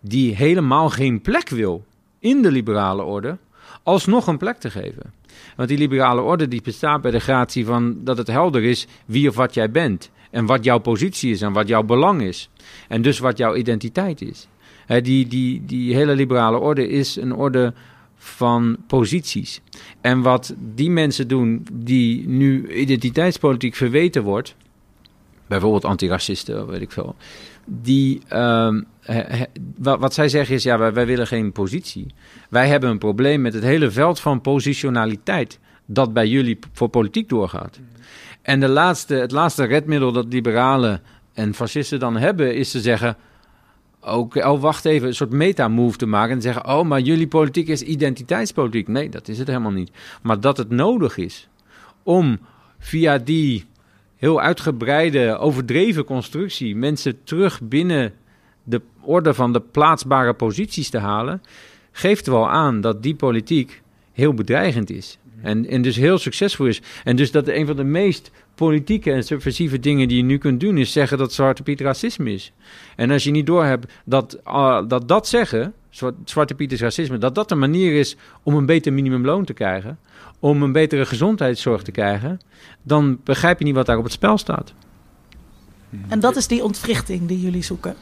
die 0.00 0.34
helemaal 0.34 0.90
geen 0.90 1.20
plek 1.20 1.48
wil 1.48 1.84
in 2.18 2.42
de 2.42 2.50
liberale 2.50 3.02
orde, 3.02 3.38
alsnog 3.82 4.26
een 4.26 4.38
plek 4.38 4.58
te 4.58 4.70
geven. 4.70 5.12
Want 5.56 5.68
die 5.68 5.78
liberale 5.78 6.20
orde 6.20 6.48
die 6.48 6.62
bestaat 6.62 7.00
bij 7.00 7.10
de 7.10 7.20
gratie 7.20 7.64
van 7.64 7.96
dat 8.04 8.16
het 8.16 8.26
helder 8.26 8.64
is 8.64 8.86
wie 9.06 9.28
of 9.28 9.36
wat 9.36 9.54
jij 9.54 9.70
bent. 9.70 10.10
En 10.30 10.46
wat 10.46 10.64
jouw 10.64 10.78
positie 10.78 11.30
is 11.30 11.40
en 11.40 11.52
wat 11.52 11.68
jouw 11.68 11.82
belang 11.82 12.22
is. 12.22 12.50
En 12.88 13.02
dus 13.02 13.18
wat 13.18 13.38
jouw 13.38 13.54
identiteit 13.54 14.22
is. 14.22 14.48
die, 14.86 15.26
die, 15.26 15.64
die 15.64 15.94
hele 15.94 16.14
liberale 16.14 16.58
orde 16.58 16.88
is 16.88 17.16
een 17.16 17.34
orde 17.34 17.74
van 18.16 18.76
posities. 18.86 19.60
En 20.00 20.22
wat 20.22 20.54
die 20.74 20.90
mensen 20.90 21.28
doen 21.28 21.66
die 21.72 22.28
nu 22.28 22.74
identiteitspolitiek 22.74 23.74
verweten 23.74 24.22
wordt, 24.22 24.56
bijvoorbeeld 25.46 25.84
antiracisten, 25.84 26.66
weet 26.66 26.80
ik 26.80 26.92
veel, 26.92 27.16
die, 27.64 28.20
uh, 28.32 28.74
wat, 29.78 30.14
zij 30.14 30.28
zeggen 30.28 30.54
is, 30.54 30.62
ja, 30.62 30.78
wij, 30.78 30.92
wij, 30.92 31.06
willen 31.06 31.26
geen 31.26 31.52
positie. 31.52 32.06
Wij 32.50 32.68
hebben 32.68 32.90
een 32.90 32.98
probleem 32.98 33.40
met 33.40 33.54
het 33.54 33.62
hele 33.62 33.90
veld 33.90 34.20
van 34.20 34.40
positionaliteit 34.40 35.58
dat 35.86 36.12
bij 36.12 36.28
jullie 36.28 36.58
voor 36.72 36.88
politiek 36.88 37.28
doorgaat. 37.28 37.80
En 38.42 38.60
de 38.60 38.68
laatste, 38.68 39.14
het 39.14 39.30
laatste 39.30 39.64
redmiddel 39.64 40.12
dat 40.12 40.26
liberalen 40.28 41.02
en 41.32 41.54
fascisten 41.54 41.98
dan 41.98 42.16
hebben, 42.16 42.54
is 42.54 42.70
te 42.70 42.80
zeggen, 42.80 43.16
ook, 44.00 44.34
oh, 44.34 44.60
wacht 44.60 44.84
even, 44.84 45.08
een 45.08 45.14
soort 45.14 45.32
meta-move 45.32 45.96
te 45.96 46.06
maken 46.06 46.34
en 46.34 46.42
zeggen, 46.42 46.66
oh, 46.66 46.82
maar 46.82 47.00
jullie 47.00 47.28
politiek 47.28 47.68
is 47.68 47.82
identiteitspolitiek. 47.82 48.88
Nee, 48.88 49.08
dat 49.08 49.28
is 49.28 49.38
het 49.38 49.46
helemaal 49.46 49.70
niet. 49.70 49.90
Maar 50.22 50.40
dat 50.40 50.56
het 50.56 50.70
nodig 50.70 51.16
is 51.16 51.48
om 52.02 52.38
via 52.78 53.18
die 53.18 53.64
heel 54.16 54.40
uitgebreide, 54.40 55.38
overdreven 55.38 56.04
constructie 56.04 56.76
mensen 56.76 57.24
terug 57.24 57.60
binnen 57.62 58.12
orde 59.06 59.34
van 59.34 59.52
de 59.52 59.60
plaatsbare 59.60 60.34
posities 60.34 60.90
te 60.90 60.98
halen, 60.98 61.42
geeft 61.92 62.26
wel 62.26 62.50
aan 62.50 62.80
dat 62.80 63.02
die 63.02 63.14
politiek 63.14 63.82
heel 64.12 64.34
bedreigend 64.34 64.90
is. 64.90 65.18
En, 65.42 65.66
en 65.66 65.82
dus 65.82 65.96
heel 65.96 66.18
succesvol 66.18 66.66
is. 66.66 66.82
En 67.04 67.16
dus 67.16 67.30
dat 67.30 67.48
een 67.48 67.66
van 67.66 67.76
de 67.76 67.84
meest 67.84 68.30
politieke 68.54 69.12
en 69.12 69.24
subversieve 69.24 69.80
dingen 69.80 70.08
die 70.08 70.16
je 70.16 70.22
nu 70.22 70.38
kunt 70.38 70.60
doen, 70.60 70.78
is 70.78 70.92
zeggen 70.92 71.18
dat 71.18 71.32
Zwarte 71.32 71.62
Piet 71.62 71.80
racisme 71.80 72.32
is. 72.32 72.52
En 72.96 73.10
als 73.10 73.24
je 73.24 73.30
niet 73.30 73.46
doorhebt 73.46 73.92
dat, 74.04 74.38
uh, 74.46 74.82
dat 74.88 75.08
dat 75.08 75.28
zeggen, 75.28 75.72
Zwarte 76.24 76.54
Piet 76.54 76.72
is 76.72 76.80
racisme, 76.80 77.18
dat 77.18 77.34
dat 77.34 77.50
een 77.50 77.58
manier 77.58 77.94
is 77.94 78.16
om 78.42 78.54
een 78.54 78.66
beter 78.66 78.92
minimumloon 78.92 79.44
te 79.44 79.52
krijgen, 79.52 79.98
om 80.38 80.62
een 80.62 80.72
betere 80.72 81.06
gezondheidszorg 81.06 81.82
te 81.82 81.90
krijgen, 81.90 82.40
dan 82.82 83.20
begrijp 83.24 83.58
je 83.58 83.64
niet 83.64 83.74
wat 83.74 83.86
daar 83.86 83.98
op 83.98 84.04
het 84.04 84.12
spel 84.12 84.38
staat. 84.38 84.74
En 86.08 86.20
dat 86.20 86.36
is 86.36 86.46
die 86.46 86.64
ontwrichting 86.64 87.28
die 87.28 87.40
jullie 87.40 87.62
zoeken. 87.62 87.94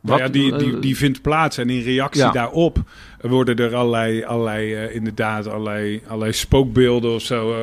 Nou 0.00 0.18
ja, 0.20 0.28
die, 0.28 0.56
die, 0.56 0.78
die 0.78 0.96
vindt 0.96 1.22
plaats 1.22 1.58
en 1.58 1.70
in 1.70 1.82
reactie 1.82 2.30
daarop 2.30 2.78
worden 3.20 3.56
er 3.56 3.74
allerlei, 3.74 4.24
allerlei 4.24 4.84
uh, 4.84 4.94
inderdaad, 4.94 5.46
allerlei, 5.46 6.02
allerlei 6.06 6.32
spookbeelden 6.32 7.14
of 7.14 7.22
zo 7.22 7.50
uh, 7.50 7.58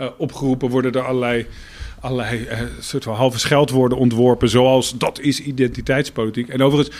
uh, 0.00 0.06
opgeroepen. 0.16 0.68
Worden 0.68 0.92
er 0.92 1.02
allerlei, 1.06 1.46
allerlei 2.00 2.48
soort 2.80 3.04
van 3.04 3.14
halve 3.14 3.38
scheldwoorden 3.38 3.98
ontworpen, 3.98 4.48
zoals 4.48 4.98
dat 4.98 5.20
is 5.20 5.40
identiteitspolitiek. 5.40 6.48
En 6.48 6.62
overigens, 6.62 6.96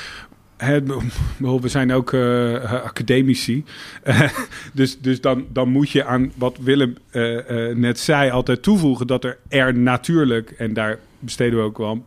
we 1.60 1.68
zijn 1.68 1.92
ook 1.92 2.12
uh, 2.12 2.72
academici. 2.72 3.64
dus 4.72 4.98
dus 4.98 5.20
dan, 5.20 5.46
dan 5.52 5.68
moet 5.68 5.90
je 5.90 6.04
aan 6.04 6.32
wat 6.36 6.56
Willem 6.60 6.96
uh, 7.12 7.32
uh, 7.32 7.76
net 7.76 7.98
zei 7.98 8.30
altijd 8.30 8.62
toevoegen 8.62 9.06
dat 9.06 9.24
er, 9.24 9.38
er 9.48 9.74
natuurlijk, 9.74 10.50
en 10.50 10.74
daar 10.74 10.98
besteden 11.18 11.58
we 11.58 11.64
ook 11.64 11.78
wel 11.78 12.04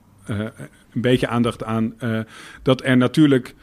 een 0.95 1.01
beetje 1.01 1.27
aandacht 1.27 1.63
aan, 1.63 1.95
dat 2.61 2.83
er 2.83 2.97
natuurlijk 2.97 3.55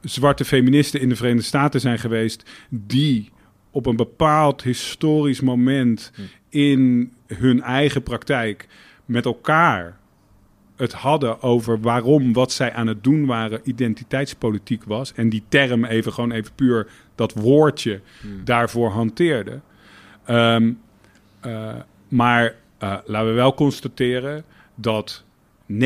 zwarte 0.00 0.44
feministen 0.44 1.00
in 1.00 1.08
de 1.08 1.16
Verenigde 1.16 1.46
Staten 1.46 1.80
zijn 1.80 1.98
geweest 1.98 2.50
die 2.68 3.30
op 3.70 3.86
een 3.86 3.96
bepaald 3.96 4.62
historisch 4.62 5.40
moment 5.40 6.12
hm. 6.14 6.20
in 6.48 7.12
hun 7.26 7.62
eigen 7.62 8.02
praktijk 8.02 8.68
met 9.04 9.24
elkaar 9.24 9.98
het 10.78 10.92
hadden 10.92 11.42
over 11.42 11.80
waarom 11.80 12.32
wat 12.32 12.52
zij 12.52 12.72
aan 12.72 12.86
het 12.86 13.04
doen 13.04 13.26
waren 13.26 13.60
identiteitspolitiek 13.64 14.84
was. 14.84 15.12
En 15.12 15.28
die 15.28 15.42
term 15.48 15.84
even 15.84 16.12
gewoon 16.12 16.32
even 16.32 16.52
puur 16.54 16.88
dat 17.14 17.32
woordje 17.32 18.00
hmm. 18.20 18.44
daarvoor 18.44 18.90
hanteerde. 18.90 19.60
Um, 20.30 20.80
uh, 21.46 21.74
maar 22.08 22.54
uh, 22.82 22.96
laten 23.04 23.28
we 23.28 23.34
wel 23.34 23.54
constateren 23.54 24.44
dat 24.74 25.24
99,9% 25.72 25.76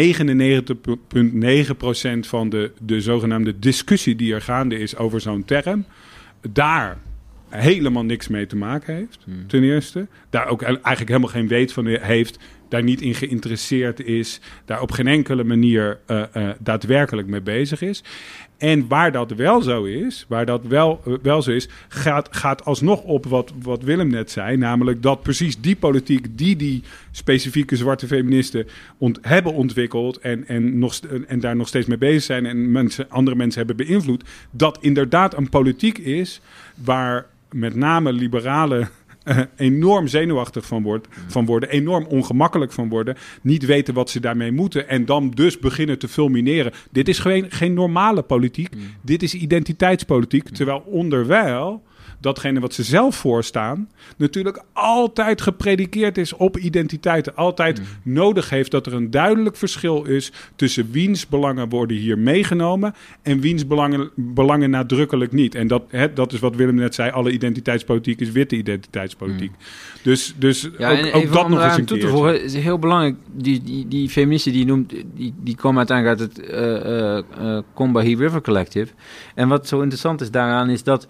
van 2.21 2.49
de, 2.49 2.73
de 2.81 3.01
zogenaamde 3.01 3.59
discussie 3.59 4.17
die 4.17 4.35
er 4.35 4.43
gaande 4.43 4.79
is 4.79 4.97
over 4.97 5.21
zo'n 5.21 5.45
term, 5.45 5.85
daar 6.51 6.99
helemaal 7.49 8.05
niks 8.05 8.29
mee 8.29 8.47
te 8.47 8.57
maken 8.57 8.95
heeft, 8.95 9.19
hmm. 9.25 9.47
ten 9.47 9.63
eerste. 9.63 10.07
Daar 10.31 10.47
ook 10.47 10.63
eigenlijk 10.63 11.09
helemaal 11.09 11.29
geen 11.29 11.49
weet 11.49 11.73
van 11.73 11.87
heeft 11.87 12.39
daar 12.73 12.83
niet 12.83 13.01
in 13.01 13.15
geïnteresseerd 13.15 14.05
is, 14.05 14.41
daar 14.65 14.81
op 14.81 14.91
geen 14.91 15.07
enkele 15.07 15.45
manier 15.45 15.99
uh, 16.07 16.23
uh, 16.37 16.51
daadwerkelijk 16.59 17.29
mee 17.29 17.41
bezig 17.41 17.83
is. 17.83 18.03
En 18.59 18.89
waar 18.89 19.13
dat 19.13 19.31
wel 19.31 19.63
zo 19.63 19.85
is, 19.85 20.25
waar 20.29 20.47
dat 20.47 20.65
wel, 20.67 21.01
uh, 21.07 21.15
wel 21.23 21.43
zo 21.43 21.51
is, 21.51 21.69
gaat, 21.89 22.29
gaat 22.31 22.65
alsnog 22.65 23.03
op 23.03 23.27
wat, 23.27 23.53
wat 23.63 23.83
Willem 23.83 24.09
net 24.09 24.31
zei. 24.31 24.57
Namelijk 24.57 25.03
dat 25.03 25.23
precies 25.23 25.61
die 25.61 25.77
politiek 25.77 26.39
die 26.39 26.57
die 26.57 26.83
specifieke 27.11 27.77
zwarte 27.77 28.07
feministen 28.07 28.67
ont, 28.99 29.19
hebben 29.23 29.53
ontwikkeld 29.53 30.19
en, 30.19 30.49
en, 30.49 30.79
nog, 30.79 30.99
en 31.27 31.41
daar 31.41 31.57
nog 31.57 31.69
steeds 31.69 31.87
mee 31.87 31.99
bezig 31.99 32.23
zijn 32.23 32.47
en 32.47 32.73
mensen, 32.73 33.11
andere 33.11 33.37
mensen 33.37 33.67
hebben 33.67 33.87
beïnvloed, 33.87 34.25
dat 34.51 34.79
inderdaad 34.81 35.37
een 35.37 35.49
politiek 35.49 35.99
is 35.99 36.41
waar 36.85 37.27
met 37.51 37.75
name 37.75 38.13
liberale 38.13 38.89
enorm 39.57 40.07
zenuwachtig 40.07 40.67
van, 40.67 40.83
wordt, 40.83 41.09
van 41.27 41.47
worden, 41.47 41.69
enorm 41.69 42.05
ongemakkelijk 42.05 42.73
van 42.73 42.89
worden, 42.89 43.17
niet 43.43 43.65
weten 43.67 43.95
wat 43.95 44.11
ze 44.11 44.21
daarmee 44.21 44.53
moeten 44.53 44.89
en 44.89 45.05
dan 45.05 45.31
dus 45.31 45.59
beginnen 45.59 45.99
te 45.99 46.09
fulmineren. 46.09 46.73
Dit 46.91 47.09
is 47.09 47.19
geen, 47.19 47.51
geen 47.51 47.75
normale 47.75 48.23
politiek, 48.23 48.75
dit 49.03 49.23
is 49.23 49.35
identiteitspolitiek, 49.35 50.49
terwijl 50.49 50.83
onderwijl 50.87 51.83
datgene 52.23 52.61
wat 52.61 52.75
ze 52.75 52.83
zelf 52.83 53.17
voorstaan, 53.17 53.89
natuurlijk 54.17 54.63
altijd 54.73 55.41
gepredikeerd 55.41 56.19
is 56.19 56.33
op 56.33 56.59
identiteiten. 56.59 57.37
Altijd 57.37 57.81
nodig 58.03 58.51
heeft 58.51 58.71
dat 58.71 58.87
er 58.87 58.93
een 58.93 59.11
duidelijk 59.11 59.57
verschil 59.57 60.05
is 60.05 60.33
tussen 60.57 60.91
wiens 60.91 61.29
belangen 61.29 61.69
worden 61.69 61.97
hier 61.97 62.19
meegenomen 62.19 62.95
en 63.23 63.41
wiens 63.41 63.67
belangen, 63.67 64.11
belangen 64.15 64.71
nadrukkelijk 64.71 65.33
niet. 65.33 65.55
En 65.55 65.67
dat, 65.67 65.83
hè, 65.89 66.13
dat 66.13 66.33
is 66.33 66.41
wat 66.41 66.57
Willem 66.57 66.75
net 66.75 66.95
zei, 66.95 67.11
alle 67.11 67.31
identiteitspolitiek 67.31 68.21
is 68.21 68.31
witte 68.31 68.57
identiteitspolitiek. 68.57 69.53
Dus, 70.03 70.35
dus 70.39 70.69
Ja, 70.79 70.91
ook, 70.91 70.99
en 70.99 71.13
ook 71.13 71.33
dat 71.33 71.49
nog 71.49 71.63
eens 71.63 71.77
een 71.77 71.85
toe 71.85 71.99
te 71.99 72.07
keertje. 72.07 72.09
voegen, 72.09 72.43
is 72.43 72.55
heel 72.55 72.79
belangrijk. 72.79 73.17
Die, 73.33 73.63
die, 73.63 73.89
die 73.89 74.09
feministen 74.09 74.53
die 74.53 74.67
noemt, 74.67 74.95
die, 75.15 75.35
die 75.43 75.57
komen 75.57 75.79
uiteindelijk 75.79 76.21
uit 76.21 76.31
het 76.31 76.47
eh 76.47 76.71
eh 76.73 77.25
eh, 77.39 77.63
Combahee 77.75 78.17
River 78.17 78.41
Collective. 78.41 78.93
En 79.35 79.49
wat 79.49 79.69
zo 79.69 79.81
interessant 79.81 80.21
is 80.21 80.31
daaraan, 80.31 80.71
is 80.71 80.83
dat 80.83 81.07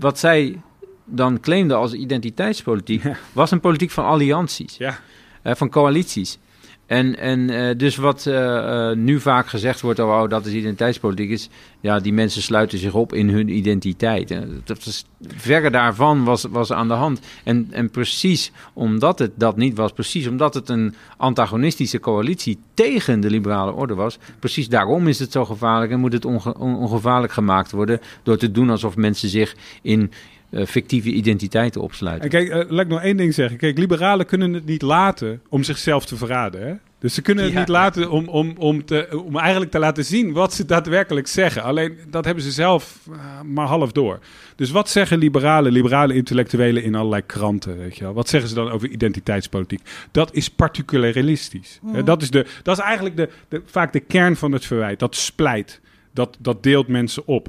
wat 0.00 0.18
zij 0.18 0.60
dan 1.04 1.40
claimden 1.40 1.76
als 1.76 1.92
identiteitspolitiek, 1.92 3.02
was 3.32 3.50
een 3.50 3.60
politiek 3.60 3.90
van 3.90 4.04
allianties, 4.04 4.76
Ja. 4.76 4.98
eh, 5.42 5.54
van 5.54 5.70
coalities. 5.70 6.38
En, 6.86 7.18
en 7.18 7.50
eh, 7.50 7.76
dus 7.76 7.96
wat 7.96 8.26
eh, 8.26 8.90
eh, 8.90 8.96
nu 8.96 9.20
vaak 9.20 9.46
gezegd 9.46 9.80
wordt, 9.80 9.98
oh, 9.98 10.08
oh, 10.08 10.28
dat 10.28 10.46
is 10.46 10.52
identiteitspolitiek, 10.52 11.30
is 11.30 11.48
ja, 11.80 11.98
die 11.98 12.12
mensen 12.12 12.42
sluiten 12.42 12.78
zich 12.78 12.94
op 12.94 13.14
in 13.14 13.28
hun 13.28 13.48
identiteit. 13.48 14.30
En 14.30 14.62
dat 14.64 15.04
verre 15.36 15.70
daarvan 15.70 16.24
was, 16.24 16.44
was 16.50 16.72
aan 16.72 16.88
de 16.88 16.94
hand. 16.94 17.20
En, 17.44 17.68
en 17.70 17.90
precies 17.90 18.52
omdat 18.72 19.18
het 19.18 19.30
dat 19.34 19.56
niet 19.56 19.76
was, 19.76 19.92
precies 19.92 20.26
omdat 20.26 20.54
het 20.54 20.68
een 20.68 20.94
antagonistische 21.16 22.00
coalitie 22.00 22.58
tegen 22.74 23.20
de 23.20 23.30
liberale 23.30 23.72
orde 23.72 23.94
was, 23.94 24.18
precies 24.38 24.68
daarom 24.68 25.08
is 25.08 25.18
het 25.18 25.32
zo 25.32 25.44
gevaarlijk 25.44 25.92
en 25.92 26.00
moet 26.00 26.12
het 26.12 26.24
onge- 26.24 26.58
on- 26.58 26.76
ongevaarlijk 26.76 27.32
gemaakt 27.32 27.70
worden 27.70 28.00
door 28.22 28.36
te 28.36 28.50
doen 28.50 28.70
alsof 28.70 28.96
mensen 28.96 29.28
zich 29.28 29.54
in 29.82 30.10
fictieve 30.52 31.08
identiteiten 31.08 31.80
opsluiten. 31.80 32.24
En 32.24 32.30
kijk, 32.30 32.48
eh, 32.48 32.70
laat 32.70 32.84
ik 32.84 32.90
nog 32.90 33.02
één 33.02 33.16
ding 33.16 33.34
zeggen. 33.34 33.58
Kijk, 33.58 33.78
liberalen 33.78 34.26
kunnen 34.26 34.52
het 34.52 34.66
niet 34.66 34.82
laten 34.82 35.40
om 35.48 35.62
zichzelf 35.62 36.06
te 36.06 36.16
verraden. 36.16 36.66
Hè? 36.66 36.74
Dus 36.98 37.14
ze 37.14 37.22
kunnen 37.22 37.44
het 37.44 37.52
Ja. 37.52 37.58
niet 37.58 37.68
laten 37.68 38.10
om, 38.10 38.28
om, 38.28 38.54
om, 38.58 38.84
te, 38.84 39.22
om 39.24 39.38
eigenlijk 39.38 39.70
te 39.70 39.78
laten 39.78 40.04
zien 40.04 40.32
wat 40.32 40.54
ze 40.54 40.64
daadwerkelijk 40.64 41.26
zeggen. 41.26 41.62
Alleen 41.62 41.98
dat 42.10 42.24
hebben 42.24 42.42
ze 42.44 42.50
zelf 42.50 42.98
eh, 43.10 43.40
maar 43.42 43.66
half 43.66 43.92
door. 43.92 44.18
Dus 44.56 44.70
wat 44.70 44.88
zeggen 44.88 45.18
liberalen, 45.18 45.72
liberale 45.72 46.14
intellectuelen 46.14 46.82
in 46.82 46.94
allerlei 46.94 47.22
kranten? 47.26 47.78
Weet 47.78 47.96
je 47.96 48.04
wel? 48.04 48.12
Wat 48.12 48.28
zeggen 48.28 48.48
ze 48.48 48.54
dan 48.54 48.70
over 48.70 48.88
identiteitspolitiek? 48.88 49.80
Dat 50.10 50.34
is 50.34 50.48
particularistisch. 50.50 51.80
Eh, 51.94 52.04
dat, 52.04 52.22
is 52.22 52.30
de, 52.30 52.46
dat 52.62 52.78
is 52.78 52.84
eigenlijk 52.84 53.16
de, 53.16 53.28
de, 53.48 53.62
vaak 53.64 53.92
de 53.92 54.00
kern 54.00 54.36
van 54.36 54.52
het 54.52 54.64
verwijt. 54.66 54.98
Dat 54.98 55.16
splijt. 55.16 55.80
Dat, 56.12 56.36
dat 56.40 56.62
deelt 56.62 56.88
mensen 56.88 57.26
op. 57.26 57.48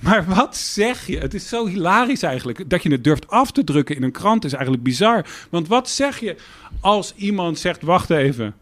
Maar 0.00 0.24
wat 0.24 0.56
zeg 0.56 1.06
je? 1.06 1.18
Het 1.18 1.34
is 1.34 1.48
zo 1.48 1.66
hilarisch 1.66 2.22
eigenlijk. 2.22 2.70
Dat 2.70 2.82
je 2.82 2.90
het 2.90 3.04
durft 3.04 3.28
af 3.28 3.50
te 3.52 3.64
drukken 3.64 3.96
in 3.96 4.02
een 4.02 4.12
krant 4.12 4.44
is 4.44 4.52
eigenlijk 4.52 4.82
bizar. 4.82 5.26
Want 5.50 5.68
wat 5.68 5.88
zeg 5.88 6.18
je 6.20 6.36
als 6.80 7.14
iemand 7.16 7.58
zegt: 7.58 7.82
Wacht 7.82 8.10
even. 8.10 8.54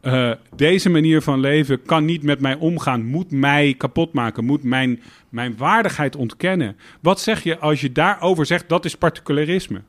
eh, 0.00 0.30
deze 0.56 0.88
manier 0.90 1.22
van 1.22 1.40
leven 1.40 1.82
kan 1.82 2.04
niet 2.04 2.22
met 2.22 2.40
mij 2.40 2.54
omgaan, 2.54 3.04
moet 3.06 3.30
mij 3.30 3.74
kapot 3.78 4.12
maken, 4.12 4.44
moet 4.44 4.62
mijn, 4.62 5.02
mijn 5.28 5.56
waardigheid 5.56 6.16
ontkennen. 6.16 6.76
Wat 7.00 7.20
zeg 7.20 7.42
je 7.42 7.58
als 7.58 7.80
je 7.80 7.92
daarover 7.92 8.46
zegt 8.46 8.68
dat 8.68 8.84
is 8.84 8.94
particularisme? 8.94 9.82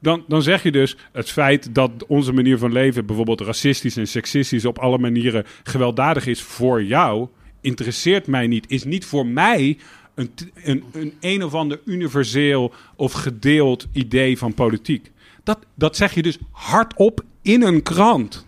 Dan, 0.00 0.24
dan 0.28 0.42
zeg 0.42 0.62
je 0.62 0.72
dus 0.72 0.96
het 1.12 1.30
feit 1.30 1.74
dat 1.74 1.90
onze 2.06 2.32
manier 2.32 2.58
van 2.58 2.72
leven 2.72 3.06
bijvoorbeeld 3.06 3.40
racistisch 3.40 3.96
en 3.96 4.08
seksistisch 4.08 4.64
op 4.64 4.78
alle 4.78 4.98
manieren 4.98 5.44
gewelddadig 5.62 6.26
is 6.26 6.42
voor 6.42 6.84
jou, 6.84 7.28
interesseert 7.60 8.26
mij 8.26 8.46
niet, 8.46 8.64
is 8.70 8.84
niet 8.84 9.04
voor 9.04 9.26
mij 9.26 9.78
een, 10.14 10.30
een, 10.54 10.84
een 10.92 11.14
een 11.20 11.44
of 11.44 11.54
ander 11.54 11.80
universeel 11.84 12.72
of 12.96 13.12
gedeeld 13.12 13.86
idee 13.92 14.38
van 14.38 14.54
politiek. 14.54 15.10
Dat, 15.42 15.58
dat 15.74 15.96
zeg 15.96 16.14
je 16.14 16.22
dus 16.22 16.38
hardop 16.50 17.24
in 17.42 17.62
een 17.62 17.82
krant. 17.82 18.46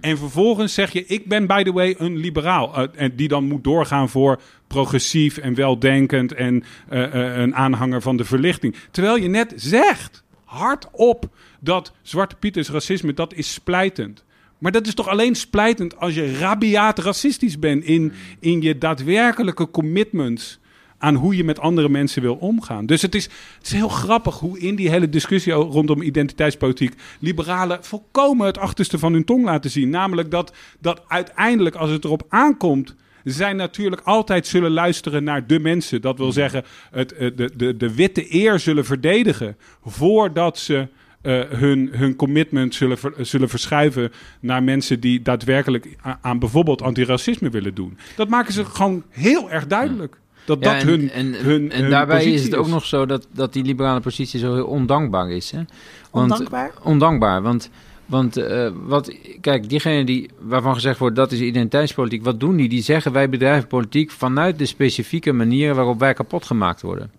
En 0.00 0.18
vervolgens 0.18 0.74
zeg 0.74 0.92
je, 0.92 1.06
ik 1.06 1.26
ben 1.26 1.46
by 1.46 1.62
the 1.62 1.72
way 1.72 1.94
een 1.98 2.16
liberaal. 2.16 2.74
eh, 2.74 2.88
en 2.94 3.16
die 3.16 3.28
dan 3.28 3.44
moet 3.44 3.64
doorgaan 3.64 4.08
voor 4.08 4.40
progressief 4.66 5.36
en 5.36 5.54
weldenkend 5.54 6.32
en 6.32 6.64
eh, 6.88 7.04
eh, 7.04 7.38
een 7.38 7.54
aanhanger 7.54 8.02
van 8.02 8.16
de 8.16 8.24
verlichting. 8.24 8.74
Terwijl 8.90 9.16
je 9.16 9.28
net 9.28 9.52
zegt, 9.56 10.22
hardop, 10.44 11.28
dat 11.60 11.92
Zwarte 12.02 12.36
Piet 12.36 12.56
is 12.56 12.70
racisme, 12.70 13.14
dat 13.14 13.34
is 13.34 13.52
splijtend. 13.52 14.24
Maar 14.58 14.72
dat 14.72 14.86
is 14.86 14.94
toch 14.94 15.08
alleen 15.08 15.34
splijtend 15.34 15.96
als 15.96 16.14
je 16.14 16.38
rabiaat 16.38 16.98
racistisch 16.98 17.58
bent 17.58 17.84
in, 17.84 18.12
in 18.40 18.60
je 18.60 18.78
daadwerkelijke 18.78 19.70
commitments 19.70 20.58
aan 20.98 21.14
hoe 21.14 21.36
je 21.36 21.44
met 21.44 21.58
andere 21.60 21.88
mensen 21.88 22.22
wil 22.22 22.34
omgaan. 22.34 22.86
Dus 22.86 23.02
het 23.02 23.14
is, 23.14 23.24
het 23.24 23.66
is 23.66 23.72
heel 23.72 23.88
grappig 23.88 24.38
hoe 24.38 24.58
in 24.58 24.74
die 24.74 24.90
hele 24.90 25.08
discussie 25.08 25.52
rondom 25.52 26.02
identiteitspolitiek 26.02 26.94
liberalen 27.20 27.84
volkomen 27.84 28.46
het 28.46 28.58
achterste 28.58 28.98
van 28.98 29.12
hun 29.12 29.24
tong 29.24 29.44
laten 29.44 29.70
zien. 29.70 29.90
Namelijk 29.90 30.30
dat, 30.30 30.52
dat 30.80 31.02
uiteindelijk, 31.08 31.74
als 31.74 31.90
het 31.90 32.04
erop 32.04 32.22
aankomt, 32.28 32.94
zij 33.24 33.52
natuurlijk 33.52 34.02
altijd 34.04 34.46
zullen 34.46 34.70
luisteren 34.70 35.24
naar 35.24 35.46
de 35.46 35.58
mensen. 35.58 36.00
Dat 36.00 36.18
wil 36.18 36.32
zeggen, 36.32 36.64
het, 36.90 37.12
eh, 37.12 37.30
de, 37.36 37.50
de, 37.56 37.76
de 37.76 37.94
witte 37.94 38.34
eer 38.34 38.58
zullen 38.58 38.84
verdedigen 38.84 39.56
voordat 39.84 40.58
ze 40.58 40.88
eh, 41.22 41.40
hun, 41.48 41.88
hun 41.92 42.16
commitment 42.16 42.74
zullen, 42.74 42.98
zullen 43.18 43.48
verschuiven 43.48 44.12
naar 44.40 44.62
mensen 44.62 45.00
die 45.00 45.22
daadwerkelijk 45.22 45.96
a- 46.06 46.18
aan 46.22 46.38
bijvoorbeeld 46.38 46.82
antiracisme 46.82 47.50
willen 47.50 47.74
doen. 47.74 47.98
Dat 48.16 48.28
maken 48.28 48.52
ze 48.52 48.64
gewoon 48.64 49.02
heel 49.08 49.50
erg 49.50 49.66
duidelijk. 49.66 50.18
Dat 50.46 50.58
Ja, 50.60 50.72
dat 50.72 50.82
en, 50.82 50.88
hun, 50.88 51.10
en, 51.10 51.34
hun, 51.34 51.70
en 51.70 51.80
hun 51.80 51.90
daarbij 51.90 52.24
is 52.24 52.42
het 52.42 52.54
ook 52.54 52.66
nog 52.66 52.84
zo 52.84 53.06
dat, 53.06 53.26
dat 53.32 53.52
die 53.52 53.64
liberale 53.64 54.00
positie 54.00 54.40
zo 54.40 54.54
heel 54.54 54.66
ondankbaar 54.66 55.30
is. 55.30 55.50
Hè? 55.50 55.62
Want, 56.10 56.30
Ondankbaar? 56.30 56.72
Ondankbaar, 56.82 57.42
want, 57.42 57.70
want 58.06 58.36
eh, 58.36 58.70
wat, 58.86 59.16
kijk, 59.40 59.68
diegene 59.68 60.04
die, 60.04 60.30
waarvan 60.38 60.74
gezegd 60.74 60.98
wordt 60.98 61.16
dat 61.16 61.32
is 61.32 61.40
identiteitspolitiek, 61.40 62.24
wat 62.24 62.40
doen 62.40 62.56
die? 62.56 62.68
Die 62.68 62.82
zeggen 62.82 63.12
wij 63.12 63.28
bedrijven 63.28 63.68
politiek 63.68 64.10
vanuit 64.10 64.58
de 64.58 64.66
specifieke 64.66 65.32
manieren 65.32 65.76
waarop 65.76 65.98
wij 65.98 66.14
kapot 66.14 66.44
gemaakt 66.44 66.82
worden. 66.82 67.10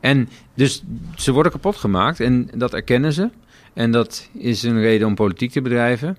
En 0.00 0.28
dus 0.54 0.82
ze 1.16 1.32
worden 1.32 1.52
kapot 1.52 1.76
gemaakt 1.76 2.20
en 2.20 2.48
dat 2.54 2.74
erkennen 2.74 3.12
ze. 3.12 3.30
En 3.74 3.90
dat 3.90 4.28
is 4.32 4.62
een 4.62 4.80
reden 4.80 5.06
om 5.06 5.14
politiek 5.14 5.50
te 5.50 5.62
bedrijven. 5.62 6.16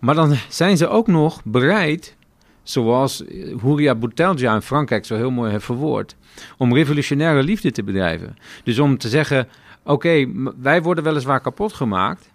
Maar 0.00 0.14
dan 0.14 0.36
zijn 0.48 0.76
ze 0.76 0.88
ook 0.88 1.06
nog 1.06 1.40
bereid, 1.44 2.16
zoals 2.70 3.22
Huria 3.62 3.94
Boutelja 3.94 4.54
in 4.54 4.62
Frankrijk 4.62 5.04
zo 5.04 5.16
heel 5.16 5.30
mooi 5.30 5.50
heeft 5.50 5.64
verwoord, 5.64 6.16
om 6.56 6.74
revolutionaire 6.74 7.42
liefde 7.42 7.70
te 7.70 7.82
bedrijven. 7.82 8.36
Dus 8.64 8.78
om 8.78 8.98
te 8.98 9.08
zeggen, 9.08 9.48
oké, 9.82 10.26
wij 10.60 10.82
worden 10.82 11.04
weliswaar 11.04 11.40
kapot 11.40 11.72
gemaakt 11.72 12.30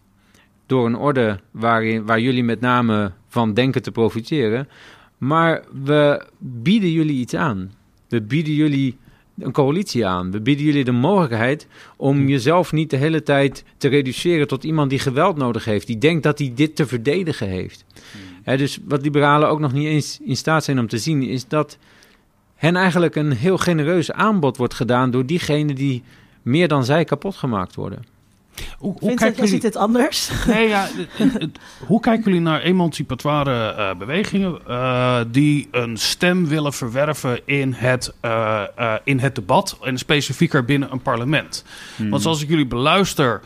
door 0.65 0.85
een 0.85 0.95
orde 0.95 1.39
waarin, 1.51 2.05
waar 2.05 2.19
jullie 2.19 2.43
met 2.43 2.59
name 2.59 3.11
van 3.27 3.53
denken 3.53 3.81
te 3.81 3.91
profiteren, 3.91 4.69
maar 5.17 5.63
we 5.83 6.25
bieden 6.37 6.91
jullie 6.91 7.19
iets 7.19 7.33
aan. 7.33 7.71
We 8.07 8.21
bieden 8.21 8.53
jullie 8.53 8.97
een 9.39 9.51
coalitie 9.51 10.05
aan. 10.05 10.31
We 10.31 10.41
bieden 10.41 10.65
jullie 10.65 10.83
de 10.83 10.91
mogelijkheid 10.91 11.67
om 11.97 12.27
jezelf 12.27 12.71
niet 12.71 12.89
de 12.89 12.97
hele 12.97 13.23
tijd 13.23 13.63
te 13.77 13.87
reduceren 13.87 14.47
tot 14.47 14.63
iemand 14.63 14.89
die 14.89 14.99
geweld 14.99 15.37
nodig 15.37 15.65
heeft, 15.65 15.87
die 15.87 15.97
denkt 15.97 16.23
dat 16.23 16.39
hij 16.39 16.51
dit 16.55 16.75
te 16.75 16.87
verdedigen 16.87 17.47
heeft. 17.47 17.85
Hè, 18.43 18.57
dus 18.57 18.79
wat 18.87 19.01
liberalen 19.01 19.49
ook 19.49 19.59
nog 19.59 19.73
niet 19.73 19.87
eens 19.87 20.19
in 20.23 20.37
staat 20.37 20.63
zijn 20.63 20.79
om 20.79 20.87
te 20.87 20.97
zien, 20.97 21.23
is 21.23 21.47
dat 21.47 21.77
hen 22.55 22.75
eigenlijk 22.75 23.15
een 23.15 23.31
heel 23.31 23.57
genereus 23.57 24.11
aanbod 24.11 24.57
wordt 24.57 24.73
gedaan 24.73 25.11
door 25.11 25.25
diegenen 25.25 25.75
die 25.75 26.03
meer 26.41 26.67
dan 26.67 26.85
zij 26.85 27.03
kapot 27.03 27.35
gemaakt 27.35 27.75
worden. 27.75 28.03
Hoe, 28.77 28.91
hoe 28.91 28.99
Vincent, 28.99 29.19
kijken 29.19 29.35
jij 29.35 29.45
jullie... 29.45 29.49
ziet 29.61 29.63
het 29.73 29.75
anders. 29.75 30.29
Nee, 30.47 30.67
ja, 30.67 30.87
het- 30.93 31.33
het- 31.33 31.59
hoe 31.87 31.99
kijken 31.99 32.23
jullie 32.23 32.39
naar 32.41 32.61
emancipatoire 32.61 33.69
eh, 33.73 33.95
bewegingen 33.97 34.59
eh, 34.67 35.19
die 35.31 35.67
een 35.71 35.97
stem 35.97 36.47
willen 36.47 36.73
verwerven 36.73 37.39
in 37.45 37.73
het, 37.73 38.13
eh, 38.21 38.63
eh, 38.75 38.93
in 39.03 39.19
het 39.19 39.35
debat 39.35 39.77
en 39.81 39.97
specifieker 39.97 40.65
binnen 40.65 40.91
een 40.91 41.01
parlement? 41.01 41.65
Want 42.09 42.21
zoals 42.21 42.41
ik 42.41 42.49
jullie 42.49 42.67
beluister, 42.67 43.41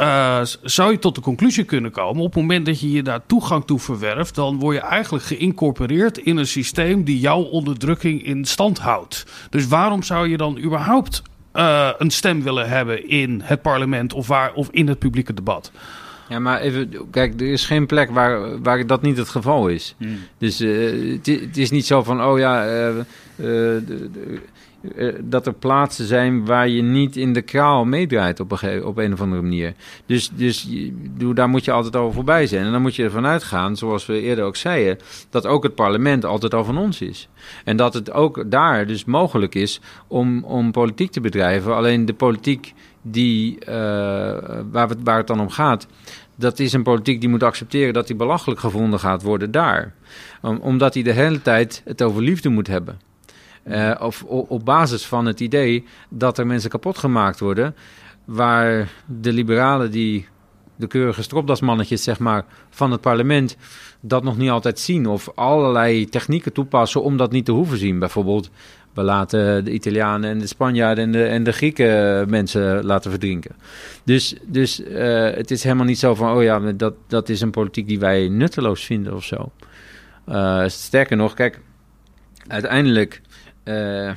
eh, 0.00 0.40
zou 0.62 0.92
je 0.92 0.98
tot 0.98 1.14
de 1.14 1.20
conclusie 1.20 1.64
kunnen 1.64 1.90
komen 1.90 2.22
op 2.22 2.34
het 2.34 2.42
moment 2.42 2.66
dat 2.66 2.80
je 2.80 2.90
je 2.90 3.02
daar 3.02 3.26
toegang 3.26 3.64
toe 3.64 3.78
verwerft, 3.78 4.34
dan 4.34 4.58
word 4.58 4.76
je 4.76 4.82
eigenlijk 4.82 5.24
geïncorporeerd 5.24 6.18
in 6.18 6.36
een 6.36 6.46
systeem 6.46 7.04
die 7.04 7.18
jouw 7.18 7.42
onderdrukking 7.42 8.24
in 8.24 8.44
stand 8.44 8.78
houdt. 8.78 9.26
Dus 9.50 9.66
waarom 9.66 10.02
zou 10.02 10.28
je 10.28 10.36
dan 10.36 10.58
überhaupt 10.58 11.22
eh, 11.52 11.90
een 11.98 12.10
stem 12.10 12.42
willen 12.42 12.68
hebben 12.68 13.08
in 13.08 13.40
het 13.44 13.62
parlement 13.62 14.12
of, 14.12 14.26
waar, 14.26 14.52
of 14.52 14.68
in 14.70 14.88
het 14.88 14.98
publieke 14.98 15.34
debat? 15.34 15.72
Ja, 16.28 16.38
maar 16.38 16.60
even, 16.60 16.90
kijk, 17.10 17.40
er 17.40 17.52
is 17.52 17.66
geen 17.66 17.86
plek 17.86 18.10
waar, 18.10 18.62
waar 18.62 18.86
dat 18.86 19.02
niet 19.02 19.16
het 19.16 19.28
geval 19.28 19.68
is. 19.68 19.94
Dus 20.38 20.60
eh, 20.60 21.18
het, 21.22 21.56
is 21.56 21.70
niet 21.70 21.86
zo 21.86 22.02
van, 22.02 22.24
oh 22.24 22.38
ja, 22.38 22.64
eh, 24.96 25.14
dat 25.20 25.46
er 25.46 25.52
plaatsen 25.52 26.06
zijn 26.06 26.44
waar 26.44 26.68
je 26.68 26.82
niet 26.82 27.16
in 27.16 27.32
de 27.32 27.42
kraal 27.42 27.84
meedraait 27.84 28.40
op 28.40 28.62
een, 28.62 28.84
op 28.84 28.96
een 28.98 29.12
of 29.12 29.20
andere 29.20 29.42
manier. 29.42 29.74
Dus, 30.06 30.30
dus 30.34 30.68
daar 31.34 31.48
moet 31.48 31.64
je 31.64 31.72
altijd 31.72 31.96
over 31.96 32.14
voorbij 32.14 32.46
zijn. 32.46 32.64
En 32.64 32.72
dan 32.72 32.82
moet 32.82 32.96
je 32.96 33.04
ervan 33.04 33.26
uitgaan, 33.26 33.76
zoals 33.76 34.06
we 34.06 34.20
eerder 34.20 34.44
ook 34.44 34.56
zeiden, 34.56 34.98
dat 35.30 35.46
ook 35.46 35.62
het 35.62 35.74
parlement 35.74 36.24
altijd 36.24 36.54
al 36.54 36.64
van 36.64 36.78
ons 36.78 37.00
is. 37.00 37.28
En 37.64 37.76
dat 37.76 37.94
het 37.94 38.12
ook 38.12 38.50
daar 38.50 38.86
dus 38.86 39.04
mogelijk 39.04 39.54
is 39.54 39.80
om, 40.06 40.44
om 40.44 40.70
politiek 40.72 41.10
te 41.10 41.20
bedrijven. 41.20 41.74
Alleen 41.76 42.04
de 42.04 42.14
politiek 42.14 42.74
die, 43.02 43.58
eh, 43.58 43.74
waar, 44.70 44.88
het, 44.88 45.26
dan 45.26 45.40
om 45.40 45.50
gaat, 45.50 45.86
dat 46.36 46.58
is 46.58 46.72
een 46.72 46.82
politiek 46.82 47.20
die 47.20 47.28
moet 47.28 47.42
accepteren 47.42 47.94
dat 47.94 48.08
hij 48.08 48.16
belachelijk 48.16 48.60
gevonden 48.60 49.00
gaat 49.00 49.22
worden 49.22 49.50
daar. 49.50 49.94
Om- 50.42 50.60
omdat 50.60 50.94
hij 50.94 51.02
de 51.02 51.12
hele 51.12 51.42
tijd 51.42 51.82
het 51.84 52.02
over 52.02 52.22
liefde 52.22 52.48
moet 52.48 52.66
hebben. 52.66 53.09
Eh, 53.62 53.94
of 54.00 54.22
op 54.24 54.64
basis 54.64 55.06
van 55.06 55.26
het 55.26 55.40
idee 55.40 55.84
dat 56.08 56.38
er 56.38 56.46
mensen 56.46 56.70
kapot 56.70 56.98
gemaakt 56.98 57.40
worden, 57.40 57.74
waar 58.24 58.88
de 59.06 59.32
liberalen 59.32 59.90
die 59.90 60.26
de 60.76 60.86
keurige 60.86 61.22
stropdasmannetjes 61.22 62.02
zeg 62.02 62.18
maar, 62.18 62.44
van 62.70 62.90
het 62.90 63.00
parlement 63.00 63.56
dat 64.00 64.22
nog 64.22 64.36
niet 64.36 64.50
altijd 64.50 64.78
zien. 64.78 65.06
Of 65.06 65.32
allerlei 65.34 66.08
technieken 66.08 66.52
toepassen 66.52 67.02
om 67.02 67.16
dat 67.16 67.32
niet 67.32 67.44
te 67.44 67.52
hoeven 67.52 67.78
zien. 67.78 67.98
Bijvoorbeeld, 67.98 68.50
we 68.94 69.02
laten 69.02 69.64
de 69.64 69.72
Italianen 69.72 70.30
en 70.30 70.38
de 70.38 70.46
Spanjaarden 70.46 71.04
en 71.04 71.12
de, 71.12 71.24
en 71.24 71.42
de 71.42 71.52
Grieken 71.52 72.30
mensen 72.30 72.84
laten 72.84 73.10
verdrinken. 73.10 73.56
Dus, 74.04 74.34
dus 74.46 74.82
eh, 74.82 75.30
het 75.30 75.50
is 75.50 75.62
helemaal 75.62 75.84
niet 75.84 75.98
zo 75.98 76.14
van, 76.14 76.36
oh 76.36 76.42
ja, 76.42 76.58
dat, 76.72 76.94
dat 77.06 77.28
is 77.28 77.40
een 77.40 77.50
politiek 77.50 77.88
die 77.88 77.98
wij 77.98 78.28
nutteloos 78.28 78.84
vinden 78.84 79.14
of 79.14 79.24
zo. 79.24 79.52
Eh, 80.24 80.64
sterker 80.66 81.16
nog, 81.16 81.34
kijk, 81.34 81.60
uiteindelijk 82.46 83.20
eh, 83.70 84.14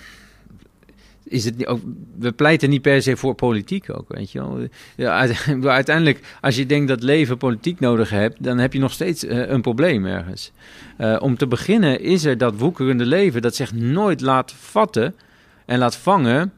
is 1.23 1.45
het 1.45 1.67
ook, 1.67 1.79
we 2.19 2.31
pleiten 2.31 2.69
niet 2.69 2.81
per 2.81 3.01
se 3.01 3.17
voor 3.17 3.35
politiek 3.35 3.89
ook, 3.89 4.05
weet 4.07 4.31
je 4.31 4.39
wel. 4.39 4.67
Ja, 4.95 5.17
uit- 5.17 5.47
uiteindelijk, 5.65 6.19
als 6.41 6.55
je 6.55 6.65
denkt 6.65 6.87
dat 6.87 7.03
leven 7.03 7.37
politiek 7.37 7.79
nodig 7.79 8.09
hebt, 8.09 8.43
dan 8.43 8.57
heb 8.57 8.73
je 8.73 8.79
nog 8.79 8.91
steeds 8.91 9.25
eh, 9.25 9.49
een 9.49 9.61
probleem 9.61 10.05
ergens. 10.05 10.51
Eh, 10.97 11.15
om 11.19 11.37
te 11.37 11.47
beginnen 11.47 11.99
is 11.99 12.25
er 12.25 12.37
dat 12.37 12.57
woekerende 12.57 13.05
leven 13.05 13.41
dat 13.41 13.55
zich 13.55 13.73
nooit 13.73 14.21
laat 14.21 14.53
vatten 14.53 15.15
en 15.65 15.77
laat 15.79 15.95
vangen 15.95 16.51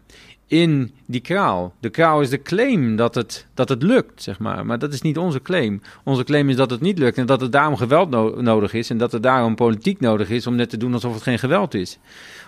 in 0.48 0.94
die 1.06 1.22
kraal. 1.22 1.74
De 1.80 1.90
kraal 1.90 2.22
is 2.22 2.30
de 2.30 2.42
claim 2.42 2.96
dat 2.96 3.16
het, 3.16 3.46
dat 3.54 3.70
het 3.70 3.84
lukt, 3.84 4.24
zeg 4.24 4.40
maar. 4.40 4.66
Maar 4.66 4.80
dat 4.80 4.94
is 4.94 5.02
niet 5.02 5.18
onze 5.18 5.42
claim. 5.42 5.82
Onze 6.04 6.24
claim 6.24 6.50
is 6.50 6.56
dat 6.56 6.70
het 6.70 6.82
niet 6.82 6.98
lukt 6.98 7.18
en 7.18 7.26
dat 7.26 7.42
er 7.42 7.52
daarom 7.52 7.76
geweld 7.76 8.10
no- 8.10 8.42
nodig 8.42 8.74
is... 8.74 8.90
en 8.90 8.98
dat 8.98 9.14
er 9.14 9.22
daarom 9.22 9.56
politiek 9.56 10.00
nodig 10.00 10.30
is 10.30 10.48
om 10.48 10.56
net 10.56 10.70
te 10.70 10.78
doen 10.78 10.94
alsof 10.94 11.14
het 11.14 11.24
geen 11.24 11.40
geweld 11.40 11.74
is. 11.74 12.00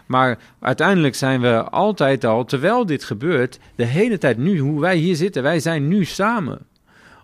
Maar 0.05 0.39
uiteindelijk 0.59 1.15
zijn 1.15 1.41
we 1.41 1.63
altijd 1.63 2.25
al, 2.25 2.45
terwijl 2.45 2.85
dit 2.85 3.03
gebeurt... 3.03 3.59
de 3.75 3.85
hele 3.85 4.17
tijd 4.17 4.37
nu, 4.37 4.59
hoe 4.59 4.79
wij 4.79 4.95
hier 4.95 5.15
zitten, 5.15 5.43
wij 5.43 5.59
zijn 5.59 5.87
nu 5.87 6.05
samen. 6.05 6.59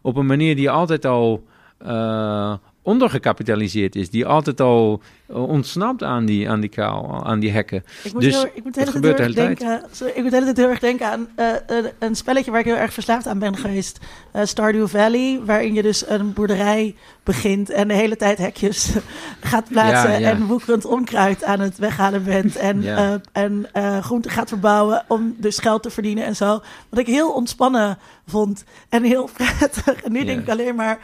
Op 0.02 0.16
een 0.16 0.26
manier 0.26 0.56
die 0.56 0.70
altijd 0.70 1.06
al... 1.06 1.44
eh, 1.78 2.54
ondergekapitaliseerd 2.84 3.96
is, 3.96 4.10
die 4.10 4.26
altijd 4.26 4.60
al 4.62 5.02
eh, 5.28 5.48
ontsnapt 5.50 6.04
aan 6.04 6.26
die, 6.26 6.50
aan 6.50 6.60
die 6.60 6.82
aan 6.82 7.40
die 7.40 7.52
hekken. 7.52 7.84
Ik 8.04 8.14
moet, 8.14 8.22
Dus 8.22 8.34
heel, 8.34 8.46
ik 8.54 8.64
moet 8.64 8.74
de 8.74 8.80
het 8.80 8.90
hele 8.90 9.00
tijd 9.02 9.16
gebeurt 9.16 9.18
heel 9.18 9.34
de 9.34 9.42
erg 9.42 9.60
hele 9.60 9.70
denken, 9.70 9.88
sorry, 9.92 10.14
ik 10.16 10.22
moet 10.22 10.30
de 10.32 10.36
hele 10.38 10.46
tijd 10.54 10.58
heel 10.58 10.70
erg 10.70 10.80
denken 10.80 11.08
aan 11.08 11.28
eh, 11.36 11.48
een, 11.68 11.92
een 12.00 12.16
spelletje 12.16 12.52
waar 12.52 12.60
ik 12.60 12.66
heel 12.66 12.76
erg 12.76 12.94
verslaafd 12.94 13.28
aan 13.28 13.40
ben 13.40 13.58
geweest. 13.58 14.00
Eh, 14.32 14.46
Stardew 14.46 14.88
Valley, 14.88 15.40
waarin 15.46 15.74
je 15.74 15.82
dus 15.82 16.08
een 16.10 16.34
boerderij 16.34 16.96
begint 17.24 17.70
en 17.70 17.88
de 17.88 17.94
hele 17.94 18.16
tijd 18.16 18.38
hekjes 18.38 18.92
gaat 19.42 19.70
plaatsen 19.70 20.12
Ja, 20.12 20.18
ja. 20.18 20.30
en 20.30 20.46
woekerend 20.46 20.86
onkruid 20.86 21.44
aan 21.44 21.60
het 21.60 21.78
weghalen 21.78 22.24
bent 22.24 22.56
en, 22.56 22.82
Ja. 22.82 23.22
en 23.32 23.68
groenten 24.02 24.32
gaat 24.32 24.50
verbouwen 24.50 25.04
om 25.08 25.36
dus 25.38 25.58
geld 25.60 25.84
te 25.84 25.90
verdienen 25.90 26.26
en 26.26 26.36
zo. 26.36 26.62
Wat 26.90 27.00
ik 27.00 27.08
heel 27.08 27.32
ontspannen 27.34 27.98
vond 28.28 28.64
en 28.90 29.04
heel 29.04 29.30
prettig. 29.38 30.04
En 30.04 30.12
nu 30.12 30.24
denk 30.26 30.42
ik 30.42 30.50
alleen 30.50 30.76
maar, 30.76 31.00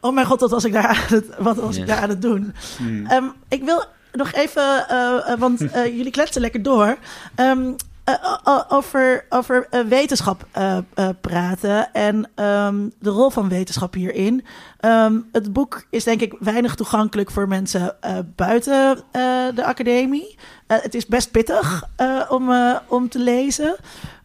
oh 0.00 0.14
mijn 0.14 0.26
god, 0.26 0.40
wat 0.40 0.50
was 0.50 0.64
ik 0.64 0.72
daar 0.72 0.86
aan 0.86 0.96
het, 1.06 1.26
wat 1.38 1.56
was 1.56 1.76
ik 1.76 1.86
daar 1.86 2.00
aan 2.02 2.08
het 2.08 2.22
doen? 2.22 2.54
Ehm, 3.08 3.24
ik 3.48 3.62
wil 3.64 3.84
nog 4.12 4.32
even, 4.32 4.88
eh, 4.88 5.32
eh, 5.32 5.38
want 5.38 5.70
eh, 5.70 5.86
jullie 5.96 6.10
kletsen 6.12 6.40
lekker 6.40 6.62
door. 6.62 6.96
Ehm, 7.34 7.72
eh, 8.04 8.58
over 8.68 9.24
over 9.28 9.66
wetenschap 9.88 10.46
eh, 10.50 10.78
eh, 10.94 11.08
praten 11.20 11.92
en 11.92 12.30
ehm, 12.34 12.88
de 12.98 13.10
rol 13.10 13.30
van 13.30 13.48
wetenschap 13.48 13.94
hierin. 13.94 14.44
Ehm, 14.80 15.18
het 15.32 15.52
boek 15.52 15.84
is 15.90 16.04
denk 16.04 16.20
ik 16.20 16.34
weinig 16.38 16.74
toegankelijk 16.74 17.30
voor 17.30 17.48
mensen 17.48 17.96
eh, 18.00 18.18
buiten 18.36 18.98
eh, 19.10 19.22
de 19.54 19.64
academie. 19.64 20.38
Eh, 20.66 20.78
het 20.80 20.94
is 20.94 21.06
best 21.06 21.30
pittig 21.30 21.84
eh, 21.96 22.20
om, 22.28 22.50
eh, 22.52 22.76
om 22.86 23.08
te 23.08 23.18
lezen. 23.18 23.76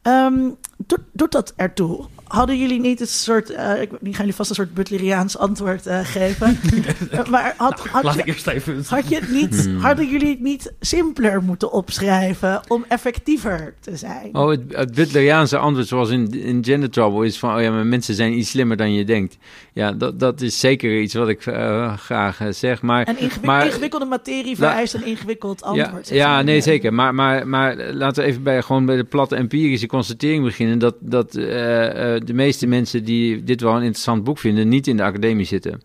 Ehm, 0.01 0.49
doet, 0.77 1.01
doet 1.13 1.31
dat 1.31 1.53
ertoe? 1.55 2.05
Hadden 2.27 2.57
jullie 2.59 2.79
niet 2.79 2.99
een 3.01 3.07
soort, 3.07 3.49
eh 3.49 3.81
ik 3.81 3.89
nu 3.91 4.09
gaan 4.09 4.19
jullie 4.19 4.35
vast 4.35 4.49
een 4.49 4.55
soort 4.55 4.73
butleriaans 4.73 5.37
antwoord 5.37 5.85
eh, 5.85 5.99
geven. 6.03 6.57
Eh, 7.11 7.25
maar 7.29 7.53
had, 7.57 7.79
had, 7.79 8.03
Laat 8.03 8.13
je- 8.13 8.19
ik 8.19 8.25
eerst 8.27 8.47
even... 8.47 8.83
had 8.87 9.09
je 9.09 9.15
het 9.15 9.29
niet, 9.31 9.69
hadden 9.79 10.09
jullie 10.09 10.29
het 10.29 10.39
niet 10.39 10.73
simpeler 10.79 11.43
moeten 11.43 11.71
opschrijven 11.71 12.61
om 12.67 12.85
effectiever 12.87 13.73
te 13.79 13.95
zijn? 13.97 14.29
Oh, 14.35 14.49
het, 14.49 14.61
het 14.69 14.93
Butleriaanse 14.95 15.57
antwoord 15.57 15.87
zoals 15.87 16.09
in, 16.09 16.31
in 16.43 16.63
Gender 16.63 16.89
Trouble 16.89 17.25
is 17.25 17.39
van... 17.39 17.55
oh 17.55 17.61
ja, 17.61 17.71
maar 17.71 17.85
mensen 17.85 18.15
zijn 18.15 18.37
iets 18.37 18.49
slimmer 18.49 18.77
dan 18.77 18.93
je 18.93 19.05
denkt. 19.05 19.37
Ja, 19.73 19.91
dat, 19.91 20.19
dat 20.19 20.41
is 20.41 20.59
zeker 20.59 21.01
iets 21.01 21.13
wat 21.13 21.29
ik 21.29 21.41
graag 21.97 22.39
zeg, 22.49 22.81
maar... 22.81 23.03
En 23.05 23.19
ingewik- 23.19 23.45
maar- 23.45 23.65
ingewikkelde 23.65 24.05
materie 24.05 24.55
vereist 24.55 24.93
een 24.93 25.05
ingewikkeld 25.05 25.59
Ja, 25.59 25.67
antwoord. 25.83 26.09
ja 26.09 26.33
maar. 26.33 26.43
nee, 26.43 26.61
zeker. 26.61 26.93
Maar, 26.93 27.15
maar, 27.15 27.47
maar 27.47 27.75
laten 27.93 28.23
we 28.23 28.29
even 28.29 28.43
bij, 28.43 28.61
gewoon 28.61 28.85
bij 28.85 28.95
de 28.95 29.03
platte 29.03 29.35
empirische 29.35 29.87
constatering 29.87 30.43
beginnen... 30.43 30.79
dat, 30.79 30.95
dat 30.99 31.35
de 32.23 32.33
meeste 32.33 32.67
mensen 32.67 33.03
die 33.03 33.43
dit 33.43 33.61
wel 33.61 33.75
een 33.75 33.81
interessant 33.81 34.23
boek 34.23 34.37
vinden... 34.37 34.69
niet 34.69 34.87
in 34.87 34.97
de 34.97 35.03
academie 35.03 35.45
zitten. 35.45 35.81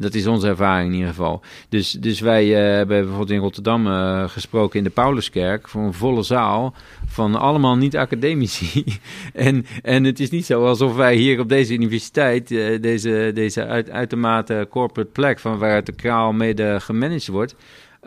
Dat 0.00 0.14
is 0.14 0.26
onze 0.26 0.48
ervaring 0.48 0.88
in 0.88 0.94
ieder 0.94 1.08
geval. 1.08 1.40
Dus, 1.68 1.90
dus 1.90 2.20
wij 2.20 2.44
eh, 2.44 2.76
hebben 2.76 2.98
bijvoorbeeld 2.98 3.30
in 3.30 3.38
Rotterdam 3.38 3.86
eh, 3.86 4.28
gesproken 4.28 4.78
in 4.78 4.84
de 4.84 4.90
Pauluskerk... 4.90 5.68
voor 5.68 5.82
een 5.82 5.94
volle 5.94 6.22
zaal 6.22 6.74
van 7.06 7.34
allemaal 7.34 7.76
niet-academici. 7.76 8.84
en, 9.32 9.66
en 9.82 10.04
het 10.04 10.20
is 10.20 10.30
niet 10.30 10.46
zo 10.46 10.66
alsof 10.66 10.96
wij 10.96 11.14
hier 11.14 11.40
op 11.40 11.48
deze 11.48 11.74
universiteit... 11.74 12.50
eh, 12.50 12.80
deze, 12.80 13.30
deze 13.34 13.66
uit, 13.66 13.90
uitermate 13.90 14.66
corporate 14.70 15.10
plek... 15.10 15.38
van 15.38 15.58
waaruit 15.58 15.86
de 15.86 15.92
kraal 15.92 16.32
mede 16.32 16.80
gemanaged 16.80 17.28
wordt... 17.28 17.54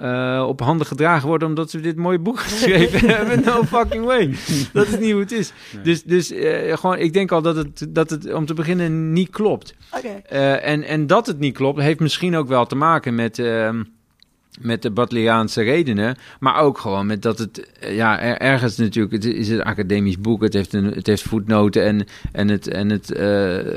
eh, 0.01 0.45
op 0.47 0.59
handen 0.61 0.87
gedragen 0.87 1.27
worden 1.27 1.47
omdat 1.47 1.71
we 1.71 1.79
dit 1.79 1.95
mooie 1.95 2.19
boek 2.19 2.39
geschreven 2.49 3.09
hebben. 3.15 3.43
No 3.45 3.63
fucking 3.63 4.05
way. 4.05 4.35
Dat 4.73 4.87
is 4.87 4.99
niet 4.99 5.11
hoe 5.11 5.19
het 5.21 5.31
is. 5.31 5.51
Dus, 5.83 6.03
dus 6.03 6.31
eh, 6.31 6.77
gewoon, 6.77 6.97
ik 6.97 7.13
denk 7.13 7.31
al 7.31 7.41
dat 7.41 7.55
het, 7.55 7.87
dat 7.89 8.09
het 8.09 8.33
om 8.33 8.45
te 8.45 8.53
beginnen 8.53 9.13
niet 9.13 9.29
klopt. 9.29 9.75
Oké. 9.97 10.07
Eh, 10.25 10.67
en, 10.67 10.83
en 10.83 11.07
dat 11.07 11.27
het 11.27 11.39
niet 11.39 11.53
klopt, 11.55 11.79
heeft 11.79 11.99
misschien 11.99 12.35
ook 12.35 12.47
wel 12.47 12.65
te 12.65 12.75
maken 12.75 13.15
met, 13.15 13.39
ehm, 13.39 13.83
met 14.61 14.81
de 14.81 14.91
Butleriaanse 14.91 15.61
redenen. 15.61 16.15
Maar 16.39 16.55
ook 16.59 16.77
gewoon 16.77 17.05
met 17.05 17.21
dat 17.21 17.37
het, 17.39 17.69
ja, 17.79 18.19
er- 18.19 18.37
ergens 18.37 18.77
natuurlijk, 18.77 19.13
het 19.13 19.25
is 19.25 19.49
een 19.49 19.63
academisch 19.63 20.19
boek. 20.19 20.41
Het 20.41 20.53
heeft, 20.53 20.73
een, 20.73 20.85
het 20.85 21.07
heeft 21.07 21.21
voetnoten 21.23 21.83
en, 21.83 22.05
en 22.31 22.47
het. 22.47 22.67
En 22.67 22.89
het 22.89 23.11
eh, 23.13 23.75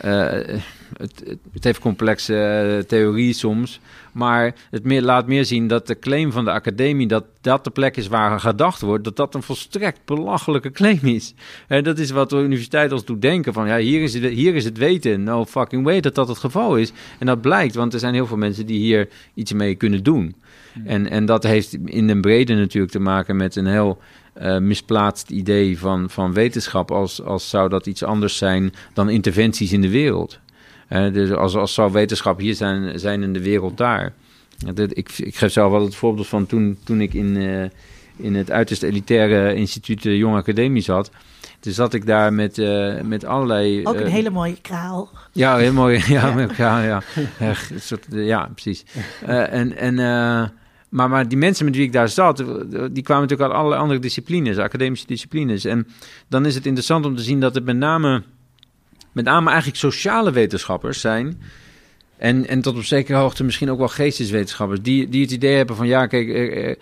eh, 0.00 0.60
het, 0.96 1.36
het, 1.52 1.64
heeft 1.64 1.78
complexe 1.78 2.36
eh, 2.36 2.84
theorie 2.88 3.32
soms. 3.32 3.80
Maar 4.12 4.54
het 4.70 4.84
meer, 4.84 5.02
laat 5.02 5.26
meer 5.26 5.44
zien 5.44 5.66
dat 5.66 5.86
de 5.86 5.98
claim 5.98 6.32
van 6.32 6.44
de 6.44 6.50
academie... 6.50 7.06
dat 7.06 7.24
dat 7.40 7.64
de 7.64 7.70
plek 7.70 7.96
is 7.96 8.08
waar 8.08 8.40
gedacht 8.40 8.80
wordt... 8.80 9.04
dat 9.04 9.16
dat 9.16 9.34
een 9.34 9.42
volstrekt 9.42 10.00
belachelijke 10.04 10.70
claim 10.70 11.00
is. 11.02 11.34
En 11.68 11.84
dat 11.84 11.98
is 11.98 12.10
wat 12.10 12.30
de 12.30 12.36
universiteit 12.36 12.92
ons 12.92 13.04
doet 13.04 13.22
denken 13.22 13.52
van... 13.52 13.66
ja, 13.66 13.76
hier 13.76 14.02
is 14.02 14.14
het, 14.14 14.24
hier 14.24 14.54
is 14.54 14.64
het 14.64 14.78
weten. 14.78 15.22
No 15.22 15.44
fucking 15.44 15.84
way 15.84 16.00
dat 16.00 16.14
dat 16.14 16.28
het 16.28 16.38
geval 16.38 16.76
is. 16.76 16.92
En 17.18 17.26
dat 17.26 17.40
blijkt, 17.40 17.74
want 17.74 17.92
er 17.92 18.00
zijn 18.00 18.14
heel 18.14 18.26
veel 18.26 18.36
mensen... 18.36 18.66
die 18.66 18.78
hier 18.78 19.08
iets 19.34 19.52
mee 19.52 19.74
kunnen 19.74 20.02
doen. 20.02 20.34
En, 20.84 21.10
en 21.10 21.24
dat 21.24 21.42
heeft 21.42 21.76
in 21.84 22.06
den 22.06 22.20
brede 22.20 22.54
natuurlijk 22.54 22.92
te 22.92 22.98
maken 22.98 23.36
met 23.36 23.56
een 23.56 23.66
heel... 23.66 23.98
eh, 24.34 24.58
misplaatst 24.58 25.30
idee 25.30 25.78
van, 25.78 26.10
van 26.10 26.32
wetenschap 26.32 26.90
als, 26.90 27.22
als 27.22 27.48
zou 27.48 27.68
dat 27.68 27.86
iets 27.86 28.02
anders 28.02 28.36
zijn 28.36 28.72
dan 28.92 29.08
interventies 29.08 29.72
in 29.72 29.80
de 29.80 29.90
wereld. 29.90 30.40
Eh, 30.94 31.12
dus 31.12 31.30
als, 31.30 31.56
als 31.56 31.74
zou 31.74 31.92
wetenschap 31.92 32.38
hier 32.38 32.54
zijn, 32.54 32.98
zijn 32.98 33.22
en 33.22 33.32
de 33.32 33.42
wereld 33.42 33.76
daar. 33.76 34.12
Ik, 34.76 35.18
ik 35.18 35.36
geef 35.36 35.52
zelf 35.52 35.70
wel 35.70 35.84
het 35.84 35.94
voorbeeld 35.94 36.26
van 36.26 36.46
toen, 36.46 36.78
toen 36.84 37.00
ik 37.00 37.14
in, 37.14 37.36
eh, 37.36 37.70
in 38.26 38.34
het 38.34 38.50
uiterst 38.50 38.82
elitaire 38.82 39.54
instituut 39.54 40.06
eh, 40.06 40.16
Jong 40.16 40.36
Academie 40.36 40.82
zat. 40.82 41.10
Toen 41.60 41.72
zat 41.72 41.94
ik 41.94 42.06
daar 42.06 42.32
met, 42.32 42.56
met 43.02 43.24
allerlei... 43.24 43.86
Ook 43.86 43.94
een 43.94 44.06
hele 44.06 44.30
mooie 44.30 44.60
kraal. 44.60 45.10
ja, 45.32 45.56
heel 45.56 45.72
mooi. 45.72 46.02
Ja, 46.06 46.28
Ja. 46.28 46.38
elkaar, 46.38 46.84
ja. 46.84 47.02
Echt, 47.38 47.70
een 47.70 47.80
soort, 47.80 48.06
ja 48.10 48.50
precies. 48.54 48.84
En, 49.26 49.76
en, 49.76 49.94
maar, 50.88 51.08
maar 51.08 51.28
die 51.28 51.38
mensen 51.38 51.64
met 51.64 51.76
wie 51.76 51.84
ik 51.84 51.92
daar 51.92 52.08
zat, 52.08 52.36
die 52.36 53.02
kwamen 53.02 53.22
natuurlijk 53.22 53.40
uit 53.40 53.52
allerlei 53.52 53.80
andere 53.80 54.00
disciplines, 54.00 54.58
academische 54.58 55.06
disciplines. 55.06 55.64
En 55.64 55.86
dan 56.28 56.46
is 56.46 56.54
het 56.54 56.66
interessant 56.66 57.06
om 57.06 57.16
te 57.16 57.22
zien 57.22 57.40
dat 57.40 57.54
het 57.54 57.64
met 57.64 57.76
name, 57.76 58.22
met 59.14 59.24
name 59.24 59.48
eigenlijk 59.48 59.78
sociale 59.78 60.32
wetenschappers 60.32 61.00
zijn. 61.00 61.40
En, 62.16 62.46
en 62.46 62.60
tot 62.60 62.76
op 62.76 62.84
zekere 62.84 63.18
hoogte 63.18 63.44
misschien 63.44 63.70
ook 63.70 63.78
wel 63.78 63.88
geesteswetenschappers. 63.88 64.82
Die, 64.82 65.08
die 65.08 65.22
het 65.22 65.30
idee 65.30 65.56
hebben 65.56 65.76
van 65.76 65.86
ja, 65.86 66.06
kijk, 66.06 66.28
eh, 66.28 66.70
eh, 66.70 66.76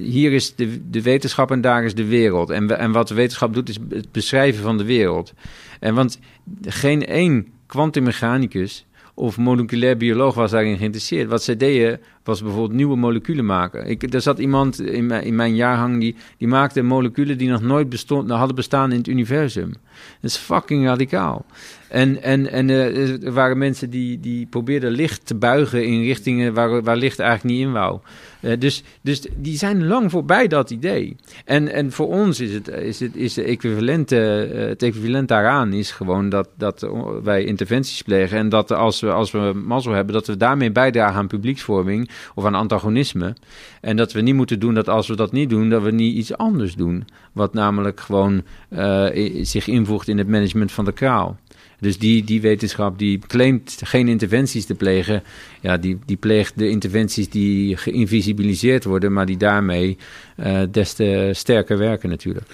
hier 0.00 0.32
is 0.32 0.54
de, 0.54 0.90
de 0.90 1.02
wetenschap 1.02 1.50
en 1.50 1.60
daar 1.60 1.84
is 1.84 1.94
de 1.94 2.04
wereld. 2.04 2.50
En, 2.50 2.78
en 2.78 2.92
wat 2.92 3.08
de 3.08 3.14
wetenschap 3.14 3.54
doet 3.54 3.68
is 3.68 3.78
het 3.88 4.12
beschrijven 4.12 4.62
van 4.62 4.78
de 4.78 4.84
wereld. 4.84 5.32
En 5.80 5.94
want 5.94 6.18
geen 6.62 7.06
één 7.06 7.46
kwantummechanicus 7.66 8.86
of 9.14 9.38
moleculair 9.38 9.96
bioloog 9.96 10.34
was 10.34 10.50
daarin 10.50 10.76
geïnteresseerd. 10.76 11.28
Wat 11.28 11.42
zij 11.42 11.56
deden 11.56 12.00
was 12.24 12.42
bijvoorbeeld 12.42 12.72
nieuwe 12.72 12.96
moleculen 12.96 13.46
maken. 13.46 13.86
Ik, 13.86 14.14
er 14.14 14.20
zat 14.20 14.38
iemand 14.38 14.80
in 14.80 15.06
mijn, 15.06 15.24
in 15.24 15.34
mijn 15.34 15.54
jaargang 15.54 16.00
die, 16.00 16.16
die 16.38 16.48
maakte 16.48 16.82
moleculen 16.82 17.38
die 17.38 17.48
nog 17.48 17.62
nooit 17.62 17.88
bestond, 17.88 18.30
hadden 18.30 18.56
bestaan 18.56 18.92
in 18.92 18.98
het 18.98 19.08
universum. 19.08 19.68
Dat 20.20 20.30
is 20.30 20.36
fucking 20.36 20.86
radicaal. 20.86 21.44
En, 21.88 22.22
en, 22.22 22.50
en 22.50 22.70
eh, 22.70 23.24
er 23.24 23.32
waren 23.32 23.58
mensen 23.58 23.90
die, 23.90 24.20
die 24.20 24.46
probeerden 24.46 24.90
licht 24.90 25.26
te 25.26 25.34
buigen 25.34 25.84
in 25.86 26.02
richtingen 26.02 26.54
waar, 26.54 26.82
waar 26.82 26.96
licht 26.96 27.18
eigenlijk 27.18 27.54
niet 27.54 27.66
in 27.66 27.72
wou. 27.72 28.00
Eh, 28.42 28.58
dus, 28.58 28.82
dus 29.00 29.26
die 29.36 29.56
zijn 29.56 29.86
lang 29.86 30.10
voorbij 30.10 30.48
dat 30.48 30.70
idee. 30.70 31.16
En, 31.44 31.72
en 31.72 31.92
voor 31.92 32.08
ons 32.08 32.40
is 32.40 32.54
het, 32.54 32.68
is 32.68 33.00
het, 33.00 33.16
is 33.16 33.34
de 33.34 33.42
equivalent, 33.42 34.12
eh, 34.12 34.20
het 34.50 34.82
equivalent 34.82 35.28
daaraan 35.28 35.72
is 35.72 35.90
gewoon 35.90 36.28
dat, 36.28 36.48
dat 36.56 36.90
wij 37.22 37.44
interventies 37.44 38.02
plegen. 38.02 38.38
En 38.38 38.48
dat 38.48 38.70
als 38.70 39.00
we, 39.00 39.12
als 39.12 39.30
we 39.30 39.52
mazzel 39.64 39.92
hebben, 39.92 40.14
dat 40.14 40.26
we 40.26 40.36
daarmee 40.36 40.72
bijdragen 40.72 41.16
aan 41.16 41.26
publieksvorming 41.26 42.10
of 42.34 42.44
aan 42.44 42.54
antagonisme. 42.54 43.34
En 43.80 43.96
dat 43.96 44.12
we 44.12 44.20
niet 44.20 44.34
moeten 44.34 44.60
doen 44.60 44.74
dat 44.74 44.88
als 44.88 45.08
we 45.08 45.16
dat 45.16 45.32
niet 45.32 45.50
doen, 45.50 45.68
dat 45.68 45.82
we 45.82 45.90
niet 45.90 46.16
iets 46.16 46.36
anders 46.36 46.74
doen. 46.74 47.04
Wat 47.32 47.54
namelijk 47.54 48.00
gewoon 48.00 48.42
eh, 48.68 49.06
zich 49.42 49.66
invoegt 49.66 50.08
in 50.08 50.18
het 50.18 50.28
management 50.28 50.72
van 50.72 50.84
de 50.84 50.92
kraal. 50.92 51.36
Dus 51.82 51.98
die, 51.98 52.24
die 52.24 52.40
wetenschap 52.40 52.98
die 52.98 53.18
claimt 53.18 53.80
geen 53.84 54.08
interventies 54.08 54.66
te 54.66 54.74
plegen, 54.74 55.22
ja, 55.60 55.76
die, 55.76 55.98
die 56.06 56.16
pleegt 56.16 56.58
de 56.58 56.68
interventies 56.68 57.28
die 57.28 57.76
geïnvisibiliseerd 57.76 58.84
worden, 58.84 59.12
maar 59.12 59.26
die 59.26 59.36
daarmee 59.36 59.98
eh, 60.36 60.62
des 60.70 60.92
te 60.92 61.30
sterker 61.32 61.78
werken 61.78 62.08
natuurlijk. 62.08 62.46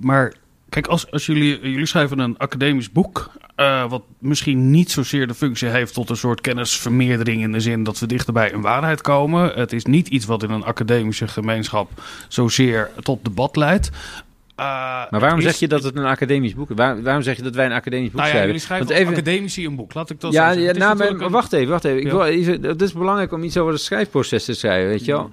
Maar 0.00 0.34
kijk, 0.68 0.86
als, 0.86 1.10
als 1.10 1.26
jullie, 1.26 1.60
jullie 1.60 1.86
schrijven 1.86 2.18
een 2.18 2.38
academisch 2.38 2.90
boek, 2.90 3.30
eh, 3.56 3.88
wat 3.88 4.02
misschien 4.18 4.70
niet 4.70 4.90
zozeer 4.90 5.26
de 5.26 5.34
functie 5.34 5.68
heeft 5.68 5.94
tot 5.94 6.10
een 6.10 6.16
soort 6.16 6.40
kennisvermeerdering 6.40 7.42
in 7.42 7.52
de 7.52 7.60
zin 7.60 7.84
dat 7.84 7.98
we 7.98 8.06
dichter 8.06 8.32
bij 8.32 8.52
een 8.52 8.60
waarheid 8.60 9.00
komen. 9.00 9.52
Het 9.54 9.72
is 9.72 9.84
niet 9.84 10.08
iets 10.08 10.26
wat 10.26 10.42
in 10.42 10.50
een 10.50 10.64
academische 10.64 11.28
gemeenschap 11.28 12.02
zozeer 12.28 12.90
tot 13.02 13.24
debat 13.24 13.56
leidt. 13.56 13.90
Eh, 14.56 14.64
Maar 15.10 15.20
waarom 15.20 15.38
is- 15.38 15.44
zeg 15.44 15.56
je 15.56 15.68
dat 15.68 15.82
het 15.82 15.96
een 15.96 16.04
academisch 16.04 16.54
boek 16.54 16.70
is? 16.70 16.76
Waar- 16.76 17.02
waarom 17.02 17.22
zeg 17.22 17.36
je 17.36 17.42
dat 17.42 17.54
wij 17.54 17.66
een 17.66 17.72
academisch 17.72 18.10
boek 18.10 18.20
Nou 18.20 18.26
ja, 18.26 18.34
schrijven? 18.34 18.46
jullie 18.46 18.66
schrijven 18.66 18.86
Want 18.86 18.98
even- 19.00 19.12
academici 19.12 19.66
een 19.66 19.76
boek. 19.76 19.94
Laat 19.94 20.10
ik 20.10 20.20
dat 20.20 20.32
Ja, 20.32 20.48
zo 20.52 20.58
zeggen. 20.60 20.78
ja 20.80 20.84
nou, 20.94 20.96
maar, 21.16 21.26
een- 21.26 21.30
wacht 21.32 21.52
even, 21.52 21.68
wacht 21.70 21.84
even. 21.84 22.00
Ik 22.00 22.10
wil, 22.10 22.68
het 22.70 22.82
is 22.82 22.92
belangrijk 22.92 23.32
om 23.32 23.42
iets 23.42 23.56
over 23.56 23.72
het 23.72 23.80
schrijfproces 23.82 24.44
te 24.44 24.52
schrijven, 24.54 24.88
weet 24.88 25.04
je 25.04 25.12
wel. 25.12 25.28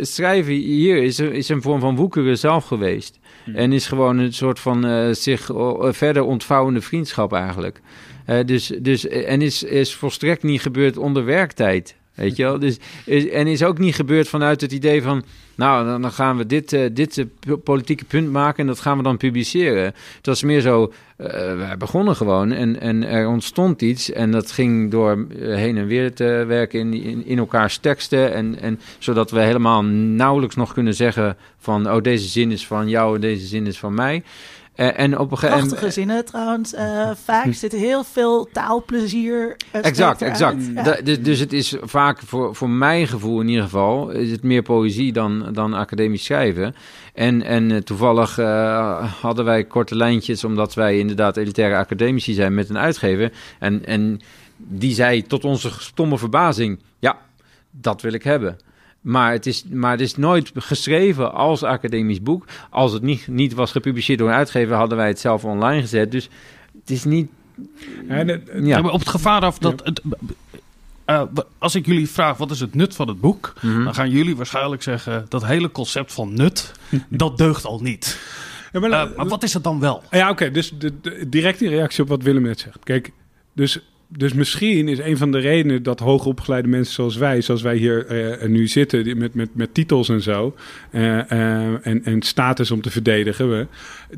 Schrijven 0.00 0.52
hier 0.52 1.02
is, 1.02 1.18
een- 1.18 1.32
is 1.32 1.48
een 1.48 1.62
vorm 1.62 1.80
van 1.80 1.96
woekeren 1.96 2.38
zelf 2.38 2.64
geweest. 2.64 3.18
En 3.54 3.72
is 3.72 3.86
gewoon 3.86 4.18
een 4.18 4.32
soort 4.32 4.58
van 4.60 4.84
eh, 4.86 5.10
zich 5.12 5.50
eh, 5.50 5.74
verder 5.92 6.22
ontvouwende 6.22 6.80
vriendschap 6.80 7.32
eigenlijk. 7.32 7.80
Dus, 8.44 8.66
dus, 8.80 9.08
en 9.08 9.42
is, 9.42 9.62
is 9.62 9.94
volstrekt 9.94 10.42
niet 10.42 10.60
gebeurd 10.62 10.96
onder 10.96 11.24
werktijd. 11.24 11.96
Weet 12.14 12.36
je 12.36 12.42
wel? 12.42 12.58
Dus, 12.58 12.78
is, 13.04 13.28
en 13.28 13.46
is 13.46 13.62
ook 13.62 13.78
niet 13.78 13.94
gebeurd 13.94 14.28
vanuit 14.28 14.60
het 14.60 14.72
idee 14.72 15.02
van... 15.02 15.22
nou, 15.54 16.00
dan, 16.00 16.12
gaan 16.12 16.36
we 16.36 16.46
dit, 16.46 16.72
eh, 16.72 16.88
dit 16.92 17.18
eh, 17.18 17.24
po- 17.40 17.56
politieke 17.56 18.04
punt 18.04 18.30
maken... 18.30 18.60
en 18.60 18.66
dat 18.66 18.80
gaan 18.80 18.96
we 18.96 19.02
dan 19.02 19.16
publiceren. 19.16 19.84
Het 20.16 20.26
was 20.26 20.42
meer 20.42 20.60
zo... 20.60 20.92
eh 21.16 21.56
wij 21.56 21.76
begonnen 21.76 22.16
gewoon 22.16 22.52
en, 22.52 22.80
en 22.80 23.06
er 23.06 23.28
ontstond 23.28 23.82
iets... 23.82 24.12
en 24.12 24.30
dat 24.30 24.50
ging 24.50 24.90
door 24.90 25.26
heen 25.38 25.76
en 25.76 25.86
weer 25.86 26.14
te 26.14 26.44
werken 26.46 26.80
in, 26.80 26.92
in, 26.92 27.26
in 27.26 27.38
elkaars 27.38 27.78
teksten... 27.78 28.32
En, 28.32 28.60
en 28.60 28.80
zodat 28.98 29.30
we 29.30 29.40
helemaal 29.40 29.84
nauwelijks 29.84 30.56
nog 30.56 30.72
kunnen 30.72 30.94
zeggen 30.94 31.36
van... 31.58 31.90
oh, 31.90 32.02
deze 32.02 32.28
zin 32.28 32.50
is 32.50 32.66
van 32.66 32.88
jou 32.88 33.14
en 33.14 33.20
deze 33.20 33.46
zin 33.46 33.66
is 33.66 33.78
van 33.78 33.94
mij... 33.94 34.22
Eh, 34.74 34.98
en 34.98 35.18
op 35.18 35.30
een 35.30 35.38
gegeven 35.38 35.66
Prachtige 35.66 35.90
zinnen 35.90 36.24
trouwens. 36.24 36.74
Eh, 36.74 37.10
vaak 37.24 37.52
zit 37.64 37.72
heel 37.72 38.04
veel 38.04 38.48
taalplezier. 38.52 39.56
eh, 39.72 39.84
Exact, 39.84 40.22
exact. 40.22 40.56
eruit. 40.60 40.74
Ja. 40.74 40.82
Da- 40.82 41.02
dus, 41.02 41.22
dus 41.22 41.38
het 41.38 41.52
is 41.52 41.76
vaak, 41.82 42.18
voor, 42.18 42.54
voor 42.54 42.70
mijn 42.70 43.06
gevoel 43.08 43.40
in 43.40 43.48
ieder 43.48 43.64
geval, 43.64 44.10
is 44.10 44.30
het 44.30 44.42
meer 44.42 44.62
poëzie 44.62 45.12
dan, 45.12 45.48
dan 45.52 45.74
academisch 45.74 46.24
schrijven. 46.24 46.74
En, 47.14 47.42
en 47.42 47.84
toevallig 47.84 48.36
hadden 49.20 49.44
wij 49.44 49.64
korte 49.64 49.96
lijntjes, 49.96 50.44
omdat 50.44 50.74
wij 50.74 50.98
inderdaad 50.98 51.36
elitaire 51.36 51.76
academici 51.76 52.32
zijn 52.34 52.54
met 52.54 52.68
een 52.70 52.78
uitgever. 52.78 53.32
En, 53.58 53.86
en 53.86 54.20
die 54.56 54.94
zei 54.94 55.22
tot 55.26 55.44
onze 55.44 55.70
stomme 55.78 56.18
verbazing, 56.18 56.78
ja, 56.98 57.18
dat 57.70 58.02
wil 58.02 58.12
ik 58.12 58.22
hebben. 58.22 58.56
Maar 59.02 59.32
het, 59.32 59.46
is, 59.46 59.64
maar 59.70 59.90
het 59.90 60.00
is 60.00 60.16
nooit 60.16 60.50
geschreven 60.54 61.32
als 61.32 61.62
academisch 61.62 62.22
boek. 62.22 62.44
Als 62.70 62.92
het 62.92 63.02
niet, 63.02 63.26
niet 63.28 63.54
was 63.54 63.70
gepubliceerd 63.72 64.18
door 64.18 64.28
een 64.28 64.34
uitgever, 64.34 64.74
hadden 64.76 64.98
wij 64.98 65.08
het 65.08 65.20
zelf 65.20 65.44
online 65.44 65.80
gezet. 65.80 66.10
Dus 66.10 66.28
het 66.80 66.90
is 66.90 67.04
niet... 67.04 67.30
En 68.08 68.28
het- 68.28 68.50
Ja. 68.60 68.80
Op 68.80 68.98
het 68.98 69.08
gevaar 69.08 69.40
af 69.42 69.58
dat... 69.58 69.84
Het, 69.84 70.02
eh, 71.04 71.22
als 71.58 71.74
ik 71.74 71.86
jullie 71.86 72.08
vraag 72.08 72.36
wat 72.36 72.50
is 72.50 72.60
het 72.60 72.74
nut 72.74 72.94
van 72.94 73.08
het 73.08 73.20
boek... 73.20 73.52
Mhm. 73.60 73.84
dan 73.84 73.94
gaan 73.94 74.10
jullie 74.10 74.36
waarschijnlijk 74.36 74.82
zeggen... 74.82 75.26
dat 75.28 75.46
hele 75.46 75.70
concept 75.70 76.12
van 76.12 76.34
nut, 76.34 76.72
dat 77.08 77.38
deugt 77.38 77.64
al 77.64 77.80
niet. 77.80 78.18
Ja, 78.72 78.80
maar, 78.80 78.90
Eh, 78.90 79.16
maar 79.16 79.28
wat 79.28 79.42
is 79.42 79.54
het 79.54 79.64
dan 79.64 79.80
wel? 79.80 80.02
Ja, 80.10 80.30
oké. 80.30 80.50
dus 80.50 80.72
de, 80.78 81.00
de, 81.00 81.28
direct 81.28 81.60
in 81.62 81.68
reactie 81.70 82.02
op 82.02 82.08
wat 82.08 82.22
Willem 82.22 82.42
net 82.42 82.60
zegt. 82.60 82.78
Kijk, 82.84 83.12
dus, 83.52 83.78
dus 84.16 84.32
misschien 84.32 84.88
is 84.88 84.98
een 84.98 85.16
van 85.16 85.32
de 85.32 85.38
redenen 85.38 85.82
dat 85.82 85.98
hoogopgeleide 85.98 86.68
mensen 86.68 86.94
zoals 86.94 87.16
wij, 87.16 87.40
zoals 87.40 87.62
wij 87.62 87.76
hier 87.76 88.06
eh, 88.06 88.48
nu 88.48 88.66
zitten, 88.66 89.18
met, 89.18 89.34
met, 89.34 89.48
met 89.54 89.74
titels 89.74 90.08
en 90.08 90.22
zo, 90.22 90.54
eh, 90.90 91.30
eh, 91.30 91.86
en, 91.86 92.04
en 92.04 92.22
status 92.22 92.70
om 92.70 92.80
te 92.80 92.90
verdedigen, 92.90 93.68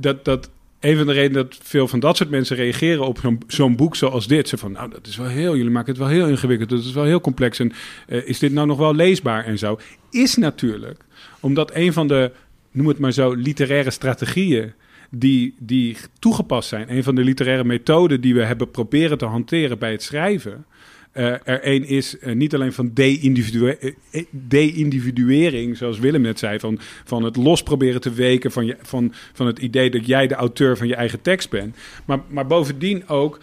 dat, 0.01 0.25
dat 0.25 0.51
een 0.81 0.97
van 0.97 1.07
de 1.07 1.13
redenen 1.13 1.43
dat 1.43 1.59
veel 1.63 1.89
van 1.89 2.01
dat 2.01 2.17
soort 2.17 2.31
mensen 2.31 2.57
reageren 2.57 3.07
op 3.07 3.21
zo'n 3.47 3.77
boek 3.77 3.97
zoals 3.97 4.27
dit. 4.27 4.49
Ze 4.49 4.57
van, 4.57 4.73
nou, 4.73 4.91
dat 4.91 5.07
is 5.07 5.17
wel 5.17 5.27
heel, 5.27 5.57
jullie 5.57 5.71
maken 5.71 5.89
het 5.89 5.99
wel 5.99 6.09
heel 6.09 6.29
ingewikkeld, 6.29 6.71
dat 6.71 6.79
is 6.79 6.93
wel 6.93 7.05
heel 7.05 7.21
complex. 7.21 7.59
En 7.59 7.73
is 8.07 8.39
dit 8.39 8.53
nou 8.53 8.67
nog 8.67 8.79
wel 8.79 8.95
leesbaar 8.95 9.45
en 9.45 9.59
zo? 9.59 9.79
Is 10.11 10.37
natuurlijk, 10.37 11.05
omdat 11.41 11.71
een 11.75 11.93
van 11.93 12.09
de, 12.09 12.31
noem 12.71 12.87
het 12.87 12.99
maar 12.99 13.13
zo, 13.13 13.33
literaire 13.33 13.91
strategieën 13.91 14.73
die, 15.17 15.55
die 15.59 15.97
toegepast 16.19 16.69
zijn. 16.69 16.97
Een 16.97 17.03
van 17.03 17.15
de 17.15 17.25
literaire 17.25 17.65
methoden 17.65 18.21
die 18.21 18.35
we 18.35 18.45
hebben 18.45 18.71
proberen 18.71 19.19
te 19.19 19.25
hanteren 19.25 19.79
bij 19.79 19.91
het 19.91 20.03
schrijven. 20.03 20.65
eh, 21.13 21.27
er 21.27 21.61
één 21.61 21.85
is 21.85 22.19
eh, 22.19 22.35
niet 22.35 22.55
alleen 22.55 22.73
van 22.73 22.91
eh, 22.95 23.93
de-individuering, 24.31 25.77
zoals 25.77 25.99
Willem 25.99 26.21
net 26.23 26.39
zei, 26.39 26.59
van, 26.59 26.79
van 27.05 27.23
het 27.23 27.37
los 27.37 27.63
proberen 27.63 28.01
te 28.01 28.13
weken 28.13 28.51
van, 28.51 28.67
je, 28.67 28.77
van, 28.83 29.13
van 29.33 29.47
het 29.47 29.59
idee 29.59 29.91
dat 29.91 30.07
jij 30.07 30.27
de 30.27 30.35
auteur 30.35 30.77
van 30.77 30.87
je 30.87 30.95
eigen 30.95 31.21
tekst 31.21 31.51
bent. 31.51 31.77
Maar, 32.05 32.21
maar 32.29 32.47
bovendien 32.47 33.09
ook 33.09 33.39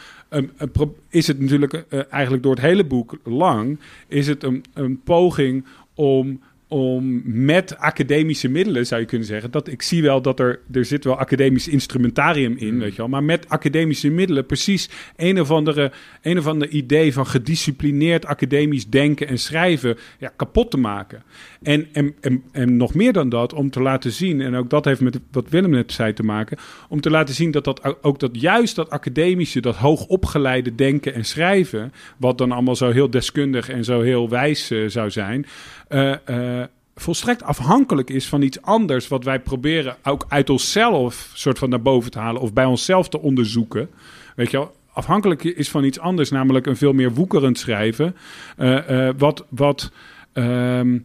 pro- 0.72 0.96
is 1.10 1.28
het 1.28 1.40
natuurlijk 1.40 1.86
eigenlijk 2.10 2.44
door 2.44 2.56
het 2.56 2.64
hele 2.64 2.84
boek 2.84 3.18
lang, 3.24 3.80
is 4.08 4.28
het 4.28 4.44
een, 4.44 4.64
een 4.74 5.02
poging 5.04 5.66
om 5.96 6.42
om 6.72 7.22
met 7.26 7.78
academische 7.78 8.48
middelen, 8.48 8.86
zou 8.86 9.02
je 9.02 9.08
kunnen 9.08 9.28
zeggen, 9.28 9.52
dat 9.52 9.68
ik 9.68 9.82
zie 9.82 10.02
wel 10.02 10.22
dat 10.22 10.40
er, 10.40 10.60
er 10.72 10.86
zit 10.86 11.04
wel 11.04 11.18
academisch 11.18 11.68
instrumentarium 11.68 12.58
in, 12.58 12.80
weet 12.80 12.92
je 12.92 12.98
wel, 12.98 13.08
maar 13.08 13.24
met 13.24 13.50
academische 13.50 14.10
middelen 14.10 14.46
precies 14.46 14.90
een 15.16 15.40
of 15.42 15.52
andere, 15.52 15.92
een 16.22 16.38
of 16.38 16.48
ander 16.48 16.70
idee 16.70 17.14
van 17.14 17.28
gedisciplineerd 17.28 18.26
academisch 18.26 18.90
denken 18.90 19.28
en 19.28 19.38
schrijven 19.38 19.98
ja, 20.18 20.32
kapot 20.36 20.72
te 20.72 20.78
maken. 20.78 21.24
En, 21.62 21.88
en, 21.94 22.16
en, 22.22 22.44
en 22.52 22.78
nog 22.78 22.94
meer 22.94 23.14
dan 23.14 23.30
dat, 23.30 23.54
om 23.54 23.70
te 23.70 23.82
laten 23.82 24.12
zien, 24.12 24.42
en 24.42 24.56
ook 24.56 24.70
dat 24.70 24.86
heeft 24.86 25.02
met 25.02 25.20
wat 25.32 25.50
Willem 25.50 25.72
net 25.72 25.92
zei 25.92 26.14
te 26.14 26.24
maken, 26.24 26.58
om 26.90 27.02
te 27.02 27.10
laten 27.10 27.36
zien 27.36 27.52
dat, 27.52 27.64
dat 27.64 28.04
ook 28.04 28.20
dat 28.20 28.42
juist 28.42 28.76
dat 28.76 28.90
academische, 28.90 29.62
dat 29.62 29.76
hoogopgeleide 29.76 30.76
denken 30.76 31.14
en 31.14 31.26
schrijven, 31.26 31.94
wat 32.18 32.38
dan 32.38 32.52
allemaal 32.52 32.76
zo 32.76 32.92
heel 32.92 33.10
deskundig 33.10 33.70
en 33.70 33.84
zo 33.84 34.02
heel 34.02 34.30
wijs 34.30 34.72
eh, 34.72 34.80
zou 34.88 35.10
zijn, 35.10 35.46
eh, 35.88 36.61
volstrekt 37.02 37.43
afhankelijk 37.43 38.10
is 38.10 38.28
van 38.28 38.41
iets 38.41 38.62
anders 38.62 39.08
wat 39.08 39.24
wij 39.24 39.39
proberen 39.39 39.95
ook 40.04 40.26
uit 40.28 40.49
onszelf 40.49 41.32
soort 41.34 41.60
van 41.60 41.70
naar 41.70 41.82
boven 41.82 42.12
te 42.12 42.20
halen 42.20 42.41
of 42.41 42.54
bij 42.54 42.66
onszelf 42.66 43.10
te 43.10 43.20
onderzoeken. 43.20 43.89
Weet 44.36 44.52
je 44.52 44.58
wel? 44.58 44.76
Afhankelijk 44.93 45.43
is 45.43 45.70
van 45.70 45.84
iets 45.84 45.99
anders, 45.99 46.30
namelijk 46.30 46.66
een 46.66 46.78
veel 46.78 46.93
meer 46.93 47.14
woekerend 47.14 47.60
schrijven. 47.60 48.16
eh, 48.58 49.08
eh, 49.08 49.16
wat, 49.18 49.45
wat, 49.49 49.91
ehm, 50.34 50.99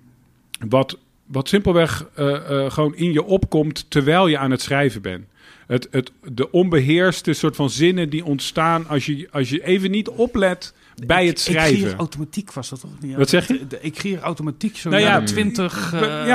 wat, 0.68 0.98
wat 1.26 1.48
simpelweg 1.48 2.08
eh, 2.14 2.70
gewoon 2.70 2.96
in 2.96 3.12
je 3.12 3.24
opkomt 3.24 3.90
terwijl 3.90 4.26
je 4.26 4.38
aan 4.38 4.50
het 4.50 4.62
schrijven 4.62 5.02
bent. 5.02 5.24
Het, 5.66 5.88
het, 5.90 6.12
de 6.32 6.50
onbeheerste 6.50 7.32
soort 7.32 7.56
van 7.56 7.70
zinnen 7.70 8.10
die 8.10 8.24
ontstaan 8.24 8.88
als 8.88 9.06
je, 9.06 9.28
als 9.30 9.50
je 9.50 9.64
even 9.64 9.90
niet 9.90 10.08
oplet 10.08 10.74
bij 11.04 11.26
het 11.26 11.40
schrijven. 11.40 11.96
automatiek 11.96 12.52
was 12.52 12.68
dat 12.68 12.80
toch 12.80 12.90
niet? 13.00 13.16
Wat 13.16 13.28
zeg 13.28 13.48
je? 13.48 13.60
Ik 13.80 13.98
gier 13.98 14.20
automatiek 14.20 14.76
zo 14.76 14.90
Nou 14.90 15.02
ja, 15.02 15.20
de 15.20 15.26
20 15.26 15.92
Ja, 15.92 16.00
eh, 16.00 16.28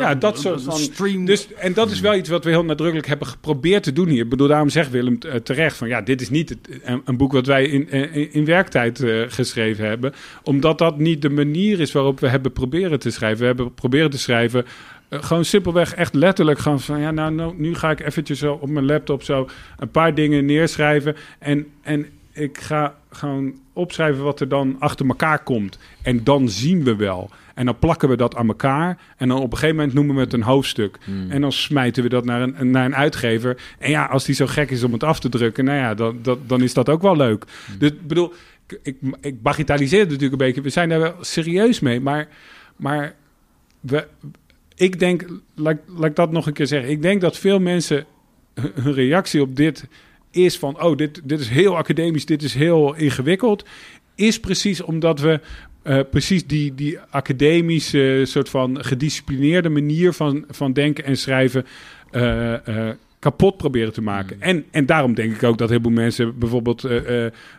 ja, 0.00 0.14
eh, 0.14 0.20
dat 0.20 0.38
soort 0.40 0.62
van- 0.62 0.78
stream. 0.78 1.24
Dus, 1.24 1.54
en 1.54 1.72
dat 1.72 1.90
is 1.90 2.00
wel 2.00 2.14
iets 2.14 2.28
wat 2.28 2.44
we 2.44 2.50
heel 2.50 2.64
nadrukkelijk 2.64 3.06
hebben 3.06 3.26
geprobeerd 3.26 3.82
te 3.82 3.92
doen 3.92 4.08
hier. 4.08 4.22
Ik 4.22 4.28
bedoel, 4.28 4.48
daarom 4.48 4.68
zegt 4.68 4.90
Willem 4.90 5.18
eh, 5.20 5.34
terecht 5.34 5.76
van 5.76 5.88
ja, 5.88 6.00
dit 6.00 6.20
is 6.20 6.30
niet 6.30 6.48
het, 6.48 6.58
een, 6.82 7.02
een 7.04 7.16
boek 7.16 7.32
wat 7.32 7.46
wij 7.46 7.64
in, 7.64 7.90
in, 7.90 8.32
in 8.32 8.44
werktijd 8.44 9.04
geschreven 9.28 9.86
hebben. 9.86 10.12
Omdat 10.42 10.78
dat 10.78 10.98
niet 10.98 11.22
de 11.22 11.30
manier 11.30 11.80
is 11.80 11.92
waarop 11.92 12.20
we 12.20 12.28
hebben 12.28 12.52
proberen 12.52 12.98
te 12.98 13.10
schrijven. 13.10 13.40
We 13.40 13.46
hebben 13.46 13.74
proberen 13.74 14.10
te 14.10 14.18
schrijven. 14.18 14.64
gewoon 15.10 15.44
simpelweg 15.44 15.94
echt 15.94 16.14
letterlijk 16.14 16.58
gewoon 16.58 16.80
van 16.80 17.00
ja, 17.00 17.10
nou, 17.10 17.32
nou 17.32 17.54
nu 17.56 17.74
ga 17.74 17.90
ik 17.90 18.00
eventjes 18.00 18.38
zo 18.38 18.58
op 18.60 18.68
mijn 18.68 18.86
laptop 18.86 19.22
zo 19.22 19.48
een 19.78 19.90
paar 19.90 20.14
dingen 20.14 20.44
neerschrijven. 20.44 21.16
En, 21.38 21.66
en 21.82 22.06
ik 22.32 22.58
ga 22.58 22.94
gewoon 23.16 23.54
opschrijven 23.72 24.24
wat 24.24 24.40
er 24.40 24.48
dan 24.48 24.76
achter 24.78 25.06
elkaar 25.06 25.42
komt. 25.42 25.78
En 26.02 26.24
dan 26.24 26.48
zien 26.48 26.84
we 26.84 26.96
wel. 26.96 27.30
En 27.54 27.64
dan 27.64 27.78
plakken 27.78 28.08
we 28.08 28.16
dat 28.16 28.36
aan 28.36 28.48
elkaar. 28.48 28.98
En 29.16 29.28
dan 29.28 29.38
op 29.38 29.52
een 29.52 29.58
gegeven 29.58 29.76
moment 29.76 29.94
noemen 29.94 30.14
we 30.14 30.20
het 30.20 30.32
een 30.32 30.42
hoofdstuk. 30.42 30.98
En 31.28 31.40
dan 31.40 31.52
smijten 31.52 32.02
we 32.02 32.08
dat 32.08 32.24
naar 32.24 32.42
een, 32.42 32.70
naar 32.70 32.84
een 32.84 32.94
uitgever. 32.94 33.56
En 33.78 33.90
ja, 33.90 34.04
als 34.04 34.24
die 34.24 34.34
zo 34.34 34.46
gek 34.46 34.70
is 34.70 34.82
om 34.82 34.92
het 34.92 35.02
af 35.02 35.20
te 35.20 35.28
drukken, 35.28 35.64
nou 35.64 35.78
ja, 35.78 35.94
dan, 35.94 36.18
dan, 36.22 36.38
dan 36.46 36.62
is 36.62 36.74
dat 36.74 36.88
ook 36.88 37.02
wel 37.02 37.16
leuk. 37.16 37.44
Dus 37.78 37.90
ik 37.90 38.06
bedoel, 38.06 38.32
ik, 38.66 38.80
ik, 38.82 38.96
ik 39.20 39.42
bagatelliseer 39.42 40.00
het 40.00 40.08
natuurlijk 40.08 40.40
een 40.40 40.46
beetje. 40.46 40.62
We 40.62 40.70
zijn 40.70 40.88
daar 40.88 41.00
wel 41.00 41.14
serieus 41.20 41.80
mee. 41.80 42.00
Maar, 42.00 42.28
maar 42.76 43.14
we, 43.80 44.06
ik 44.74 44.98
denk, 44.98 45.26
laat, 45.54 45.76
laat 45.86 46.10
ik 46.10 46.16
dat 46.16 46.32
nog 46.32 46.46
een 46.46 46.52
keer 46.52 46.66
zeggen. 46.66 46.90
Ik 46.90 47.02
denk 47.02 47.20
dat 47.20 47.38
veel 47.38 47.58
mensen 47.58 48.06
hun 48.82 48.94
reactie 48.94 49.40
op 49.40 49.56
dit 49.56 49.88
is 50.36 50.58
van... 50.58 50.82
oh, 50.82 50.96
dit, 50.96 51.20
dit 51.24 51.40
is 51.40 51.48
heel 51.48 51.76
academisch, 51.76 52.26
dit 52.26 52.42
is 52.42 52.54
heel 52.54 52.94
ingewikkeld... 52.94 53.64
is 54.14 54.40
precies 54.40 54.82
omdat 54.82 55.20
we 55.20 55.40
eh, 55.82 56.00
precies 56.10 56.46
die, 56.46 56.74
die 56.74 56.98
academische... 57.10 58.22
soort 58.24 58.48
van 58.48 58.84
gedisciplineerde 58.84 59.68
manier 59.68 60.12
van, 60.12 60.44
van 60.48 60.72
denken 60.72 61.04
en 61.04 61.16
schrijven... 61.16 61.66
eh, 62.10 62.88
eh, 62.88 62.94
kapot 63.18 63.56
proberen 63.56 63.92
te 63.92 64.02
maken. 64.02 64.40
En, 64.40 64.64
en 64.70 64.86
daarom 64.86 65.14
denk 65.14 65.34
ik 65.34 65.42
ook 65.42 65.58
dat 65.58 65.68
heel 65.68 65.80
veel 65.82 65.90
mensen 65.90 66.38
bijvoorbeeld 66.38 66.82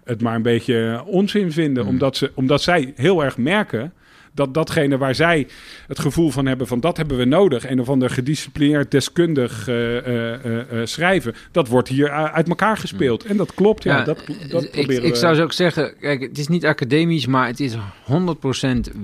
het 0.03 0.21
maar 0.21 0.35
een 0.35 0.41
beetje 0.41 1.03
onzin 1.05 1.51
vinden. 1.51 1.85
Omdat, 1.85 2.17
ze, 2.17 2.31
omdat 2.33 2.61
zij 2.61 2.93
heel 2.95 3.23
erg 3.23 3.37
merken 3.37 3.93
dat 4.37 4.53
datgene 4.53 4.97
waar 4.97 5.15
zij 5.15 5.47
het 5.87 5.99
gevoel 5.99 6.29
van 6.29 6.45
hebben 6.45 6.67
van 6.67 6.79
dat 6.79 6.97
hebben 6.97 7.17
we 7.17 7.25
nodig, 7.25 7.69
een 7.69 7.79
of 7.79 7.89
ander 7.89 8.09
gedisciplineerd 8.09 8.91
deskundig 8.91 9.67
eh, 9.67 9.97
eh, 9.97 10.71
eh, 10.71 10.85
schrijven, 10.85 11.35
dat 11.51 11.67
wordt 11.67 11.87
hier 11.87 12.11
uit 12.11 12.47
elkaar 12.47 12.77
gespeeld. 12.77 13.25
En 13.25 13.37
dat 13.37 13.53
klopt, 13.53 13.83
ja. 13.83 14.03
dat, 14.03 14.23
dat 14.49 14.63
ik, 14.63 14.71
proberen 14.71 15.03
ik 15.03 15.13
we. 15.13 15.19
zou 15.19 15.35
zo 15.35 15.43
ook 15.43 15.53
zeggen, 15.53 15.93
kijk, 15.99 16.21
het 16.21 16.37
is 16.37 16.47
niet 16.47 16.65
academisch, 16.65 17.25
maar 17.25 17.47
het 17.47 17.59
is 17.59 17.75
100% 17.75 17.77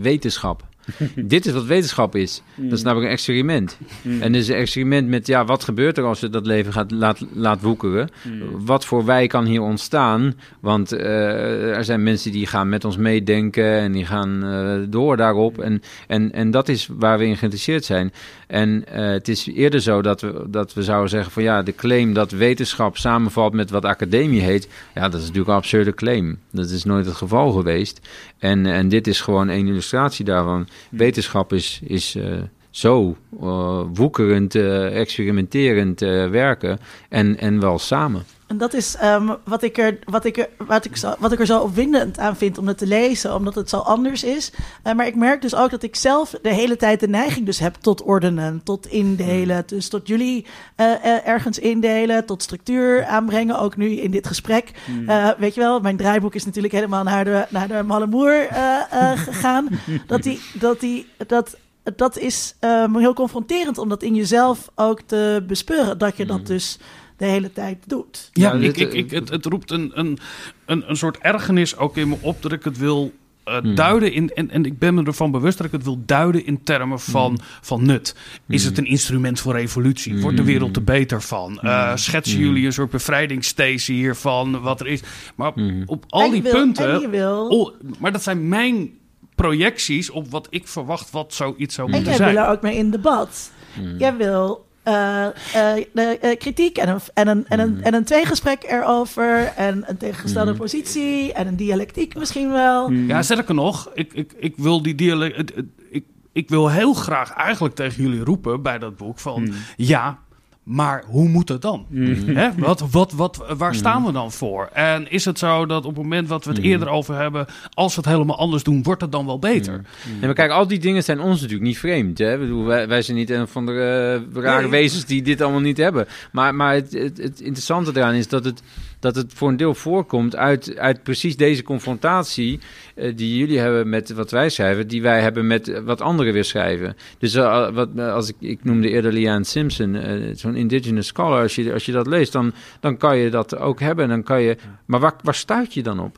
wetenschap. 0.02 0.64
Dit 1.16 1.46
is 1.46 1.54
wat 1.54 1.66
wetenschap 1.66 2.16
is. 2.16 2.42
Dat 2.56 2.72
is 2.72 2.84
namelijk 2.84 3.08
een 3.08 3.14
experiment. 3.14 3.78
En 4.20 4.32
dus 4.32 4.48
een 4.48 4.56
experiment 4.56 5.08
met, 5.08 5.28
ja, 5.28 5.46
wat 5.46 5.64
gebeurt 5.64 5.98
er 5.98 6.04
als 6.04 6.20
je 6.20 6.30
dat 6.30 6.46
leven 6.46 6.74
gaat 6.74 6.92
laat, 6.92 7.26
laat 7.34 7.62
woekeren? 7.62 8.10
Wat 8.52 8.86
voor 8.86 9.06
wij 9.06 9.28
kan 9.28 9.46
hier 9.46 9.62
ontstaan? 9.62 10.34
Want 10.60 10.94
uh, 10.94 11.78
er 11.78 11.84
zijn 11.84 12.04
mensen 12.04 12.32
die 12.32 12.48
gaan 12.48 12.70
met 12.70 12.86
ons 12.86 12.98
meedenken 12.98 13.80
en 13.80 13.92
die 13.92 14.06
gaan 14.06 14.46
uh, 14.46 14.86
door 14.90 15.18
daarop. 15.18 15.60
En, 15.60 15.82
en, 16.08 16.32
en 16.32 16.52
dat 16.52 16.70
is 16.70 16.90
waar 16.92 17.18
we 17.18 17.26
in 17.26 17.38
geïnteresseerd 17.38 17.86
zijn. 17.86 18.12
En 18.48 18.84
uh, 18.96 19.10
het 19.10 19.28
is 19.28 19.48
eerder 19.48 19.82
zo 19.82 20.02
dat 20.02 20.22
we, 20.22 20.46
dat 20.48 20.74
we 20.74 20.84
zouden 20.84 21.10
zeggen 21.10 21.32
van 21.32 21.44
ja, 21.44 21.62
de 21.62 21.76
claim 21.76 22.14
dat 22.14 22.32
wetenschap 22.32 22.98
samenvalt 22.98 23.54
met 23.54 23.70
wat 23.70 23.86
academie 23.86 24.42
heet, 24.42 24.68
ja, 24.94 25.02
dat 25.02 25.14
is 25.14 25.22
natuurlijk 25.22 25.50
een 25.50 25.56
absurde 25.56 25.94
claim. 25.94 26.38
Dat 26.52 26.70
is 26.70 26.84
nooit 26.84 27.06
het 27.06 27.16
geval 27.16 27.52
geweest. 27.52 28.00
En, 28.38 28.66
en 28.66 28.90
dit 28.90 29.08
is 29.08 29.22
gewoon 29.22 29.48
een 29.48 29.68
illustratie 29.68 30.26
daarvan. 30.26 30.68
Wetenschap 30.90 31.54
is, 31.54 31.80
is 31.84 32.16
uh, 32.16 32.42
zo 32.70 33.18
uh, 33.42 33.82
woekerend, 33.94 34.56
uh, 34.56 35.00
experimenterend 35.00 36.00
werken 36.30 36.80
en, 37.10 37.40
en 37.40 37.60
wel 37.60 37.80
samen. 37.80 38.24
En 38.54 38.60
dat 38.60 38.74
is 38.74 38.96
um, 39.04 39.38
wat, 39.46 39.64
ik 39.64 39.78
er, 39.78 40.00
wat, 40.04 40.26
ik 40.26 40.38
er, 40.38 40.50
wat, 40.58 40.86
ik 40.86 40.96
zo, 40.96 41.14
wat 41.20 41.32
ik 41.32 41.40
er 41.40 41.46
zo 41.46 41.60
opwindend 41.60 42.20
aan 42.20 42.36
vind 42.36 42.58
om 42.58 42.68
het 42.68 42.78
te 42.78 42.88
lezen, 42.88 43.36
omdat 43.36 43.56
het 43.56 43.70
zo 43.70 43.78
anders 43.78 44.24
is. 44.24 44.52
Uh, 44.84 44.94
maar 44.94 45.08
ik 45.08 45.16
merk 45.16 45.42
dus 45.42 45.56
ook 45.56 45.70
dat 45.70 45.84
ik 45.84 45.96
zelf 45.96 46.36
de 46.42 46.54
hele 46.54 46.76
tijd 46.76 47.00
de 47.00 47.08
neiging 47.08 47.46
dus 47.46 47.60
heb 47.60 47.76
tot 47.76 48.04
ordenen, 48.04 48.62
tot 48.64 48.88
indelen. 48.88 49.64
Dus 49.66 49.90
tot 49.90 50.08
jullie 50.08 50.46
uh, 50.78 51.28
ergens 51.28 51.60
indelen, 51.60 52.26
tot 52.26 52.44
structuur 52.44 53.06
aanbrengen, 53.06 53.60
ook 53.60 53.78
nu 53.78 53.92
in 53.92 54.12
dit 54.12 54.28
gesprek. 54.28 54.72
Uh, 55.08 55.30
weet 55.38 55.54
je 55.54 55.62
wel, 55.62 55.80
mijn 55.80 55.98
draaiboek 55.98 56.36
is 56.36 56.46
natuurlijk 56.46 56.74
helemaal 56.74 57.04
naar 57.04 57.24
de, 57.24 57.46
naar 57.50 57.68
de 57.68 57.84
Malle 57.84 58.08
Moer 58.08 58.48
gegaan. 59.28 59.68
dat 60.08 60.24
die, 60.24 60.42
dat 60.54 60.80
die, 60.80 61.08
dat 61.28 61.58
dat 61.96 62.18
is 62.18 62.56
um, 62.60 62.98
heel 62.98 63.14
confronterend 63.14 63.78
om 63.78 63.90
dat 63.90 64.04
in 64.04 64.16
jezelf 64.16 64.70
ook 64.76 65.02
te 65.02 65.44
bespeuren. 65.48 65.98
Dat 65.98 66.18
je 66.18 66.26
dat 66.26 66.48
dus 66.48 66.80
de 67.24 67.30
hele 67.30 67.54
tijd 67.54 67.78
doet. 67.88 68.30
Ja, 68.34 68.54
ja 68.54 68.68
ik, 68.68 68.78
ik, 68.78 68.94
ik, 68.94 69.12
het, 69.12 69.30
het 69.30 69.46
roept 69.46 69.72
een, 69.72 69.92
een, 69.94 70.18
een, 70.66 70.90
een 70.90 70.96
soort 70.96 71.18
ergernis 71.18 71.78
ook 71.78 71.98
in 71.98 72.10
me 72.10 72.16
op 72.22 72.42
dat 72.42 72.52
ik 72.52 72.64
het 72.64 72.78
wil 72.78 73.12
uh, 73.48 73.58
hmm. 73.58 73.76
duiden 73.76 74.14
in, 74.14 74.30
en, 74.30 74.50
en 74.50 74.66
ik 74.66 74.80
ben 74.80 74.94
me 74.94 75.04
ervan 75.04 75.32
bewust 75.32 75.58
dat 75.58 75.66
ik 75.66 75.72
het 75.72 75.84
wil 75.84 76.02
duiden 76.06 76.46
in 76.46 76.64
termen 76.64 77.00
van, 77.00 77.28
hmm. 77.28 77.46
van 77.62 77.86
nut. 77.86 78.16
Is 78.48 78.62
hmm. 78.62 78.70
het 78.70 78.80
een 78.80 78.86
instrument 78.86 79.40
voor 79.40 79.54
revolutie? 79.54 80.22
Wordt 80.22 80.38
de 80.38 80.44
wereld 80.44 80.76
er 80.76 80.84
beter 80.84 81.22
van? 81.22 81.60
Uh, 81.64 81.96
schetsen 81.96 82.40
jullie 82.40 82.66
een 82.66 82.74
soort 82.74 82.92
bevrijdingsstatie 82.92 83.96
hiervan, 83.96 84.62
wat 84.62 84.80
er 84.80 84.88
is? 84.88 85.02
Maar 85.36 85.48
op, 85.48 85.60
op 85.86 86.06
al 86.10 86.32
die 86.32 86.42
wil, 86.42 86.52
punten... 86.52 87.10
Wil... 87.10 87.48
Oh, 87.48 87.74
maar 88.00 88.12
dat 88.12 88.24
zijn 88.24 88.48
mijn 88.48 88.90
projecties 89.36 90.10
op 90.10 90.32
wat 90.32 90.48
ik 90.50 90.68
verwacht 90.68 91.12
wat 91.12 91.34
zoiets 91.34 91.76
zou 91.76 91.88
en 91.88 91.94
moeten 91.94 92.12
jij 92.12 92.20
zijn. 92.20 92.36
wil 92.36 92.44
er 92.44 92.50
ook 92.50 92.62
mee 92.62 92.76
in 92.76 92.92
debat. 92.92 93.52
Jij 93.98 94.16
wil 94.16 94.66
uh, 94.88 95.26
uh, 95.56 96.16
uh, 96.24 96.38
kritiek 96.38 96.78
en 96.78 96.90
een, 96.90 97.00
en, 97.14 97.28
een, 97.28 97.46
en, 97.48 97.60
een, 97.60 97.84
en 97.84 97.94
een 97.94 98.04
tweegesprek 98.04 98.64
erover. 98.64 99.54
En 99.56 99.84
een 99.88 99.98
tegengestelde 99.98 100.52
mm. 100.52 100.58
positie. 100.58 101.34
En 101.34 101.48
een 101.48 101.56
dialectiek 101.56 102.16
misschien 102.16 102.52
wel. 102.52 102.90
Mm. 102.90 103.08
Ja, 103.08 103.22
sterker 103.22 103.56
nog, 103.56 103.90
ik, 103.94 104.14
ik, 104.14 104.34
ik 104.38 104.54
wil 104.58 104.82
die 104.82 104.96
dialect. 104.96 105.54
Ik, 105.90 106.04
ik 106.32 106.50
wil 106.50 106.70
heel 106.70 106.94
graag 106.94 107.34
eigenlijk 107.34 107.76
tegen 107.76 108.04
jullie 108.04 108.24
roepen 108.24 108.62
bij 108.62 108.80
dat 108.80 108.98
boek 108.98 109.20
van 109.20 109.42
mm. 109.44 109.54
ja. 109.76 110.20
Maar 110.64 111.04
hoe 111.08 111.30
moet 111.30 111.50
het 111.50 111.62
dan? 111.62 111.86
Mm. 111.90 112.36
Hè? 112.36 112.50
Wat, 112.58 112.92
wat, 112.92 113.12
wat, 113.12 113.44
waar 113.58 113.76
staan 113.76 114.06
we 114.06 114.12
dan 114.12 114.32
voor? 114.32 114.70
En 114.74 115.12
is 115.12 115.26
het 115.26 115.40
zo 115.40 115.66
dat 115.66 115.86
op 115.86 115.96
het 115.96 116.04
moment 116.04 116.28
wat 116.28 116.46
we 116.46 116.52
het 116.52 116.62
eerder 116.62 116.88
over 116.88 117.16
hebben, 117.16 117.46
als 117.74 117.96
we 117.96 118.02
het 118.02 118.10
helemaal 118.10 118.38
anders 118.38 118.64
doen, 118.64 118.84
wordt 118.84 119.02
het 119.02 119.12
dan 119.12 119.26
wel 119.26 119.40
beter? 119.40 119.82
Nee, 120.12 120.20
maar 120.22 120.34
kijk, 120.34 120.52
al 120.52 120.68
die 120.68 120.80
dingen 120.80 121.04
zijn 121.04 121.20
ons 121.20 121.42
natuurlijk 121.42 121.68
niet 121.68 121.78
vreemd. 121.78 122.18
Hè? 122.18 122.38
Bedoel, 122.38 122.66
wij, 122.66 122.88
wij, 122.88 123.02
zijn 123.02 123.18
niet 123.18 123.30
een 123.30 123.48
van 123.48 123.66
de 123.66 123.72
uh, 123.72 124.44
rare 124.44 124.62
nee. 124.62 124.70
wezens 124.70 125.06
die 125.06 125.22
dit 125.22 125.42
allemaal 125.42 125.62
niet 125.62 125.78
hebben. 125.78 126.08
Maar, 126.32 126.56
maar 126.56 126.74
het, 126.74 126.92
het, 126.92 127.18
het 127.18 127.40
interessante 127.40 127.92
eraan 127.96 128.14
is 128.14 128.28
dat 128.28 128.46
het, 128.46 128.62
dat 129.04 129.16
het 129.16 129.34
voor 129.34 129.50
een 129.50 129.58
deel 129.58 129.76
voorkomt 129.76 130.36
uit, 130.36 130.78
uit 130.78 131.04
precies 131.04 131.36
deze 131.36 131.64
confrontatie 131.64 132.60
uh, 132.96 133.12
die 133.16 133.38
jullie 133.38 133.60
hebben 133.60 133.90
met 133.90 134.14
wat 134.14 134.32
wij 134.32 134.50
schrijven, 134.50 134.88
die 134.88 135.02
wij 135.02 135.22
hebben 135.22 135.48
met 135.48 135.82
wat 135.84 136.02
anderen 136.02 136.34
weer 136.34 136.44
schrijven. 136.44 136.96
Dus 137.18 137.36
uh, 137.36 137.70
wat, 137.70 138.00
als 138.00 138.30
ik, 138.30 138.36
ik 138.40 138.64
noemde 138.64 138.90
eerder 138.90 139.14
Liane 139.14 139.44
Simpson, 139.44 139.98
zo'n 140.36 140.56
indigenous 140.56 141.08
scholar, 141.08 141.42
als 141.42 141.56
je, 141.56 141.74
als 141.74 141.86
je 141.86 141.92
dat 141.92 142.08
leest, 142.08 142.32
dan, 142.32 142.54
dan 142.80 142.98
kan 142.98 143.18
je 143.18 143.30
dat 143.30 143.58
ook 143.58 143.80
hebben. 143.80 144.10
Dan 144.10 144.24
kan 144.24 144.42
je, 144.42 144.58
maar 144.86 145.00
waar, 145.00 145.14
waar 145.22 145.36
stuit 145.36 145.74
je 145.74 145.84
dan 145.84 146.00
op? 146.00 146.18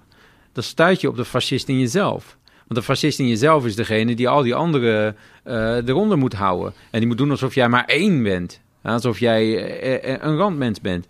Dan 0.51 0.63
stuit 0.63 1.01
je 1.01 1.07
op 1.07 1.15
de 1.15 1.25
fascist 1.25 1.67
in 1.67 1.79
jezelf. 1.79 2.37
Want 2.67 2.79
de 2.79 2.81
fascist 2.81 3.19
in 3.19 3.27
jezelf 3.27 3.65
is 3.65 3.75
degene 3.75 4.15
die 4.15 4.29
al 4.29 4.43
die 4.43 4.55
anderen 4.55 5.15
eronder 5.85 6.17
moet 6.17 6.33
houden. 6.33 6.73
En 6.91 6.99
die 6.99 7.07
moet 7.07 7.17
doen 7.17 7.31
alsof 7.31 7.55
jij 7.55 7.69
maar 7.69 7.85
één 7.85 8.23
bent. 8.23 8.61
Alsof 8.81 9.19
jij 9.19 9.43
een 10.23 10.37
randmens 10.37 10.81
bent. 10.81 11.07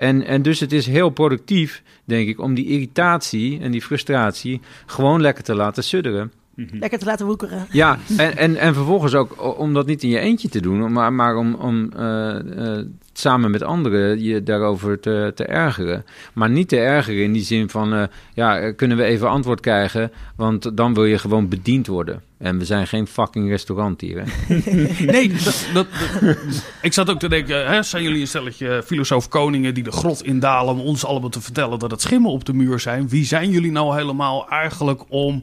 En, 0.00 0.24
en 0.24 0.42
dus 0.42 0.60
het 0.60 0.72
is 0.72 0.86
heel 0.86 1.10
productief, 1.10 1.82
denk 2.04 2.28
ik, 2.28 2.40
om 2.40 2.54
die 2.54 2.66
irritatie 2.66 3.60
en 3.60 3.70
die 3.70 3.82
frustratie 3.82 4.60
gewoon 4.86 5.20
lekker 5.20 5.44
te 5.44 5.54
laten 5.54 5.84
sudderen. 5.84 6.32
Lekker 6.72 6.98
te 6.98 7.04
laten 7.04 7.26
woekeren. 7.26 7.66
Ja, 7.70 7.98
en, 8.16 8.36
en, 8.36 8.56
en 8.56 8.74
vervolgens 8.74 9.14
ook 9.14 9.58
om 9.58 9.74
dat 9.74 9.86
niet 9.86 10.02
in 10.02 10.08
je 10.08 10.18
eentje 10.18 10.48
te 10.48 10.60
doen, 10.60 10.92
maar, 10.92 11.12
maar 11.12 11.36
om, 11.36 11.54
om 11.54 11.90
uh, 11.96 12.34
uh, 12.56 12.78
samen 13.12 13.50
met 13.50 13.62
anderen 13.62 14.22
je 14.22 14.42
daarover 14.42 15.00
te, 15.00 15.32
te 15.34 15.44
ergeren. 15.44 16.04
Maar 16.32 16.50
niet 16.50 16.68
te 16.68 16.78
ergeren 16.78 17.22
in 17.22 17.32
die 17.32 17.42
zin 17.42 17.68
van, 17.68 17.94
uh, 17.94 18.02
ja, 18.34 18.72
kunnen 18.72 18.96
we 18.96 19.04
even 19.04 19.28
antwoord 19.28 19.60
krijgen, 19.60 20.12
want 20.36 20.76
dan 20.76 20.94
wil 20.94 21.04
je 21.04 21.18
gewoon 21.18 21.48
bediend 21.48 21.86
worden. 21.86 22.22
En 22.38 22.58
we 22.58 22.64
zijn 22.64 22.86
geen 22.86 23.06
fucking 23.06 23.48
restaurant 23.48 24.00
hier, 24.00 24.24
hè? 24.24 24.54
nee, 25.12 25.28
dat, 25.28 25.66
dat, 25.74 25.86
dat, 26.20 26.36
ik 26.82 26.92
zat 26.92 27.10
ook 27.10 27.18
te 27.18 27.28
denken, 27.28 27.66
hè, 27.66 27.82
zijn 27.82 28.02
jullie 28.02 28.20
een 28.20 28.26
stelletje 28.26 28.82
filosoof 28.84 29.28
koningen 29.28 29.74
die 29.74 29.82
de 29.82 29.92
grot 29.92 30.22
indalen 30.22 30.74
om 30.74 30.80
ons 30.80 31.04
allemaal 31.04 31.28
te 31.28 31.40
vertellen 31.40 31.78
dat 31.78 31.90
het 31.90 32.00
schimmen 32.00 32.30
op 32.30 32.44
de 32.44 32.52
muur 32.52 32.80
zijn? 32.80 33.08
Wie 33.08 33.24
zijn 33.24 33.50
jullie 33.50 33.72
nou 33.72 33.96
helemaal 33.96 34.48
eigenlijk 34.48 35.02
om 35.08 35.42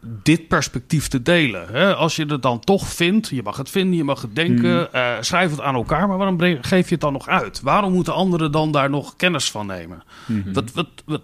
dit 0.00 0.48
perspectief 0.48 1.08
te 1.08 1.22
delen. 1.22 1.68
Hè? 1.72 1.94
Als 1.94 2.16
je 2.16 2.24
het 2.24 2.42
dan 2.42 2.60
toch 2.60 2.86
vindt, 2.88 3.28
je 3.28 3.42
mag 3.42 3.56
het 3.56 3.70
vinden, 3.70 3.96
je 3.96 4.04
mag 4.04 4.22
het 4.22 4.34
denken, 4.34 4.76
mm. 4.76 4.88
uh, 4.94 5.16
schrijf 5.20 5.50
het 5.50 5.60
aan 5.60 5.74
elkaar, 5.74 6.08
maar 6.08 6.16
waarom 6.18 6.40
geef 6.60 6.86
je 6.88 6.92
het 6.92 7.00
dan 7.00 7.12
nog 7.12 7.28
uit? 7.28 7.60
Waarom 7.60 7.92
moeten 7.92 8.14
anderen 8.14 8.52
dan 8.52 8.72
daar 8.72 8.90
nog 8.90 9.16
kennis 9.16 9.50
van 9.50 9.66
nemen? 9.66 10.02
Mm 10.26 10.42
-hmm. 10.42 10.52
wat, 10.52 10.72
wat, 10.72 10.88
wat, 11.04 11.22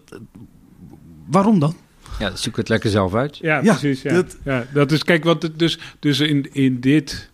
waarom 1.27 1.59
dan? 1.59 1.77
Ja, 2.19 2.37
zoek 2.37 2.57
het 2.57 2.69
lekker 2.69 2.91
zelf 2.91 3.15
uit. 3.15 3.37
Ja, 3.39 3.61
Ja, 3.63 3.75
precies. 3.77 4.03
Ja. 4.03 4.13
dat- 4.13 4.37
Ja, 4.45 4.67
dat 4.73 4.93
is, 4.93 5.05
kijk, 5.05 5.25
want 5.25 5.43
het, 5.43 5.59
dus, 5.59 5.79
dus 5.99 6.21
in, 6.21 6.49
in 6.53 6.81
dit, 6.81 7.31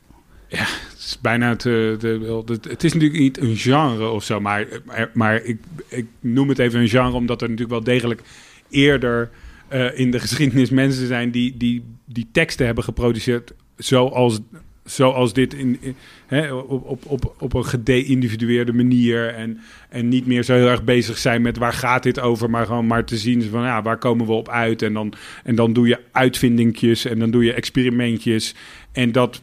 ja, 0.48 0.58
het 0.58 0.98
is 0.98 1.18
bijna 1.20 1.56
te, 1.56 1.96
de, 1.98 2.18
wel, 2.18 2.42
het, 2.46 2.64
het 2.64 2.84
is 2.84 2.92
natuurlijk 2.92 3.20
niet 3.20 3.40
een 3.40 3.56
genre 3.56 4.08
of 4.08 4.24
zo, 4.24 4.40
maar, 4.40 4.66
maar, 4.84 5.10
maar 5.12 5.42
ik, 5.42 5.58
ik 5.88 6.06
noem 6.20 6.48
het 6.48 6.58
even 6.58 6.80
een 6.80 6.88
genre 6.88 7.16
omdat 7.16 7.42
er 7.42 7.48
natuurlijk 7.48 7.84
wel 7.84 7.94
degelijk 7.94 8.22
eerder 8.70 9.30
eh, 9.68 9.98
in 9.98 10.10
de 10.10 10.20
geschiedenis 10.20 10.70
mensen 10.70 11.06
zijn 11.06 11.30
die, 11.30 11.56
die, 11.56 11.82
die 12.04 12.28
teksten 12.32 12.66
hebben 12.66 12.84
geproduceerd 12.84 13.52
zoals, 13.76 14.40
zoals 14.84 15.32
dit 15.32 15.54
in, 15.54 15.78
hè, 16.26 16.52
op, 16.52 16.86
op, 16.86 17.06
op, 17.06 17.34
op 17.38 17.54
een 17.54 17.64
gede-individueerde 17.64 18.72
manier. 18.72 19.34
En, 19.34 19.60
en 19.88 20.08
niet 20.08 20.26
meer 20.26 20.42
zo 20.42 20.54
heel 20.54 20.68
erg 20.68 20.84
bezig 20.84 21.18
zijn 21.18 21.42
met 21.42 21.56
waar 21.56 21.72
gaat 21.72 22.02
dit 22.02 22.20
over, 22.20 22.50
maar 22.50 22.66
gewoon 22.66 22.86
maar 22.86 23.04
te 23.04 23.16
zien 23.16 23.42
van 23.42 23.62
ja, 23.62 23.82
waar 23.82 23.98
komen 23.98 24.26
we 24.26 24.32
op 24.32 24.48
uit? 24.48 24.82
En 24.82 24.92
dan, 24.92 25.12
en 25.44 25.54
dan 25.54 25.72
doe 25.72 25.88
je 25.88 26.00
uitvindingjes 26.12 27.04
en 27.04 27.18
dan 27.18 27.30
doe 27.30 27.44
je 27.44 27.52
experimentjes. 27.52 28.54
En 28.92 29.12
dat 29.12 29.42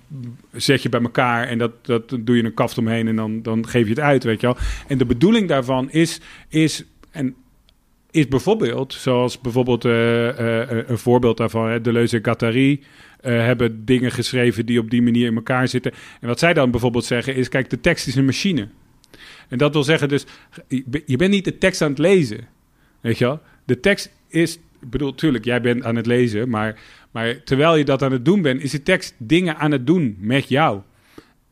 zet 0.52 0.82
je 0.82 0.90
bij 0.90 1.02
elkaar 1.02 1.48
en 1.48 1.58
dat, 1.58 1.86
dat 1.86 2.18
doe 2.20 2.36
je 2.36 2.44
een 2.44 2.54
kaft 2.54 2.78
omheen 2.78 3.08
en 3.08 3.16
dan, 3.16 3.42
dan 3.42 3.68
geef 3.68 3.84
je 3.84 3.90
het 3.90 4.00
uit, 4.00 4.24
weet 4.24 4.42
je 4.42 4.48
wel. 4.48 4.58
En 4.88 4.98
de 4.98 5.06
bedoeling 5.06 5.48
daarvan 5.48 5.92
is, 5.92 6.22
is 6.50 6.84
en 7.12 7.36
is 8.16 8.28
bijvoorbeeld, 8.28 8.94
zoals 8.94 9.42
bijvoorbeeld 9.42 9.86
eh, 9.86 10.62
eh, 10.62 10.88
een 10.88 10.98
voorbeeld 10.98 11.38
daarvan, 11.38 11.70
en 11.70 12.08
Guattari 12.22 12.84
eh, 13.20 13.32
hebben 13.32 13.86
dingen 13.86 14.12
geschreven 14.12 14.66
die 14.66 14.80
op 14.80 14.90
die 14.90 15.02
manier 15.02 15.28
in 15.28 15.36
elkaar 15.36 15.68
zitten. 15.68 15.92
En 16.22 16.28
wat 16.28 16.40
zij 16.40 16.54
dan 16.54 16.72
bijvoorbeeld 16.72 17.06
zeggen 17.06 17.36
is, 17.36 17.50
kijk, 17.50 17.70
de 17.70 17.80
tekst 17.80 18.08
is 18.08 18.16
een 18.16 18.26
machine. 18.26 18.68
En 19.50 19.58
dat 19.58 19.74
wil 19.74 19.84
zeggen 19.84 20.10
dus, 20.10 20.26
je 20.68 21.04
je 21.06 21.16
bent 21.16 21.32
niet 21.32 21.46
de 21.46 21.58
tekst 21.58 21.82
aan 21.82 21.90
het 21.90 22.00
lezen, 22.00 22.48
weet 23.02 23.18
je 23.18 23.26
wel. 23.26 23.42
De 23.66 23.80
tekst 23.80 24.12
is, 24.28 24.56
ik 24.82 24.90
bedoel, 24.90 25.16
tuurlijk, 25.16 25.46
jij 25.46 25.62
bent 25.62 25.84
aan 25.84 25.96
het 25.96 26.06
lezen, 26.06 26.50
maar, 26.50 26.80
maar 27.12 27.44
terwijl 27.44 27.76
je 27.76 27.86
dat 27.86 28.04
aan 28.04 28.12
het 28.12 28.26
doen 28.26 28.42
bent, 28.42 28.64
is 28.64 28.72
de 28.72 28.84
tekst 28.84 29.16
dingen 29.18 29.58
aan 29.58 29.72
het 29.72 29.88
doen 29.88 30.18
met 30.20 30.50
jou. 30.50 30.82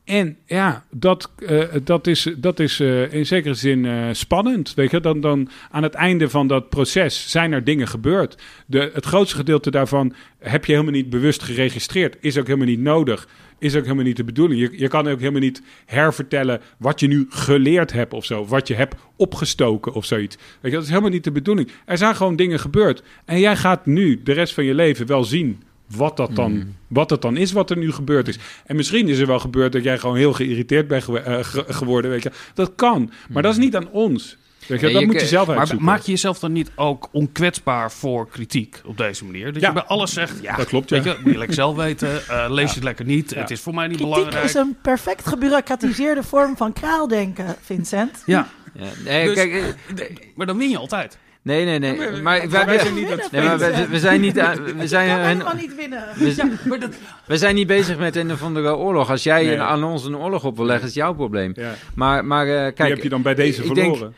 En 0.04 0.38
ja, 0.46 0.84
dat, 0.92 1.32
eh, 1.36 1.64
dat 1.84 2.08
is, 2.08 2.28
dat 2.38 2.60
is 2.60 2.80
eh, 2.80 3.14
in 3.14 3.26
zekere 3.26 3.54
zin 3.54 3.86
eh, 3.86 4.08
spannend. 4.12 4.74
Weet 4.74 4.92
je? 4.92 5.00
Dan, 5.00 5.22
dan 5.22 5.50
aan 5.72 5.84
het 5.84 5.94
einde 5.94 6.30
van 6.30 6.48
dat 6.48 6.70
proces 6.70 7.30
zijn 7.32 7.52
er 7.52 7.64
dingen 7.64 7.88
gebeurd. 7.88 8.42
De, 8.66 8.92
het 8.94 9.06
grootste 9.06 9.36
gedeelte 9.36 9.72
daarvan 9.72 10.14
heb 10.40 10.66
je 10.66 10.72
helemaal 10.72 10.94
niet 10.94 11.10
bewust 11.10 11.44
geregistreerd. 11.44 12.18
Is 12.20 12.38
ook 12.38 12.46
helemaal 12.48 12.68
niet 12.68 12.80
nodig. 12.80 13.28
Is 13.60 13.76
ook 13.76 13.84
helemaal 13.84 14.04
niet 14.04 14.18
de 14.18 14.24
bedoeling. 14.24 14.62
Je, 14.62 14.80
je 14.80 14.88
kan 14.88 15.08
ook 15.08 15.20
helemaal 15.20 15.42
niet 15.42 15.62
hervertellen 15.86 16.62
wat 16.78 17.00
je 17.00 17.08
nu 17.08 17.26
geleerd 17.30 17.92
hebt 17.92 18.14
of 18.14 18.26
zo. 18.26 18.46
Wat 18.46 18.68
je 18.68 18.76
hebt 18.76 18.96
opgestoken 19.16 19.94
of 19.94 20.06
zoiets. 20.06 20.36
Weet 20.36 20.72
je, 20.72 20.78
dat 20.78 20.84
is 20.84 20.90
helemaal 20.90 21.10
niet 21.10 21.24
de 21.24 21.32
bedoeling. 21.32 21.72
Er 21.86 21.98
zijn 21.98 22.16
gewoon 22.16 22.36
dingen 22.36 22.60
gebeurd. 22.60 23.04
En 23.26 23.40
jij 23.40 23.56
gaat 23.56 23.86
nu 23.86 24.22
de 24.24 24.34
rest 24.34 24.54
van 24.54 24.64
je 24.64 24.74
leven 24.74 25.08
wel 25.08 25.24
zien 25.24 25.64
wat 25.96 26.18
dat 26.18 26.36
dan, 26.36 26.76
wat 26.88 27.10
dat 27.10 27.22
dan 27.22 27.38
is, 27.38 27.52
wat 27.52 27.70
er 27.70 27.78
nu 27.78 27.92
gebeurd 27.92 28.28
is. 28.28 28.38
En 28.66 28.76
misschien 28.76 29.08
is 29.08 29.20
er 29.20 29.28
wel 29.28 29.40
gebeurd 29.40 29.72
dat 29.72 29.84
jij 29.84 29.98
gewoon 29.98 30.16
heel 30.18 30.34
geïrriteerd 30.34 30.88
bent 30.88 31.08
eh, 31.08 31.38
ge- 31.42 31.66
geworden. 31.68 32.12
Weet 32.12 32.24
je. 32.24 32.32
Dat 32.54 32.72
kan, 32.76 33.12
maar 33.30 33.42
dat 33.44 33.52
is 33.52 33.58
niet 33.60 33.76
aan 33.76 33.90
ons. 33.90 34.38
Weet 34.68 34.80
je, 34.80 34.88
Ja, 34.88 34.92
dat 34.94 35.02
je 35.02 35.08
moet 35.08 35.22
je 35.22 35.28
zelf 35.28 35.48
Maar 35.48 35.58
uitzoeken. 35.58 35.86
maak 35.88 36.02
je 36.02 36.12
jezelf 36.12 36.40
dan 36.40 36.52
niet 36.52 36.72
ook 36.76 37.10
onkwetsbaar 37.12 37.92
voor 37.92 38.28
kritiek 38.30 38.82
op 38.86 38.98
deze 38.98 39.26
manier? 39.26 39.54
Dat 39.54 39.62
Ja. 39.62 39.68
je 39.68 39.74
bij 39.74 39.84
alles 39.84 40.14
zegt, 40.14 40.34
ja, 40.42 40.56
Dat 40.56 40.68
klopt, 40.68 40.90
ja. 40.90 40.96
weet 41.02 41.14
je, 41.14 41.20
moet 41.24 41.32
je 41.32 41.38
lekker 41.38 41.56
zelf 41.56 41.76
weten, 41.76 42.28
eh, 42.28 42.46
lees 42.50 42.70
je 42.70 42.76
het 42.76 42.84
lekker 42.84 43.06
niet, 43.06 43.30
Ja. 43.30 43.40
het 43.40 43.52
is 43.52 43.60
voor 43.60 43.74
mij 43.74 43.88
niet 43.88 43.98
Kritiek 43.98 44.16
belangrijk. 44.16 44.46
is 44.46 44.54
een 44.54 44.76
perfect 44.82 45.28
gebureaucratiseerde 45.28 46.24
vorm 46.24 46.58
van 46.58 46.74
kraaldenken, 46.74 47.56
Vincent. 47.62 48.24
Ja, 48.26 48.48
Ja, 48.80 48.86
nee, 49.06 49.26
Dus- 49.26 49.34
kijk, 49.36 49.54
eh, 49.54 50.06
maar 50.36 50.46
dan 50.46 50.58
win 50.58 50.70
je 50.70 50.78
altijd. 50.78 51.18
Nee, 51.44 51.66
nee, 51.66 51.80
nee. 51.80 51.98
maar- 51.98 52.12
Maar, 52.12 52.22
maar 52.22 52.50
wij 52.50 52.66
wij, 52.66 52.80
zijn 52.80 52.94
niet 52.94 53.12
aan 53.12 53.20
het 53.20 53.32
nee, 53.32 53.44
maar 53.44 53.58
we, 53.58 53.88
we 53.88 54.00
zijn 54.00 54.22
niet, 54.22 54.40
aan- 54.40 54.64
we 54.78 54.88
zijn, 54.88 55.08
kan 55.10 55.20
een- 55.20 55.26
helemaal 55.28 55.56
niet 55.56 55.76
winnen. 55.76 56.04
we, 56.16 56.32
zijn- 56.34 56.60
Maar 56.66 56.80
dat, 56.80 56.90
we 57.26 57.38
zijn 57.38 57.56
niet 57.56 57.68
bezig 57.68 57.98
met 57.98 58.16
een 58.16 58.32
of 58.32 58.44
andere 58.44 58.76
oorlog. 58.76 59.10
Als 59.10 59.24
jij 59.24 59.44
Nee. 59.44 59.54
een- 59.54 59.62
aan 59.62 59.84
ons 59.84 60.06
een 60.06 60.18
oorlog 60.18 60.44
op 60.44 60.56
wil 60.58 60.66
leggen, 60.66 60.88
is 60.88 60.94
jouw 60.94 61.14
probleem. 61.14 61.52
Ja, 61.56 61.74
Maar, 61.96 62.26
maar 62.26 62.48
eh, 62.48 62.54
kijk, 62.54 62.78
die 62.78 62.86
heb 62.88 63.04
je 63.04 63.10
dan 63.10 63.22
bij 63.22 63.36
deze 63.36 63.64
ik 63.64 63.76
denk, 63.76 63.98
verloren. 63.98 64.16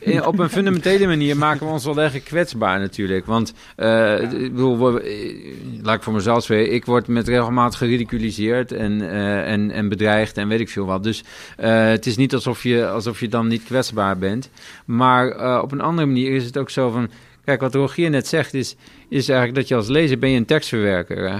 Eh, 0.00 0.26
op 0.26 0.38
een 0.38 0.48
fundamentele 0.50 1.06
manier 1.06 1.36
maken 1.36 1.66
we 1.66 1.72
ons 1.72 1.84
wel 1.84 2.00
erg 2.00 2.22
kwetsbaar 2.22 2.78
natuurlijk. 2.80 3.26
Want, 3.26 3.52
eh, 3.76 4.20
ik 4.22 4.30
bedoel, 4.54 5.00
laat 5.82 5.96
ik 5.96 6.02
voor 6.02 6.12
mezelf 6.12 6.42
spreken, 6.42 6.74
ik 6.74 6.84
word 6.84 7.06
met 7.08 7.28
regelmaat 7.28 7.74
geridiculiseerd 7.74 8.72
en, 8.72 9.10
en, 9.44 9.70
en 9.70 9.88
bedreigd 9.88 10.36
en 10.36 10.48
weet 10.48 10.60
ik 10.60 10.68
veel 10.68 10.86
wat. 10.86 11.02
Dus 11.02 11.24
het 11.56 12.06
is 12.06 12.16
niet 12.16 12.34
alsof 12.34 12.62
je, 12.62 12.86
alsof 12.88 13.20
je 13.20 13.28
dan 13.28 13.46
niet 13.48 13.64
kwetsbaar 13.64 14.18
bent. 14.18 14.50
Maar 14.84 15.62
op 15.62 15.72
een 15.72 15.80
andere 15.80 16.06
manier 16.06 16.32
is 16.34 16.44
het 16.44 16.58
ook 16.58 16.70
zo 16.70 16.90
van... 16.90 17.10
Kijk, 17.44 17.60
wat 17.60 17.74
Rogier 17.74 18.10
net 18.10 18.26
zegt 18.26 18.54
is, 18.54 18.76
is 19.08 19.28
eigenlijk 19.28 19.58
dat 19.58 19.68
je 19.68 19.74
als 19.74 19.88
lezer 19.88 20.18
ben 20.18 20.30
je 20.30 20.36
een 20.36 20.44
tekstverwerker. 20.44 21.30
Hè? 21.30 21.38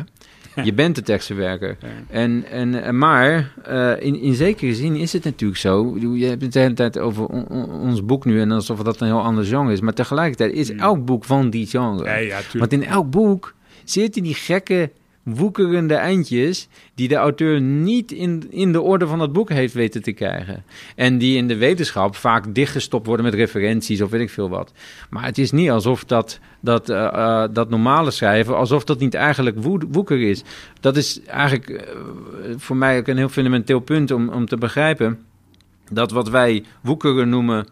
Je 0.64 0.72
bent 0.72 0.94
de 0.94 1.02
tekstverwerker. 1.02 1.76
Ja. 1.80 1.88
En, 2.10 2.44
en, 2.50 2.98
maar 2.98 3.52
eh, 3.64 3.92
in, 4.06 4.20
in 4.20 4.34
zekere 4.34 4.74
zin 4.74 4.96
is 4.96 5.12
het 5.12 5.24
natuurlijk 5.24 5.60
zo. 5.60 5.96
Je 6.14 6.26
hebt 6.26 6.42
het 6.42 6.52
de 6.52 6.58
hele 6.58 6.74
tijd 6.74 6.98
over 6.98 7.26
on- 7.26 7.46
on- 7.48 7.70
ons 7.70 8.04
boek 8.04 8.24
nu 8.24 8.40
en 8.40 8.50
alsof 8.50 8.78
dat 8.82 9.00
een 9.00 9.06
heel 9.06 9.22
ander 9.22 9.44
genre 9.44 9.72
is. 9.72 9.80
Maar 9.80 9.92
tegelijkertijd 9.94 10.52
is 10.52 10.68
Hmm. 10.68 10.78
elk 10.78 11.04
boek 11.04 11.24
van 11.24 11.50
die 11.50 11.66
genre. 11.66 12.04
Ja, 12.04 12.16
ja, 12.16 12.36
tuurlijk. 12.40 12.52
Want 12.58 12.72
in 12.72 12.84
elk 12.84 13.10
boek 13.10 13.54
zitten 13.84 14.22
die 14.22 14.34
gekke, 14.34 14.90
woekerende 15.34 15.94
eindjes... 15.94 16.68
die 16.94 17.08
de 17.08 17.14
auteur 17.14 17.60
niet 17.60 18.12
in, 18.12 18.46
in 18.50 18.72
de 18.72 18.80
orde 18.80 19.06
van 19.06 19.20
het 19.20 19.32
boek 19.32 19.48
heeft 19.50 19.74
weten 19.74 20.02
te 20.02 20.12
krijgen. 20.12 20.64
En 20.96 21.18
die 21.18 21.36
in 21.36 21.48
de 21.48 21.56
wetenschap 21.56 22.16
vaak 22.16 22.54
dichtgestopt 22.54 23.06
worden 23.06 23.24
met 23.24 23.34
referenties 23.34 24.00
of 24.00 24.10
weet 24.10 24.20
ik 24.20 24.30
veel 24.30 24.48
wat. 24.48 24.72
Maar 25.10 25.24
het 25.24 25.38
is 25.38 25.50
niet 25.50 25.70
alsof 25.70 26.04
dat, 26.04 26.38
dat, 26.60 26.88
eh, 26.88 27.04
eh, 27.06 27.48
dat 27.52 27.70
normale 27.70 28.10
schrijven... 28.10 28.56
alsof 28.56 28.84
dat 28.84 28.98
niet 28.98 29.14
eigenlijk 29.14 29.62
woe- 29.62 29.86
woeker 29.90 30.20
is. 30.20 30.42
Dat 30.80 30.96
is 30.96 31.22
eigenlijk 31.22 31.68
eh, 31.68 31.94
voor 32.56 32.76
mij 32.76 32.98
ook 32.98 33.06
een 33.06 33.16
heel 33.16 33.28
fundamenteel 33.28 33.80
punt 33.80 34.10
om, 34.10 34.28
om 34.28 34.46
te 34.46 34.56
begrijpen... 34.56 35.18
dat 35.90 36.10
wat 36.10 36.28
wij 36.28 36.64
woekeren 36.80 37.28
noemen 37.28 37.66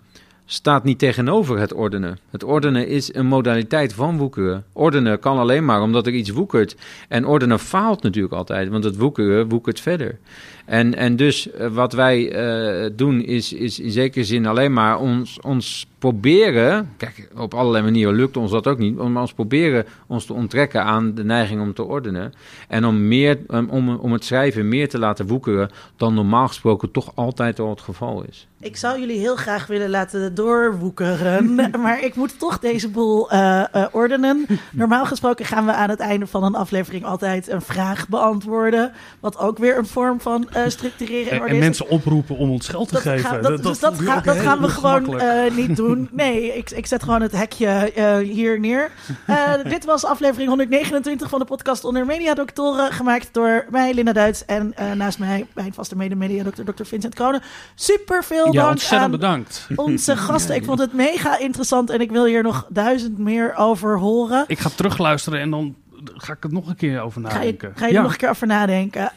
staat 0.47 0.85
niet 0.85 0.99
tegenover 0.99 1.59
het 1.59 1.73
ordenen. 1.73 2.19
Het 2.31 2.45
ordenen 2.45 2.89
is 2.89 3.15
een 3.15 3.27
modaliteit 3.27 3.95
van 3.95 4.17
woekeren. 4.17 4.65
Ordenen 4.73 5.19
kan 5.19 5.39
alleen 5.39 5.65
maar 5.65 5.83
omdat 5.83 6.07
er 6.07 6.13
iets 6.13 6.31
woekert. 6.31 6.77
En 7.09 7.27
ordenen 7.27 7.59
faalt 7.59 8.03
natuurlijk 8.03 8.35
altijd, 8.35 8.69
want 8.69 8.85
het 8.85 8.97
woekeren 8.97 9.49
woekert 9.49 9.81
verder. 9.81 10.19
En, 10.65 10.95
en 10.95 11.17
dus 11.17 11.51
eh, 11.51 11.69
wat 11.69 11.93
wij 11.93 12.33
eh, 12.33 12.91
doen 12.97 13.23
is, 13.25 13.53
is 13.53 13.81
in 13.81 13.91
zekere 13.91 14.25
zin 14.25 14.47
alleen 14.47 14.73
maar 14.73 15.01
ons, 15.01 15.41
ons 15.41 15.87
proberen... 16.11 16.91
Kijk, 16.97 17.29
op 17.37 17.55
allerlei 17.55 17.85
manieren 17.85 18.15
lukt 18.15 18.37
ons 18.37 18.51
dat 18.51 18.67
ook 18.67 18.79
niet... 18.79 18.97
maar 18.97 19.23
ons 19.23 19.33
proberen 19.33 19.85
ons 20.07 20.25
te 20.25 20.33
onttrekken 20.33 20.83
aan 20.85 21.15
de 21.15 21.25
neiging 21.25 21.61
om 21.61 21.75
te 21.75 21.83
ordenen. 21.83 22.33
En 22.69 22.85
om, 22.85 23.09
meer, 23.09 23.39
om, 23.69 23.89
om 23.97 24.13
het 24.13 24.25
schrijven 24.25 24.69
meer 24.69 24.89
te 24.89 24.99
laten 24.99 25.27
woekeren... 25.27 25.71
dan 25.97 26.15
normaal 26.15 26.49
gesproken 26.49 26.91
toch 26.91 27.13
altijd 27.15 27.59
al 27.61 27.71
het 27.71 27.81
geval 27.81 28.25
is. 28.29 28.47
Ik 28.61 28.77
zou 28.77 29.01
jullie 29.01 29.19
heel 29.19 29.37
graag 29.37 29.67
willen 29.67 29.91
laten 29.91 30.35
doorwoekeren, 30.35 31.55
maar 31.83 32.05
ik 32.05 32.15
moet 32.15 32.39
toch 32.39 32.59
deze 32.59 32.89
boel 32.89 33.31
eh, 33.31 33.61
eh, 33.75 33.85
ordenen. 33.93 34.47
Normaal 34.73 35.07
gesproken 35.07 35.45
gaan 35.45 35.67
we 35.67 35.73
aan 35.73 35.91
het 35.91 36.01
einde 36.01 36.27
van 36.27 36.45
een 36.45 36.55
aflevering 36.55 37.05
altijd 37.05 37.49
een 37.51 37.61
vraag 37.63 38.09
beantwoorden, 38.09 38.93
wat 39.21 39.39
ook 39.39 39.59
weer 39.59 39.79
een 39.79 39.87
vorm 39.87 40.21
van 40.21 40.51
eh, 40.51 40.63
structureren 40.67 41.47
en 41.47 41.59
mensen 41.59 41.89
oproepen 41.89 42.37
om 42.37 42.51
ons 42.51 42.69
geld 42.69 42.89
te 42.89 42.95
Dat 42.95 43.03
geven. 43.03 43.31
gaan- 43.31 43.43
dat, 43.43 43.63
dus 43.63 43.79
dat, 43.79 43.99
ga- 44.01 44.17
ook 44.17 44.25
dat 44.25 44.37
gaan 44.37 44.61
we 44.61 44.69
gewoon 44.69 45.21
eh, 45.21 45.57
niet 45.57 45.77
doen. 45.77 45.96
Nee, 46.11 46.57
ik, 46.57 46.71
ik 46.71 46.87
zet 46.87 47.03
gewoon 47.03 47.23
het 47.23 47.33
hekje 47.33 47.67
eh, 47.67 48.17
hier 48.17 48.61
neer. 48.61 48.91
Eh, 49.27 49.53
dit 49.75 49.85
was 49.85 50.05
aflevering 50.05 50.49
129 50.49 51.29
van 51.29 51.39
de 51.39 51.45
podcast 51.45 51.85
Onder 51.85 52.07
Mediadoktoren. 52.07 52.93
Gemaakt 52.93 53.29
door 53.33 53.67
mij, 53.71 53.95
Linda 53.95 54.13
Duits. 54.13 54.45
En 54.45 54.73
eh, 54.77 54.93
naast 54.93 55.19
mij 55.19 55.47
mijn 55.55 55.75
vaste 55.75 55.97
mede-mediadokter, 55.97 56.65
Dr. 56.65 56.85
Vincent 56.85 57.15
Kronen. 57.15 57.43
Super 57.75 58.25
veel 58.25 58.53
ja, 58.53 58.63
dank 58.65 58.83
aan 58.91 59.11
bedankt. 59.11 59.67
onze 59.77 60.17
gasten. 60.27 60.55
Ik 60.55 60.65
vond 60.65 60.79
het 60.79 60.93
mega 60.93 61.39
interessant 61.39 61.91
en 61.91 62.01
ik 62.01 62.11
wil 62.11 62.25
hier 62.25 62.43
nog 62.43 62.67
duizend 62.69 63.19
meer 63.19 63.55
over 63.57 63.99
horen. 63.99 64.45
Ik 64.47 64.59
ga 64.59 64.71
terugluisteren 64.75 65.41
en 65.41 65.51
dan 65.51 65.75
ga 66.15 66.33
ik 66.33 66.43
het 66.43 66.53
nog 66.53 66.69
een 66.69 66.77
keer 66.77 67.01
over 67.01 67.23
Ga 67.23 67.29
je, 67.29 67.35
nadenken. 67.35 67.73
ga 67.75 67.87
je 67.87 67.93
ja. 67.93 67.97
er 67.97 68.03
nog 68.03 68.13
een 68.13 68.19
keer 68.19 68.29
over 68.31 68.47
nadenken. 68.47 69.13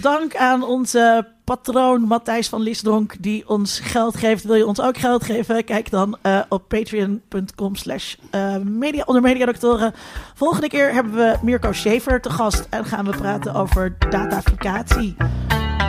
Dank 0.00 0.36
aan 0.36 0.62
onze 0.64 1.26
patroon 1.56 2.00
Matthijs 2.00 2.48
van 2.48 2.60
Lisdronk 2.60 3.14
die 3.18 3.48
ons 3.48 3.80
geld 3.80 4.16
geeft. 4.16 4.44
Wil 4.44 4.54
je 4.54 4.66
ons 4.66 4.80
ook 4.80 4.98
geld 4.98 5.24
geven? 5.24 5.64
Kijk 5.64 5.90
dan 5.90 6.18
eh, 6.22 6.40
op 6.48 6.68
patreon.com 6.68 7.76
slash 7.76 8.14
eh, 8.30 8.56
media, 8.56 9.02
onder 9.06 9.22
mediadoktoren. 9.22 9.94
Volgende 10.34 10.68
keer 10.68 10.92
hebben 10.92 11.14
we 11.14 11.36
Mirko 11.42 11.72
Schaefer 11.72 12.20
te 12.20 12.30
gast 12.30 12.66
en 12.70 12.84
gaan 12.84 13.04
we 13.04 13.16
praten 13.16 13.54
over 13.54 13.96
dataficatie. 14.10 15.16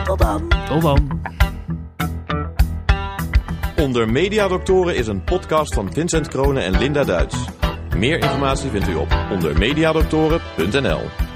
Tot 0.04 0.18
dan! 0.18 0.48
Tot 0.68 0.82
dan. 0.82 1.20
Onder 3.76 4.08
Mediadoktoren 4.08 4.96
is 4.96 5.06
een 5.06 5.24
podcast 5.24 5.74
van 5.74 5.92
Vincent 5.92 6.28
Kronen 6.28 6.62
en 6.62 6.78
Linda 6.78 7.04
Duits. 7.04 7.36
Meer 7.96 8.18
informatie 8.18 8.70
vindt 8.70 8.88
u 8.88 8.94
op 8.94 9.16
ondermediadoktoren.nl. 9.30 11.33